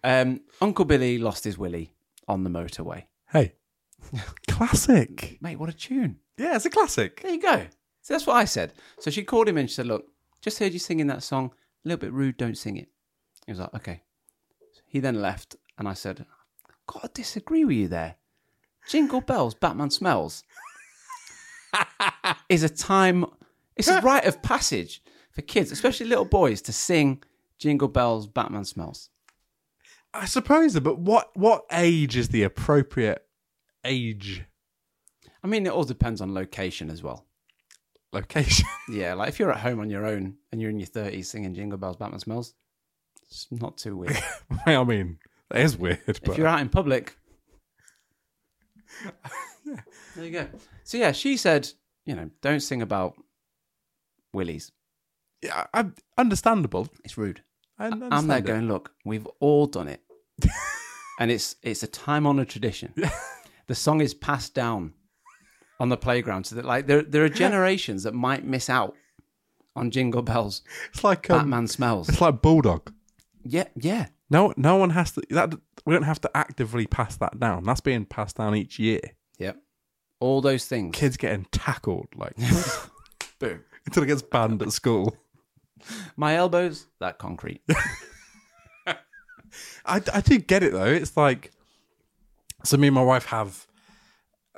um, 0.04 0.42
Uncle 0.62 0.86
Billy 0.86 1.18
lost 1.18 1.44
his 1.44 1.58
willy 1.58 1.94
on 2.28 2.44
the 2.44 2.50
motorway. 2.50 3.04
Hey, 3.32 3.54
classic. 4.48 5.38
Mate, 5.42 5.58
what 5.60 5.70
a 5.70 5.74
tune. 5.74 6.20
Yeah, 6.38 6.56
it's 6.56 6.66
a 6.66 6.70
classic. 6.70 7.22
There 7.22 7.34
you 7.34 7.42
go. 7.42 7.66
So 8.02 8.14
that's 8.14 8.28
what 8.28 8.36
I 8.36 8.46
said. 8.46 8.74
So 9.00 9.12
she 9.12 9.24
called 9.24 9.48
him 9.48 9.58
and 9.58 9.70
She 9.70 9.76
said, 9.76 9.86
Look, 9.88 10.06
just 10.42 10.60
heard 10.60 10.74
you 10.74 10.80
singing 10.80 11.08
that 11.08 11.24
song. 11.24 11.52
A 11.86 11.88
little 11.88 12.00
bit 12.02 12.12
rude. 12.12 12.38
Don't 12.38 12.58
sing 12.58 12.76
it. 12.78 12.90
He 13.46 13.52
was 13.52 13.60
like, 13.60 13.74
Okay. 13.76 14.02
He 14.94 15.00
then 15.00 15.22
left. 15.22 15.56
And 15.80 15.88
I 15.88 15.94
said, 15.94 16.28
Got 16.86 17.02
to 17.02 17.22
disagree 17.22 17.66
with 17.66 17.76
you 17.76 17.88
there. 17.88 18.16
Jingle 18.88 19.22
Bells, 19.22 19.56
Batman 19.56 19.90
Smells 19.90 20.44
is 22.50 22.62
a 22.62 22.70
time, 22.70 23.26
it's 23.76 23.88
a 23.88 24.02
rite 24.02 24.26
of 24.26 24.42
passage 24.44 25.02
for 25.32 25.42
kids, 25.42 25.72
especially 25.72 26.06
little 26.06 26.26
boys, 26.26 26.62
to 26.62 26.74
sing 26.74 27.24
Jingle 27.58 27.88
Bells, 27.88 28.28
Batman 28.28 28.66
Smells. 28.66 29.10
I 30.14 30.26
suppose, 30.26 30.80
but 30.80 31.00
what 31.00 31.36
what 31.36 31.66
age 31.72 32.16
is 32.16 32.30
the 32.30 32.44
appropriate 32.44 33.26
age 33.84 34.44
I 35.44 35.48
mean, 35.48 35.66
it 35.66 35.74
all 35.74 35.84
depends 35.84 36.22
on 36.22 36.36
location 36.36 36.92
as 36.92 37.02
well. 37.02 37.26
location? 38.12 38.68
Yeah, 38.90 39.16
like 39.16 39.30
if 39.30 39.40
you're 39.40 39.52
at 39.52 39.60
home 39.62 39.80
on 39.80 39.90
your 39.90 40.06
own 40.06 40.36
and 40.52 40.62
you're 40.62 40.70
in 40.70 40.80
your 40.80 40.88
30s 40.88 41.26
singing 41.26 41.56
Jingle 41.56 41.80
Bells, 41.80 41.98
Batman 41.98 42.20
Smells, 42.20 42.54
it's 43.28 43.48
not 43.52 43.78
too 43.78 43.96
weird. 43.98 44.18
I 44.66 44.84
mean, 44.84 45.20
that 45.50 45.62
is 45.62 45.78
weird, 45.78 46.02
if 46.08 46.22
but 46.22 46.38
you're 46.38 46.48
out 46.48 46.62
in 46.62 46.70
public. 46.70 47.16
there 50.16 50.26
you 50.26 50.32
go. 50.32 50.48
So 50.84 50.98
yeah, 50.98 51.12
she 51.12 51.38
said, 51.38 51.70
you 52.06 52.16
know, 52.16 52.30
don't 52.42 52.60
sing 52.60 52.82
about 52.82 53.16
willies. 54.34 54.72
yeah, 55.42 55.66
I, 55.74 55.86
understandable. 56.18 56.90
It's 57.04 57.18
rude. 57.18 57.44
I 57.80 57.88
I'm 57.88 58.28
there 58.28 58.38
it. 58.38 58.46
going, 58.46 58.68
look, 58.68 58.92
we've 59.04 59.28
all 59.40 59.66
done 59.66 59.88
it, 59.88 60.02
and 61.20 61.32
it's 61.32 61.56
it's 61.64 61.84
a 61.84 61.88
time 61.88 62.28
honored 62.28 62.50
tradition. 62.50 62.94
the 63.68 63.76
song 63.76 64.02
is 64.02 64.14
passed 64.14 64.54
down 64.54 64.94
on 65.80 65.90
the 65.90 65.98
playground, 65.98 66.46
so 66.46 66.56
that 66.56 66.66
like 66.66 66.86
there 66.86 67.02
there 67.02 67.24
are 67.24 67.30
generations 67.30 68.04
that 68.04 68.14
might 68.14 68.46
miss 68.46 68.70
out 68.70 68.96
on 69.76 69.92
Jingle 69.92 70.22
Bells, 70.22 70.62
It's 70.90 71.04
like 71.04 71.30
um, 71.30 71.40
Batman 71.40 71.68
smells. 71.68 72.10
It's 72.10 72.22
like 72.22 72.42
bulldog. 72.42 72.92
Yeah, 73.44 73.66
yeah. 73.76 74.08
No, 74.30 74.54
no 74.58 74.76
one 74.78 74.92
has 74.92 75.12
to. 75.12 75.22
That 75.30 75.54
we 75.86 75.94
don't 75.94 76.04
have 76.04 76.22
to 76.22 76.32
actively 76.36 76.88
pass 76.88 77.18
that 77.18 77.40
down. 77.40 77.64
That's 77.66 77.82
being 77.82 78.06
passed 78.06 78.38
down 78.38 78.56
each 78.56 78.80
year. 78.80 79.02
Yep. 79.38 79.58
All 80.20 80.42
those 80.42 80.66
things. 80.66 80.96
Kids 80.98 81.18
getting 81.18 81.46
tackled 81.52 82.08
like 82.16 82.36
Boom. 83.40 83.64
until 83.86 84.04
it 84.04 84.08
gets 84.08 84.22
banned 84.22 84.62
at 84.62 84.72
school. 84.72 85.16
My 86.16 86.36
elbows, 86.36 86.88
that 87.00 87.18
concrete. 87.20 87.62
I, 89.86 90.02
I 90.14 90.22
do 90.22 90.38
get 90.40 90.64
it 90.64 90.72
though. 90.72 90.86
It's 90.86 91.16
like 91.18 91.52
so. 92.64 92.78
Me 92.78 92.88
and 92.88 92.96
my 92.96 93.04
wife 93.04 93.26
have 93.26 93.68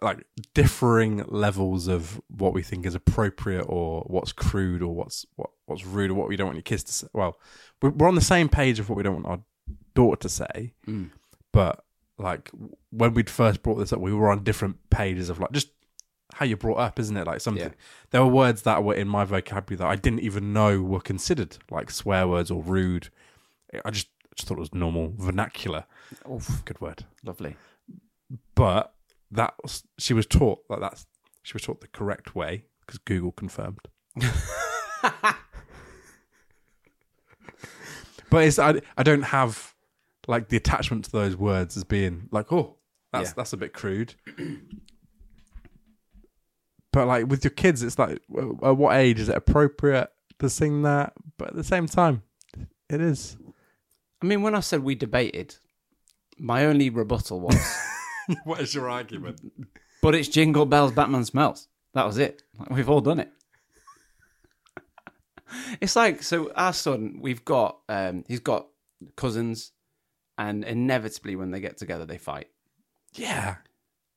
like 0.01 0.25
differing 0.53 1.23
levels 1.27 1.87
of 1.87 2.19
what 2.27 2.53
we 2.53 2.61
think 2.61 2.85
is 2.85 2.95
appropriate 2.95 3.63
or 3.63 4.01
what's 4.07 4.31
crude 4.33 4.81
or 4.81 4.93
what's 4.93 5.25
what 5.35 5.49
what's 5.65 5.85
rude 5.85 6.11
or 6.11 6.15
what 6.15 6.27
we 6.27 6.35
don't 6.35 6.47
want 6.47 6.57
your 6.57 6.63
kids 6.63 6.83
to 6.83 6.93
say. 6.93 7.07
Well, 7.13 7.37
we're, 7.81 8.07
on 8.07 8.15
the 8.15 8.21
same 8.21 8.49
page 8.49 8.79
of 8.79 8.89
what 8.89 8.97
we 8.97 9.03
don't 9.03 9.23
want 9.23 9.25
our 9.27 9.39
daughter 9.93 10.19
to 10.21 10.29
say, 10.29 10.73
Mm. 10.87 11.11
but 11.53 11.83
like 12.17 12.49
when 12.91 13.13
we'd 13.13 13.29
first 13.29 13.61
brought 13.63 13.75
this 13.75 13.91
up, 13.93 13.99
we 13.99 14.13
were 14.13 14.29
on 14.31 14.43
different 14.43 14.77
pages 14.89 15.29
of 15.29 15.39
like 15.39 15.51
just 15.51 15.69
how 16.33 16.45
you're 16.45 16.57
brought 16.57 16.77
up, 16.79 16.99
isn't 16.99 17.15
it? 17.17 17.27
Like 17.27 17.39
something. 17.41 17.63
Yeah. 17.63 17.73
There 18.11 18.21
were 18.21 18.31
words 18.31 18.63
that 18.63 18.83
were 18.83 18.95
in 18.95 19.07
my 19.07 19.23
vocabulary 19.25 19.77
that 19.77 19.87
I 19.87 19.95
didn't 19.95 20.21
even 20.21 20.51
know 20.53 20.81
were 20.81 20.99
considered 20.99 21.57
like 21.71 21.89
swear 21.91 22.27
words 22.27 22.51
or 22.51 22.61
rude. 22.61 23.09
I 23.85 23.91
just 23.91 24.07
just 24.35 24.47
thought 24.49 24.57
it 24.57 24.61
was 24.61 24.73
normal 24.73 25.13
vernacular. 25.17 25.85
Oof, 26.29 26.63
Good 26.65 26.81
word. 26.81 27.05
lovely. 27.23 27.55
But 28.55 28.93
that 29.35 29.53
was, 29.61 29.83
she 29.97 30.13
was 30.13 30.25
taught 30.25 30.59
that 30.69 30.79
that's 30.81 31.05
she 31.43 31.53
was 31.53 31.61
taught 31.63 31.81
the 31.81 31.87
correct 31.87 32.35
way 32.35 32.65
because 32.81 32.97
Google 32.99 33.31
confirmed. 33.31 33.79
but 38.29 38.43
it's 38.43 38.59
I, 38.59 38.81
I 38.97 39.03
don't 39.03 39.23
have 39.23 39.73
like 40.27 40.49
the 40.49 40.57
attachment 40.57 41.05
to 41.05 41.11
those 41.11 41.35
words 41.35 41.77
as 41.77 41.83
being 41.83 42.27
like, 42.31 42.51
oh, 42.51 42.77
that's 43.13 43.29
Yeah. 43.29 43.33
that's 43.37 43.53
a 43.53 43.57
bit 43.57 43.73
crude. 43.73 44.15
but 46.91 47.07
like 47.07 47.27
with 47.27 47.43
your 47.43 47.51
kids, 47.51 47.83
it's 47.83 47.99
like, 47.99 48.19
at 48.63 48.77
what 48.77 48.95
age 48.95 49.19
is 49.19 49.29
it 49.29 49.37
appropriate 49.37 50.09
to 50.39 50.49
sing 50.49 50.81
that? 50.83 51.13
But 51.37 51.49
at 51.49 51.55
the 51.55 51.63
same 51.63 51.87
time, 51.87 52.23
it 52.89 53.01
is. 53.01 53.37
I 54.21 54.25
mean, 54.25 54.41
when 54.41 54.55
I 54.55 54.61
said 54.61 54.81
we 54.83 54.95
debated, 54.95 55.55
my 56.39 56.65
only 56.65 56.89
rebuttal 56.89 57.39
was, 57.41 57.55
what 58.43 58.59
is 58.59 58.73
your 58.73 58.89
argument? 58.89 59.39
but 60.01 60.15
it's 60.15 60.27
Jingle 60.27 60.65
Bells, 60.65 60.91
Batman 60.91 61.25
Smells. 61.25 61.67
That 61.93 62.05
was 62.05 62.17
it. 62.17 62.43
Like, 62.59 62.69
we've 62.71 62.89
all 62.89 63.01
done 63.01 63.19
it. 63.19 63.31
it's 65.81 65.95
like, 65.95 66.23
so 66.23 66.51
our 66.55 66.73
son, 66.73 67.19
we've 67.21 67.45
got, 67.45 67.79
um, 67.89 68.23
he's 68.27 68.39
got 68.39 68.67
cousins, 69.15 69.71
and 70.37 70.63
inevitably 70.63 71.35
when 71.35 71.51
they 71.51 71.59
get 71.59 71.77
together, 71.77 72.05
they 72.05 72.17
fight. 72.17 72.49
Yeah. 73.13 73.55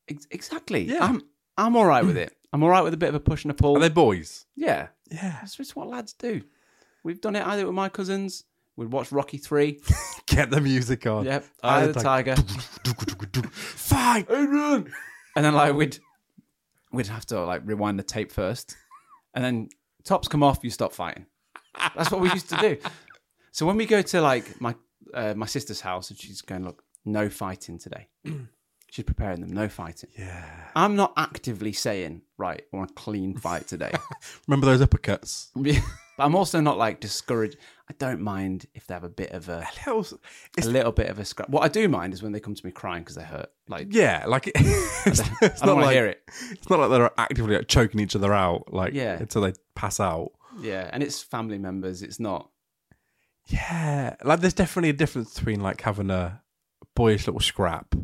Ex- 0.08 0.26
exactly. 0.30 0.84
Yeah. 0.84 1.04
I'm, 1.04 1.22
I'm 1.56 1.76
all 1.76 1.86
right 1.86 2.04
with 2.04 2.16
it. 2.16 2.34
I'm 2.52 2.62
all 2.62 2.70
right 2.70 2.82
with 2.82 2.94
a 2.94 2.98
bit 2.98 3.10
of 3.10 3.14
a 3.14 3.20
push 3.20 3.44
and 3.44 3.50
a 3.50 3.54
pull. 3.54 3.76
Are 3.76 3.80
they 3.80 3.88
boys? 3.88 4.46
yeah. 4.56 4.88
Yeah. 5.10 5.36
That's 5.40 5.54
just 5.54 5.74
what 5.76 5.88
lads 5.88 6.12
do. 6.12 6.42
We've 7.02 7.20
done 7.20 7.36
it 7.36 7.46
either 7.46 7.64
with 7.64 7.74
my 7.74 7.88
cousins. 7.88 8.44
We'd 8.76 8.92
watch 8.92 9.10
Rocky 9.10 9.38
3. 9.38 9.80
Get 10.26 10.50
the 10.50 10.60
music 10.60 11.06
on. 11.06 11.24
Yep. 11.24 11.44
Eye 11.62 11.82
of 11.84 11.94
the 11.94 12.00
Tiger. 12.00 12.36
Fine. 14.08 14.92
And 15.36 15.44
then 15.44 15.54
like 15.54 15.74
we'd 15.74 15.98
we'd 16.92 17.06
have 17.06 17.26
to 17.26 17.44
like 17.44 17.62
rewind 17.64 17.98
the 17.98 18.02
tape 18.02 18.32
first, 18.32 18.76
and 19.34 19.44
then 19.44 19.68
tops 20.04 20.28
come 20.28 20.42
off, 20.42 20.60
you 20.62 20.70
stop 20.70 20.92
fighting. 20.92 21.26
That's 21.96 22.10
what 22.10 22.20
we 22.20 22.30
used 22.30 22.48
to 22.50 22.56
do. 22.56 22.76
So 23.52 23.66
when 23.66 23.76
we 23.76 23.86
go 23.86 24.02
to 24.02 24.20
like 24.20 24.60
my 24.60 24.74
uh, 25.14 25.34
my 25.34 25.46
sister's 25.46 25.80
house, 25.80 26.10
and 26.10 26.18
she's 26.18 26.42
going, 26.42 26.64
look, 26.64 26.82
no 27.04 27.28
fighting 27.28 27.78
today. 27.78 28.08
she's 28.90 29.04
preparing 29.04 29.40
them, 29.40 29.52
no 29.52 29.68
fighting. 29.68 30.10
Yeah. 30.18 30.44
I'm 30.74 30.96
not 30.96 31.12
actively 31.16 31.72
saying, 31.72 32.22
right, 32.36 32.62
I 32.72 32.76
want 32.76 32.90
a 32.90 32.94
clean 32.94 33.36
fight 33.36 33.66
today. 33.66 33.92
Remember 34.46 34.66
those 34.66 34.86
uppercuts? 34.86 35.48
but 35.54 36.24
I'm 36.24 36.34
also 36.34 36.60
not 36.60 36.78
like 36.78 37.00
discouraged. 37.00 37.56
I 37.90 37.94
don't 37.98 38.20
mind 38.20 38.66
if 38.74 38.86
they 38.86 38.94
have 38.94 39.04
a 39.04 39.08
bit 39.08 39.30
of 39.30 39.48
a 39.48 39.66
Little- 39.86 40.18
a 40.58 40.66
little 40.66 40.92
bit 40.92 41.08
of 41.08 41.18
a 41.18 41.24
scrap. 41.24 41.48
What 41.48 41.62
I 41.62 41.68
do 41.68 41.88
mind 41.88 42.12
is 42.12 42.22
when 42.22 42.32
they 42.32 42.40
come 42.40 42.54
to 42.54 42.66
me 42.66 42.70
crying 42.70 43.02
because 43.02 43.16
they're 43.16 43.24
hurt. 43.24 43.50
Like 43.68 43.88
Yeah, 43.90 44.24
like 44.26 44.46
it's, 44.54 45.06
it's 45.06 45.20
I 45.20 45.46
not 45.46 45.58
don't 45.66 45.74
want 45.76 45.86
like 45.86 45.94
hear 45.96 46.06
it. 46.06 46.22
it's 46.50 46.68
not 46.68 46.80
like 46.80 46.90
they're 46.90 47.10
actively 47.18 47.56
like, 47.56 47.68
choking 47.68 48.00
each 48.00 48.14
other 48.14 48.34
out, 48.34 48.72
like 48.72 48.92
Yeah. 48.92 49.14
until 49.18 49.42
they 49.42 49.54
pass 49.74 50.00
out. 50.00 50.32
Yeah, 50.60 50.90
and 50.92 51.02
it's 51.02 51.22
family 51.22 51.58
members. 51.58 52.02
It's 52.02 52.18
not. 52.20 52.50
Yeah, 53.46 54.16
like 54.24 54.40
there's 54.40 54.54
definitely 54.54 54.90
a 54.90 54.94
difference 54.94 55.34
between 55.38 55.60
like 55.60 55.80
having 55.80 56.10
a 56.10 56.42
boyish 56.94 57.26
little 57.26 57.40
scrap 57.40 57.94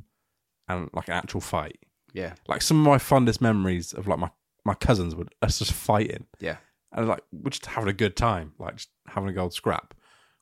and 0.69 0.89
like 0.95 1.09
an 1.09 1.15
actual 1.15 1.41
fight. 1.41 1.79
Yeah, 2.15 2.35
Like 2.49 2.63
some 2.63 2.79
of 2.79 2.87
my 2.87 2.99
fondest 2.99 3.41
memories 3.41 3.93
of 3.93 4.07
like 4.07 4.19
my 4.21 4.31
my 4.65 4.75
cousins 4.75 5.15
would 5.17 5.35
us 5.43 5.59
just 5.59 5.73
fighting 5.73 6.27
yeah. 6.41 6.57
And 6.95 7.09
like 7.09 7.23
we're 7.33 7.51
just 7.51 7.67
having 7.67 7.89
a 7.91 7.93
good 7.95 8.17
time, 8.17 8.53
like 8.59 8.77
just 8.77 8.91
having 9.09 9.29
a 9.29 9.33
gold 9.33 9.53
scrap. 9.53 9.95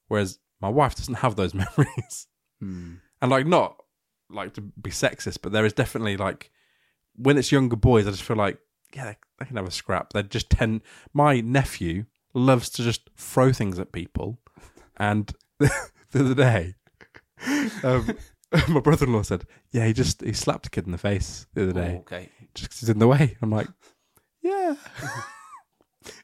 Whereas 0.08 0.38
my 0.60 0.68
wife 0.68 0.94
doesn't 0.94 1.14
have 1.14 1.36
those 1.36 1.54
memories, 1.62 2.26
Hmm. 2.60 2.94
and 3.20 3.30
like 3.30 3.46
not 3.46 3.76
like 4.30 4.54
to 4.54 4.60
be 4.60 4.90
sexist, 4.90 5.38
but 5.42 5.52
there 5.52 5.66
is 5.66 5.72
definitely 5.72 6.16
like 6.16 6.50
when 7.16 7.36
it's 7.38 7.52
younger 7.52 7.76
boys, 7.76 8.06
I 8.06 8.10
just 8.10 8.22
feel 8.22 8.36
like 8.36 8.58
yeah, 8.94 9.04
they, 9.04 9.16
they 9.38 9.44
can 9.46 9.56
have 9.56 9.66
a 9.66 9.70
scrap. 9.70 10.12
They 10.12 10.22
just 10.22 10.50
tend. 10.50 10.82
My 11.14 11.40
nephew 11.40 12.04
loves 12.34 12.68
to 12.70 12.82
just 12.82 13.10
throw 13.16 13.52
things 13.52 13.78
at 13.78 13.92
people, 13.92 14.38
and 14.96 15.32
the 15.58 15.70
other 16.14 16.34
day, 16.34 16.74
um, 17.82 18.16
my 18.68 18.80
brother-in-law 18.80 19.22
said, 19.22 19.44
"Yeah, 19.70 19.86
he 19.86 19.92
just 19.92 20.22
he 20.22 20.32
slapped 20.32 20.66
a 20.66 20.70
kid 20.70 20.86
in 20.86 20.92
the 20.92 20.98
face 20.98 21.46
the 21.54 21.62
other 21.64 21.72
day 21.72 21.94
Oh, 21.96 22.00
okay. 22.00 22.28
just 22.54 22.70
'cause 22.70 22.80
he's 22.80 22.88
in 22.90 22.98
the 22.98 23.08
way." 23.08 23.36
I'm 23.42 23.50
like, 23.50 23.68
"Yeah, 24.42 24.76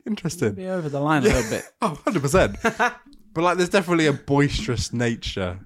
interesting." 0.07 0.55
Be 0.55 0.67
over 0.69 0.89
the 0.89 1.01
line 1.01 1.23
a 1.23 1.27
little 1.27 1.51
bit. 1.51 1.65
Oh, 1.83 1.99
100%. 2.07 2.97
but 3.35 3.43
like 3.45 3.57
there's 3.57 3.69
definitely 3.69 4.07
a 4.07 4.13
boisterous 4.13 4.93
nature 4.93 5.61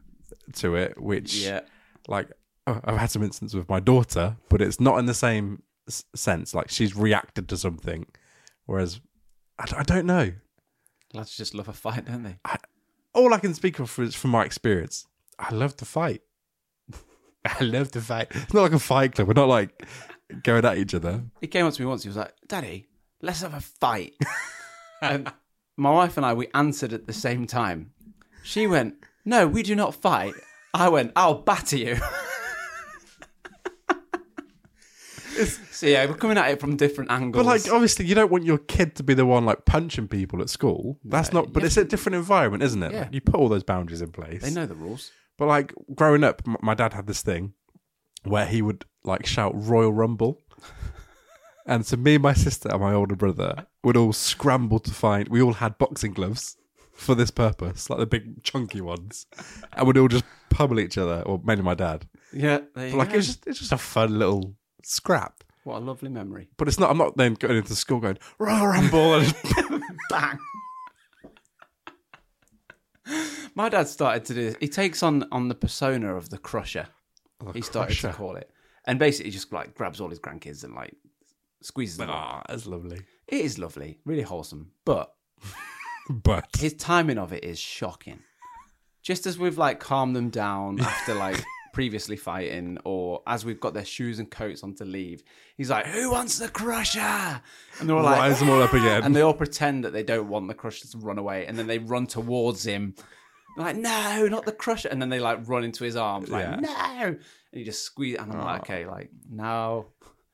to 0.54 0.76
it, 0.76 1.00
which 1.00 1.36
Yeah. 1.36 1.60
like 2.08 2.30
oh, 2.66 2.80
I've 2.84 2.98
had 2.98 3.10
some 3.10 3.22
instances 3.22 3.54
with 3.56 3.68
my 3.68 3.80
daughter, 3.80 4.36
but 4.48 4.60
it's 4.62 4.78
not 4.80 4.98
in 4.98 5.06
the 5.06 5.14
same 5.14 5.62
s- 5.88 6.04
sense. 6.14 6.54
Like 6.54 6.70
she's 6.70 6.94
reacted 6.96 7.48
to 7.48 7.56
something, 7.56 8.06
whereas 8.66 9.00
I, 9.58 9.66
d- 9.66 9.76
I 9.76 9.82
don't 9.82 10.06
know. 10.06 10.32
Lads 11.14 11.36
just 11.36 11.54
love 11.54 11.68
a 11.68 11.72
fight, 11.72 12.06
don't 12.06 12.22
they? 12.22 12.36
All 13.14 13.34
I 13.34 13.38
can 13.38 13.52
speak 13.54 13.78
of 13.78 13.98
is 13.98 14.14
from 14.14 14.30
my 14.30 14.44
experience. 14.44 15.06
I 15.38 15.52
love 15.54 15.76
to 15.78 15.84
fight. 15.84 16.22
I 17.44 17.62
love 17.64 17.90
to 17.92 18.00
fight. 18.00 18.28
It's 18.30 18.54
not 18.54 18.62
like 18.62 18.72
a 18.72 18.78
fight 18.78 19.14
club. 19.14 19.28
We're 19.28 19.34
not 19.34 19.48
like 19.48 19.84
going 20.42 20.64
at 20.64 20.78
each 20.78 20.94
other. 20.94 21.22
He 21.40 21.46
came 21.48 21.66
up 21.66 21.74
to 21.74 21.82
me 21.82 21.86
once. 21.86 22.02
He 22.04 22.08
was 22.08 22.16
like, 22.16 22.32
"Daddy, 22.48 22.86
let's 23.22 23.42
have 23.42 23.54
a 23.54 23.60
fight." 23.60 24.14
and 25.00 25.26
um, 25.28 25.34
my 25.76 25.90
wife 25.90 26.16
and 26.16 26.26
I, 26.26 26.34
we 26.34 26.48
answered 26.54 26.92
at 26.92 27.06
the 27.06 27.12
same 27.12 27.46
time. 27.46 27.92
She 28.42 28.66
went, 28.66 28.96
"No, 29.24 29.46
we 29.46 29.62
do 29.62 29.74
not 29.74 29.94
fight." 29.94 30.34
I 30.74 30.88
went, 30.88 31.12
"I'll 31.16 31.42
batter 31.42 31.76
you." 31.76 31.96
so 35.70 35.86
yeah, 35.86 36.06
we're 36.06 36.14
coming 36.14 36.36
at 36.36 36.50
it 36.50 36.60
from 36.60 36.76
different 36.76 37.10
angles. 37.10 37.44
But 37.44 37.48
like, 37.48 37.72
obviously, 37.72 38.06
you 38.06 38.14
don't 38.14 38.30
want 38.30 38.44
your 38.44 38.58
kid 38.58 38.94
to 38.96 39.02
be 39.02 39.14
the 39.14 39.26
one 39.26 39.44
like 39.44 39.64
punching 39.64 40.08
people 40.08 40.40
at 40.42 40.50
school. 40.50 40.98
That's 41.04 41.32
not. 41.32 41.52
But 41.52 41.64
it's 41.64 41.76
a 41.76 41.84
different 41.84 42.16
environment, 42.16 42.62
isn't 42.62 42.82
it? 42.82 42.92
Yeah. 42.92 43.08
You 43.10 43.20
put 43.20 43.36
all 43.36 43.48
those 43.48 43.64
boundaries 43.64 44.02
in 44.02 44.12
place. 44.12 44.42
they 44.42 44.50
know 44.50 44.66
the 44.66 44.74
rules. 44.74 45.10
But 45.38 45.46
like 45.46 45.74
growing 45.94 46.24
up, 46.24 46.42
m- 46.46 46.56
my 46.62 46.74
dad 46.74 46.92
had 46.92 47.06
this 47.06 47.22
thing 47.22 47.54
where 48.24 48.46
he 48.46 48.62
would 48.62 48.84
like 49.04 49.26
shout 49.26 49.52
Royal 49.54 49.92
Rumble. 49.92 50.38
And 51.66 51.86
so 51.86 51.96
me 51.96 52.14
and 52.14 52.22
my 52.22 52.32
sister 52.34 52.68
and 52.70 52.80
my 52.80 52.92
older 52.92 53.14
brother 53.16 53.66
would 53.84 53.96
all 53.96 54.12
scramble 54.12 54.80
to 54.80 54.90
find. 54.92 55.28
We 55.28 55.40
all 55.42 55.52
had 55.54 55.78
boxing 55.78 56.12
gloves 56.12 56.56
for 56.92 57.14
this 57.14 57.30
purpose, 57.30 57.88
like 57.88 57.98
the 58.00 58.06
big 58.06 58.42
chunky 58.42 58.80
ones, 58.80 59.26
and 59.72 59.86
we'd 59.86 59.96
all 59.98 60.08
just 60.08 60.24
pummel 60.50 60.80
each 60.80 60.98
other, 60.98 61.22
or 61.24 61.40
mainly 61.44 61.62
my 61.64 61.74
dad. 61.74 62.06
Yeah, 62.32 62.60
there 62.74 62.86
you 62.86 62.92
But 62.92 62.98
like 62.98 63.10
go. 63.12 63.18
it 63.18 63.22
just 63.22 63.46
it's 63.46 63.58
just 63.60 63.72
a 63.72 63.78
fun 63.78 64.18
little 64.18 64.54
scrap. 64.82 65.44
what 65.64 65.76
a 65.78 65.84
lovely 65.84 66.08
memory. 66.10 66.48
But 66.56 66.68
it's 66.68 66.78
not. 66.80 66.90
I'm 66.90 66.98
not 66.98 67.16
then 67.16 67.34
going 67.34 67.56
into 67.56 67.74
school 67.76 68.00
going 68.00 68.18
Royal 68.38 68.66
Rumble. 68.66 69.14
And 69.14 69.34
Bang. 70.10 70.38
My 73.54 73.68
dad 73.68 73.88
started 73.88 74.24
to 74.26 74.34
do 74.34 74.44
this. 74.44 74.56
He 74.60 74.68
takes 74.68 75.02
on 75.02 75.26
on 75.32 75.48
the 75.48 75.54
persona 75.54 76.14
of 76.14 76.30
the 76.30 76.38
crusher. 76.38 76.88
he 77.54 77.60
started 77.60 77.88
Crusher. 77.94 78.08
to 78.08 78.14
call 78.14 78.36
it, 78.36 78.50
and 78.86 78.98
basically 78.98 79.30
just 79.30 79.52
like 79.52 79.74
grabs 79.74 80.00
all 80.00 80.08
his 80.08 80.18
grandkids 80.20 80.64
and 80.64 80.74
like 80.74 80.94
squeezes 81.64 81.96
them. 81.96 82.08
ah, 82.10 82.42
that's 82.48 82.66
lovely. 82.66 83.00
It 83.28 83.40
is 83.40 83.58
lovely, 83.58 83.98
really 84.04 84.22
wholesome, 84.22 84.70
but 84.84 85.14
But 86.10 86.48
his 86.58 86.74
timing 86.74 87.18
of 87.18 87.32
it 87.32 87.44
is 87.44 87.58
shocking. 87.58 88.20
Just 89.02 89.26
as 89.26 89.38
we've 89.38 89.58
like 89.58 89.80
calmed 89.80 90.14
them 90.16 90.30
down 90.30 90.80
after 90.82 91.14
like 91.14 91.42
previously 91.72 92.16
fighting, 92.16 92.78
or 92.84 93.22
as 93.26 93.44
we've 93.44 93.60
got 93.60 93.72
their 93.74 93.84
shoes 93.84 94.18
and 94.18 94.30
coats 94.30 94.62
on 94.62 94.74
to 94.74 94.84
leave, 94.84 95.22
he's 95.56 95.70
like, 95.70 95.86
"Who 95.86 96.10
wants 96.10 96.38
the 96.38 96.48
crusher?" 96.48 97.00
And 97.80 97.88
they're 97.88 97.96
all 97.96 98.02
like, 98.02 98.18
rise 98.18 98.38
them 98.40 98.50
all 98.50 98.60
up 98.62 98.72
again. 98.74 99.02
and 99.04 99.14
they 99.16 99.22
all 99.22 99.32
pretend 99.34 99.84
that 99.84 99.92
they 99.92 100.02
don't 100.02 100.28
want 100.28 100.48
the 100.48 100.54
crusher 100.54 100.86
to 100.88 100.98
run 100.98 101.18
away, 101.18 101.46
and 101.46 101.56
then 101.58 101.66
they 101.66 101.78
run 101.78 102.06
towards 102.06 102.64
him. 102.64 102.94
They're 103.56 103.66
like, 103.66 103.76
no, 103.76 104.28
not 104.30 104.44
the 104.44 104.52
crusher, 104.52 104.88
and 104.88 105.00
then 105.00 105.08
they 105.08 105.20
like 105.20 105.48
run 105.48 105.62
into 105.64 105.84
his 105.84 105.94
arms, 105.96 106.28
like, 106.30 106.44
Yeah. 106.44 106.56
no, 106.56 107.06
and 107.06 107.18
he 107.52 107.64
just 107.64 107.82
squeeze. 107.82 108.16
And 108.18 108.32
I'm 108.32 108.40
like, 108.44 108.62
okay, 108.62 108.86
like 108.86 109.10
now, 109.30 109.86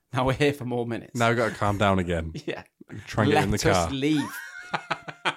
now 0.13 0.25
we're 0.25 0.33
here 0.33 0.53
for 0.53 0.65
more 0.65 0.87
minutes. 0.87 1.15
now 1.19 1.29
we've 1.29 1.37
got 1.37 1.51
to 1.51 1.55
calm 1.55 1.79
down 1.79 1.99
again. 1.99 2.33
yeah, 2.47 2.63
Try 3.07 3.25
and 3.25 3.33
get 3.33 3.37
let 3.37 3.45
in 3.45 3.51
the 3.51 3.57
us 3.57 3.63
car. 3.63 3.91
leave. 3.91 4.29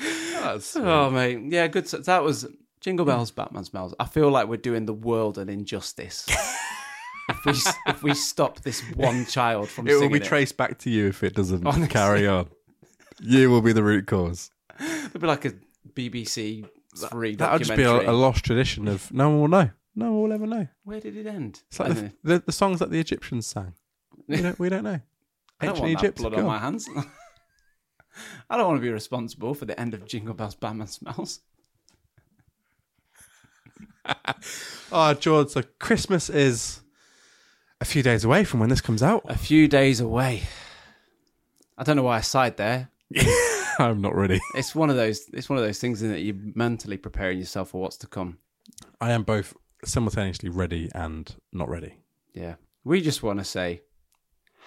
Oh, 0.00 0.52
That's- 0.52 0.76
Oh 0.76 1.10
mate, 1.10 1.40
yeah, 1.52 1.66
good. 1.66 1.86
That 1.86 2.22
was 2.22 2.46
Jingle 2.80 3.04
mm. 3.04 3.08
Bells, 3.08 3.30
Batman 3.32 3.64
Smells. 3.64 3.94
I 3.98 4.04
feel 4.04 4.30
like 4.30 4.46
we're 4.48 4.56
doing 4.56 4.86
the 4.86 4.94
world 4.94 5.36
an 5.38 5.48
injustice. 5.48 6.26
if 7.28 7.44
we 7.44 7.52
if 7.88 8.02
we 8.02 8.14
stop 8.14 8.60
this 8.60 8.80
one 8.94 9.26
child 9.26 9.68
from 9.68 9.88
It 9.88 9.92
will 9.94 10.00
singing 10.02 10.12
be 10.14 10.20
traced 10.20 10.56
back 10.56 10.78
to 10.80 10.90
you 10.90 11.08
if 11.08 11.22
it 11.24 11.34
doesn't 11.34 11.66
Honestly. 11.66 11.88
carry 11.88 12.26
on. 12.28 12.48
You 13.20 13.50
will 13.50 13.62
be 13.62 13.72
the 13.72 13.82
root 13.82 14.06
cause. 14.06 14.50
It'll 14.80 15.20
be 15.20 15.26
like 15.26 15.44
a 15.44 15.52
BBC 15.92 16.68
three 17.10 17.34
That 17.34 17.52
would 17.52 17.58
just 17.58 17.70
documentary. 17.70 18.00
be 18.00 18.06
a, 18.06 18.10
a 18.10 18.12
lost 18.12 18.44
tradition 18.44 18.86
of 18.86 19.12
no 19.12 19.28
one 19.30 19.40
will 19.40 19.48
know. 19.48 19.70
No 19.98 20.12
one 20.12 20.22
will 20.22 20.32
ever 20.32 20.46
know. 20.46 20.68
Where 20.84 21.00
did 21.00 21.16
it 21.16 21.26
end? 21.26 21.60
It's 21.66 21.80
like 21.80 21.92
the, 21.92 22.12
the, 22.22 22.38
the 22.46 22.52
songs 22.52 22.78
that 22.78 22.92
the 22.92 23.00
Egyptians 23.00 23.48
sang. 23.48 23.74
We 24.28 24.40
don't, 24.40 24.56
we 24.56 24.68
don't 24.68 24.84
know. 24.84 25.00
I 25.60 25.66
don't 25.66 25.70
Ancient 25.70 25.80
want 25.80 25.92
Egypt. 25.92 26.16
that 26.18 26.22
blood 26.22 26.34
on 26.34 26.44
my 26.44 26.58
hands. 26.58 26.88
I 28.48 28.56
don't 28.56 28.68
want 28.68 28.78
to 28.78 28.82
be 28.82 28.92
responsible 28.92 29.54
for 29.54 29.64
the 29.64 29.78
end 29.78 29.94
of 29.94 30.06
Jingle 30.06 30.34
Bells, 30.34 30.54
Batman 30.54 30.86
Smells. 30.86 31.40
Oh, 34.92 35.14
George, 35.18 35.48
so 35.48 35.62
Christmas 35.80 36.30
is 36.30 36.80
a 37.80 37.84
few 37.84 38.04
days 38.04 38.22
away 38.22 38.44
from 38.44 38.60
when 38.60 38.68
this 38.68 38.80
comes 38.80 39.02
out. 39.02 39.22
A 39.24 39.36
few 39.36 39.66
days 39.66 39.98
away. 39.98 40.44
I 41.76 41.82
don't 41.82 41.96
know 41.96 42.04
why 42.04 42.18
I 42.18 42.20
sighed 42.20 42.56
there. 42.56 42.90
I'm 43.80 44.00
not 44.00 44.14
ready. 44.14 44.38
It's 44.54 44.76
one 44.76 44.90
of 44.90 44.96
those. 44.96 45.28
It's 45.32 45.48
one 45.48 45.58
of 45.58 45.64
those 45.64 45.80
things 45.80 46.02
in 46.02 46.12
that 46.12 46.20
you're 46.20 46.36
mentally 46.54 46.98
preparing 46.98 47.40
yourself 47.40 47.70
for 47.70 47.80
what's 47.80 47.96
to 47.96 48.06
come. 48.06 48.38
I 49.00 49.10
am 49.10 49.24
both 49.24 49.54
simultaneously 49.84 50.48
ready 50.48 50.90
and 50.94 51.34
not 51.52 51.68
ready. 51.68 51.94
Yeah. 52.32 52.54
We 52.84 53.00
just 53.00 53.22
want 53.22 53.38
to 53.38 53.44
say 53.44 53.82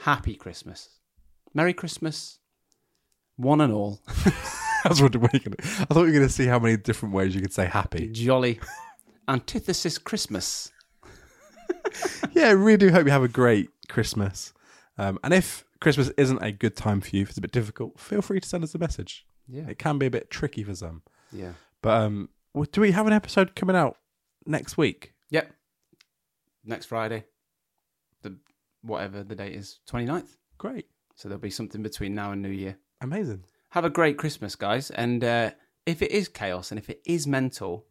happy 0.02 0.36
Christmas. 0.36 0.90
Merry 1.54 1.74
Christmas. 1.74 2.40
One 3.36 3.62
and 3.62 3.74
all. 3.74 4.02
Wondering 4.86 5.22
when 5.22 5.30
you're 5.34 5.42
gonna, 5.42 5.56
I 5.60 5.94
thought 5.94 6.02
you 6.02 6.08
were 6.08 6.12
going 6.12 6.28
to 6.28 6.30
see 6.30 6.48
how 6.48 6.60
many 6.60 6.78
different 6.78 7.14
ways 7.14 7.36
you 7.36 7.42
could 7.42 7.54
say 7.54 7.66
happy. 7.66 8.10
Jolly. 8.10 8.60
Antithesis 9.28 9.98
Christmas. 9.98 10.72
yeah, 12.32 12.48
I 12.48 12.52
really 12.52 12.78
do 12.78 12.92
hope 12.92 13.06
you 13.06 13.12
have 13.12 13.24
a 13.24 13.28
great 13.28 13.70
Christmas. 13.90 14.54
Um, 14.98 15.20
and 15.24 15.34
if 15.34 15.64
Christmas 15.80 16.10
isn't 16.18 16.42
a 16.42 16.52
good 16.52 16.76
time 16.76 17.02
for 17.02 17.16
you, 17.16 17.24
if 17.24 17.30
it's 17.30 17.38
a 17.38 17.42
bit 17.42 17.52
difficult, 17.52 18.00
feel 18.00 18.22
free 18.22 18.40
to 18.40 18.48
send 18.48 18.64
us 18.64 18.76
a 18.76 18.80
message. 18.80 19.26
Yeah. 19.48 19.68
It 19.68 19.78
can 19.78 19.98
be 19.98 20.08
a 20.08 20.12
bit 20.12 20.30
tricky 20.30 20.64
for 20.64 20.76
some. 20.76 21.04
Yeah. 21.32 21.54
But 21.82 22.02
um, 22.02 22.30
well, 22.54 22.68
do 22.72 22.82
we 22.82 22.92
have 22.92 23.08
an 23.08 23.14
episode 23.14 23.56
coming 23.56 23.76
out 23.76 23.98
next 24.46 24.78
week? 24.78 25.14
Yep. 25.30 25.52
Next 26.66 26.86
Friday. 26.86 27.26
The 28.22 28.38
whatever 28.82 29.24
the 29.24 29.36
date 29.36 29.56
is, 29.56 29.80
29th. 29.90 30.38
Great. 30.58 30.88
So 31.16 31.30
there'll 31.30 31.42
be 31.42 31.50
something 31.50 31.84
between 31.84 32.16
now 32.16 32.32
and 32.32 32.42
New 32.42 32.50
Year. 32.50 32.78
Amazing. 33.02 33.44
Have 33.70 33.86
a 33.86 33.90
great 33.90 34.18
Christmas, 34.18 34.56
guys. 34.56 34.92
And 34.92 35.24
uh, 35.24 35.52
if 35.86 36.02
it 36.02 36.12
is 36.12 36.28
chaos 36.28 36.72
and 36.72 36.80
if 36.80 36.90
it 36.90 37.02
is 37.06 37.26
mental, 37.28 37.86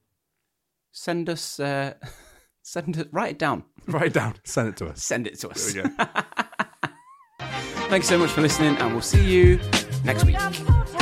send 0.92 1.28
us 1.28 1.58
uh, 1.58 1.94
send 2.62 2.96
it 2.96 3.08
write 3.12 3.32
it 3.32 3.38
down. 3.38 3.64
Write 3.86 4.08
it 4.08 4.12
down. 4.12 4.34
Send 4.44 4.68
it 4.68 4.76
to 4.76 4.86
us. 4.86 5.02
Send 5.02 5.26
it 5.26 5.38
to 5.40 5.48
us. 5.48 5.72
There 5.72 5.82
we 5.82 5.90
go. 5.90 6.04
Thanks 7.88 8.06
so 8.06 8.18
much 8.18 8.30
for 8.30 8.40
listening, 8.40 8.76
and 8.76 8.92
we'll 8.92 9.00
see 9.00 9.24
you 9.24 9.58
next 10.04 10.24
week. 10.24 10.40
I'm 10.40 10.52
so 10.52 10.99